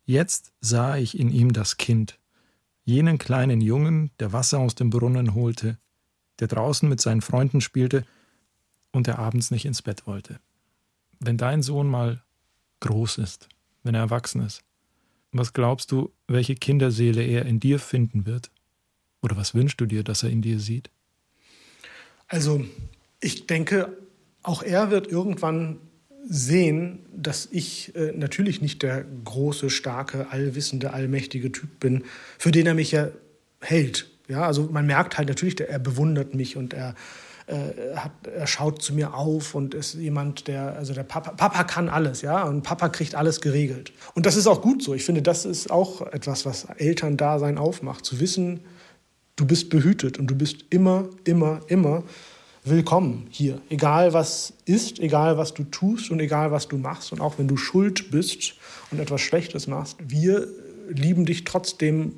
Jetzt 0.04 0.52
sah 0.60 0.96
ich 0.96 1.18
in 1.18 1.30
ihm 1.30 1.52
das 1.52 1.76
Kind, 1.76 2.18
jenen 2.84 3.18
kleinen 3.18 3.60
Jungen, 3.60 4.10
der 4.18 4.32
Wasser 4.32 4.58
aus 4.58 4.74
dem 4.74 4.88
Brunnen 4.88 5.34
holte, 5.34 5.76
der 6.40 6.48
draußen 6.48 6.88
mit 6.88 7.00
seinen 7.00 7.20
Freunden 7.20 7.60
spielte 7.60 8.06
und 8.92 9.06
der 9.06 9.18
abends 9.18 9.50
nicht 9.50 9.66
ins 9.66 9.82
Bett 9.82 10.06
wollte. 10.06 10.40
Wenn 11.20 11.36
dein 11.36 11.62
Sohn 11.62 11.88
mal 11.88 12.22
groß 12.80 13.18
ist, 13.18 13.48
wenn 13.82 13.94
er 13.94 14.02
erwachsen 14.02 14.40
ist, 14.40 14.62
was 15.32 15.52
glaubst 15.52 15.92
du, 15.92 16.10
welche 16.26 16.54
Kinderseele 16.54 17.22
er 17.22 17.44
in 17.44 17.60
dir 17.60 17.78
finden 17.78 18.24
wird? 18.24 18.50
Oder 19.20 19.36
was 19.36 19.54
wünschst 19.54 19.80
du 19.80 19.86
dir, 19.86 20.04
dass 20.04 20.22
er 20.22 20.30
in 20.30 20.40
dir 20.40 20.58
sieht? 20.58 20.90
Also, 22.28 22.64
ich 23.20 23.46
denke, 23.46 23.96
auch 24.42 24.62
er 24.62 24.90
wird 24.90 25.08
irgendwann 25.08 25.78
sehen, 26.28 27.06
dass 27.14 27.48
ich 27.50 27.94
äh, 27.96 28.12
natürlich 28.12 28.60
nicht 28.60 28.82
der 28.82 29.04
große, 29.24 29.70
starke, 29.70 30.30
allwissende, 30.30 30.92
allmächtige 30.92 31.52
Typ 31.52 31.80
bin, 31.80 32.04
für 32.38 32.50
den 32.50 32.66
er 32.66 32.74
mich 32.74 32.92
ja 32.92 33.08
hält. 33.60 34.10
Ja, 34.28 34.42
also 34.46 34.68
man 34.70 34.86
merkt 34.86 35.16
halt 35.16 35.28
natürlich, 35.28 35.58
er 35.58 35.78
bewundert 35.78 36.34
mich 36.34 36.56
und 36.56 36.74
er, 36.74 36.94
äh, 37.46 37.96
hat, 37.96 38.12
er 38.26 38.46
schaut 38.46 38.82
zu 38.82 38.92
mir 38.92 39.14
auf 39.14 39.54
und 39.54 39.74
ist 39.74 39.94
jemand, 39.94 40.48
der, 40.48 40.76
also 40.76 40.92
der 40.92 41.02
Papa, 41.02 41.30
Papa 41.32 41.64
kann 41.64 41.88
alles, 41.88 42.20
ja, 42.20 42.42
und 42.42 42.62
Papa 42.62 42.90
kriegt 42.90 43.14
alles 43.14 43.40
geregelt. 43.40 43.92
Und 44.14 44.26
das 44.26 44.36
ist 44.36 44.46
auch 44.46 44.60
gut 44.60 44.82
so. 44.82 44.92
Ich 44.92 45.04
finde, 45.04 45.22
das 45.22 45.46
ist 45.46 45.70
auch 45.70 46.02
etwas, 46.12 46.44
was 46.44 46.66
Elterndasein 46.76 47.56
aufmacht, 47.56 48.04
zu 48.04 48.20
wissen, 48.20 48.60
du 49.36 49.46
bist 49.46 49.70
behütet 49.70 50.18
und 50.18 50.26
du 50.26 50.34
bist 50.34 50.64
immer, 50.68 51.08
immer, 51.24 51.60
immer 51.68 52.04
willkommen 52.70 53.26
hier. 53.30 53.60
Egal 53.68 54.12
was 54.12 54.52
ist, 54.64 54.98
egal 54.98 55.38
was 55.38 55.54
du 55.54 55.64
tust 55.64 56.10
und 56.10 56.20
egal 56.20 56.50
was 56.50 56.68
du 56.68 56.76
machst. 56.76 57.12
Und 57.12 57.20
auch 57.20 57.38
wenn 57.38 57.48
du 57.48 57.56
schuld 57.56 58.10
bist 58.10 58.54
und 58.90 59.00
etwas 59.00 59.20
Schlechtes 59.20 59.66
machst, 59.66 59.96
wir 60.06 60.48
lieben 60.88 61.26
dich 61.26 61.44
trotzdem 61.44 62.12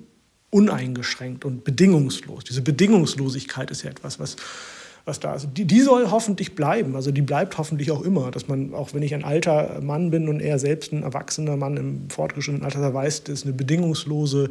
uneingeschränkt 0.50 1.44
und 1.44 1.64
bedingungslos. 1.64 2.44
Diese 2.44 2.62
Bedingungslosigkeit 2.62 3.70
ist 3.70 3.82
ja 3.82 3.90
etwas, 3.90 4.18
was, 4.18 4.36
was 5.04 5.20
da 5.20 5.34
ist. 5.34 5.48
Die, 5.54 5.64
die 5.64 5.80
soll 5.80 6.10
hoffentlich 6.10 6.54
bleiben. 6.54 6.96
Also 6.96 7.12
die 7.12 7.22
bleibt 7.22 7.56
hoffentlich 7.56 7.90
auch 7.90 8.02
immer. 8.02 8.30
Dass 8.30 8.48
man, 8.48 8.74
auch 8.74 8.92
wenn 8.92 9.02
ich 9.02 9.14
ein 9.14 9.24
alter 9.24 9.80
Mann 9.80 10.10
bin 10.10 10.28
und 10.28 10.40
er 10.40 10.58
selbst 10.58 10.92
ein 10.92 11.02
erwachsener 11.02 11.56
Mann 11.56 11.76
im 11.76 12.10
fortgeschrittenen 12.10 12.64
Alter, 12.64 12.92
weiß, 12.92 13.24
das 13.24 13.40
ist 13.40 13.46
eine 13.46 13.54
bedingungslose 13.54 14.50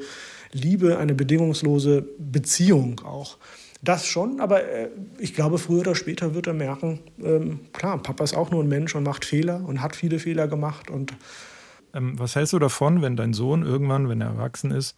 Liebe, 0.53 0.97
eine 0.97 1.13
bedingungslose 1.13 2.05
Beziehung 2.17 3.01
auch. 3.05 3.37
Das 3.81 4.05
schon, 4.05 4.41
aber 4.41 4.63
äh, 4.63 4.89
ich 5.19 5.33
glaube, 5.33 5.57
früher 5.57 5.81
oder 5.81 5.95
später 5.95 6.33
wird 6.33 6.47
er 6.47 6.53
merken, 6.53 6.99
ähm, 7.23 7.61
klar, 7.71 7.97
Papa 7.97 8.23
ist 8.23 8.35
auch 8.35 8.51
nur 8.51 8.61
ein 8.63 8.67
Mensch 8.67 8.93
und 8.93 9.03
macht 9.03 9.23
Fehler 9.23 9.63
und 9.65 9.81
hat 9.81 9.95
viele 9.95 10.19
Fehler 10.19 10.47
gemacht. 10.47 10.89
Und 10.89 11.13
ähm, 11.93 12.19
was 12.19 12.35
hältst 12.35 12.51
du 12.53 12.59
davon, 12.59 13.01
wenn 13.01 13.15
dein 13.15 13.33
Sohn 13.33 13.63
irgendwann, 13.63 14.09
wenn 14.09 14.19
er 14.19 14.27
erwachsen 14.27 14.71
ist, 14.71 14.97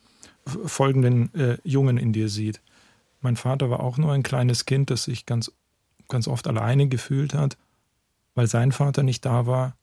folgenden 0.66 1.34
äh, 1.36 1.58
Jungen 1.64 1.98
in 1.98 2.12
dir 2.12 2.28
sieht? 2.28 2.62
Mein 3.20 3.36
Vater 3.36 3.70
war 3.70 3.82
auch 3.82 4.00
nur 4.00 4.14
ein 4.14 4.24
kleines 4.24 4.66
Kind, 4.66 4.90
das 4.90 5.04
sich 5.04 5.28
ganz, 5.28 5.52
ganz 6.08 6.28
oft 6.28 6.48
alleine 6.48 6.88
gefühlt 6.88 7.36
hat, 7.36 7.58
weil 8.34 8.48
sein 8.48 8.72
Vater 8.72 9.04
nicht 9.04 9.26
da 9.26 9.46
war 9.46 9.76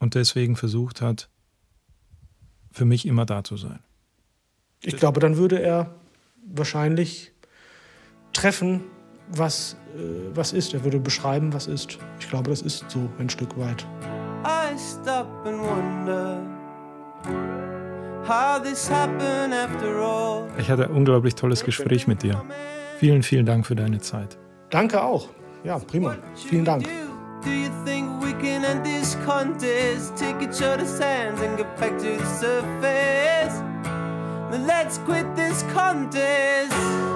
und 0.00 0.16
deswegen 0.16 0.56
versucht 0.56 1.00
hat, 1.00 1.30
für 2.72 2.84
mich 2.84 3.06
immer 3.06 3.24
da 3.24 3.44
zu 3.44 3.56
sein. 3.56 3.78
Ich 4.82 4.96
glaube, 4.96 5.20
dann 5.20 5.36
würde 5.36 5.60
er 5.60 5.94
wahrscheinlich 6.44 7.32
treffen, 8.36 8.82
was, 9.28 9.76
äh, 9.96 10.34
was 10.34 10.52
ist. 10.52 10.74
Er 10.74 10.84
würde 10.84 11.00
beschreiben, 11.00 11.52
was 11.52 11.66
ist. 11.66 11.98
Ich 12.20 12.28
glaube, 12.28 12.50
das 12.50 12.62
ist 12.62 12.90
so 12.90 13.08
ein 13.18 13.28
Stück 13.28 13.58
weit. 13.58 13.86
I 14.44 14.76
stop 14.78 15.26
and 15.44 15.58
wonder 15.58 16.40
Ich 20.58 20.70
hatte 20.70 20.84
ein 20.84 20.90
unglaublich 20.90 21.34
tolles 21.36 21.62
Gespräch 21.62 22.08
mit 22.08 22.22
dir. 22.24 22.42
Vielen, 22.98 23.22
vielen 23.22 23.46
Dank 23.46 23.66
für 23.66 23.76
deine 23.76 24.00
Zeit. 24.00 24.36
Danke 24.70 25.00
auch. 25.00 25.28
Ja, 25.62 25.78
prima. 25.78 26.16
Vielen 26.34 26.64
Dank. 26.64 26.84
Do 27.44 27.50
you 27.50 27.70
think 27.84 28.08
we 28.20 28.32
can 28.32 28.64
end 28.64 28.84
this 28.84 29.16
contest? 29.24 30.16
Take 30.16 30.42
each 30.42 30.60
other's 30.60 30.98
hands 30.98 31.40
and 31.40 31.56
get 31.56 31.66
back 31.78 31.96
to 31.98 32.18
the 32.18 32.26
surface. 32.26 33.62
Then 34.50 34.66
let's 34.66 34.98
quit 35.06 35.26
this 35.36 35.64
contest. 35.72 37.15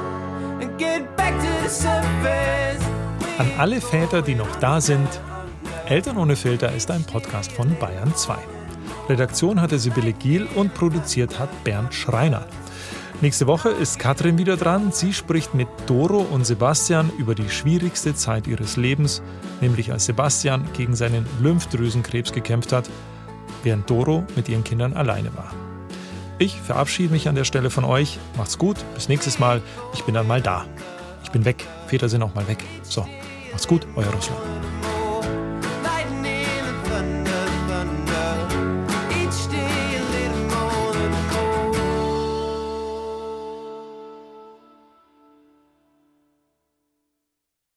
An 3.39 3.51
alle 3.57 3.81
Väter, 3.81 4.21
die 4.23 4.35
noch 4.35 4.57
da 4.57 4.81
sind, 4.81 5.09
Eltern 5.87 6.19
ohne 6.19 6.37
Filter 6.37 6.73
ist 6.73 6.91
ein 6.91 7.05
Podcast 7.05 7.51
von 7.53 7.75
Bayern 7.79 8.15
2. 8.15 8.35
Redaktion 9.09 9.61
hatte 9.61 9.79
Sibylle 9.79 10.13
Giel 10.13 10.47
und 10.55 10.75
produziert 10.75 11.39
hat 11.39 11.49
Bernd 11.65 11.95
Schreiner. 11.95 12.47
Nächste 13.23 13.47
Woche 13.47 13.71
ist 13.71 13.99
Katrin 13.99 14.39
wieder 14.39 14.57
dran. 14.57 14.93
Sie 14.93 15.13
spricht 15.13 15.55
mit 15.55 15.69
Doro 15.87 16.19
und 16.19 16.45
Sebastian 16.45 17.11
über 17.19 17.35
die 17.35 17.49
schwierigste 17.49 18.15
Zeit 18.15 18.47
ihres 18.47 18.77
Lebens, 18.77 19.23
nämlich 19.61 19.93
als 19.93 20.07
Sebastian 20.07 20.65
gegen 20.75 20.95
seinen 20.95 21.27
Lymphdrüsenkrebs 21.43 22.33
gekämpft 22.33 22.73
hat, 22.73 22.89
während 23.63 23.91
Doro 23.91 24.25
mit 24.37 24.49
ihren 24.49 24.65
Kindern 24.65 24.93
alleine 24.93 25.37
war. 25.37 25.70
Ich 26.41 26.59
verabschiede 26.59 27.13
mich 27.13 27.29
an 27.29 27.35
der 27.35 27.45
Stelle 27.45 27.69
von 27.69 27.85
euch. 27.85 28.19
Macht's 28.39 28.57
gut, 28.57 28.79
bis 28.95 29.11
nächstes 29.11 29.39
Mal. 29.39 29.61
Ich 29.93 30.05
bin 30.05 30.15
dann 30.15 30.27
mal 30.27 30.41
da. 30.41 30.65
Ich 31.23 31.31
bin 31.31 31.45
weg. 31.45 31.67
Väter 31.87 32.09
sind 32.09 32.23
auch 32.23 32.35
mal 32.35 32.49
weg. 32.49 32.65
So, 32.83 33.07
macht's 33.53 33.69
gut, 33.69 33.87
euer 33.95 34.09
Russland. 34.09 34.41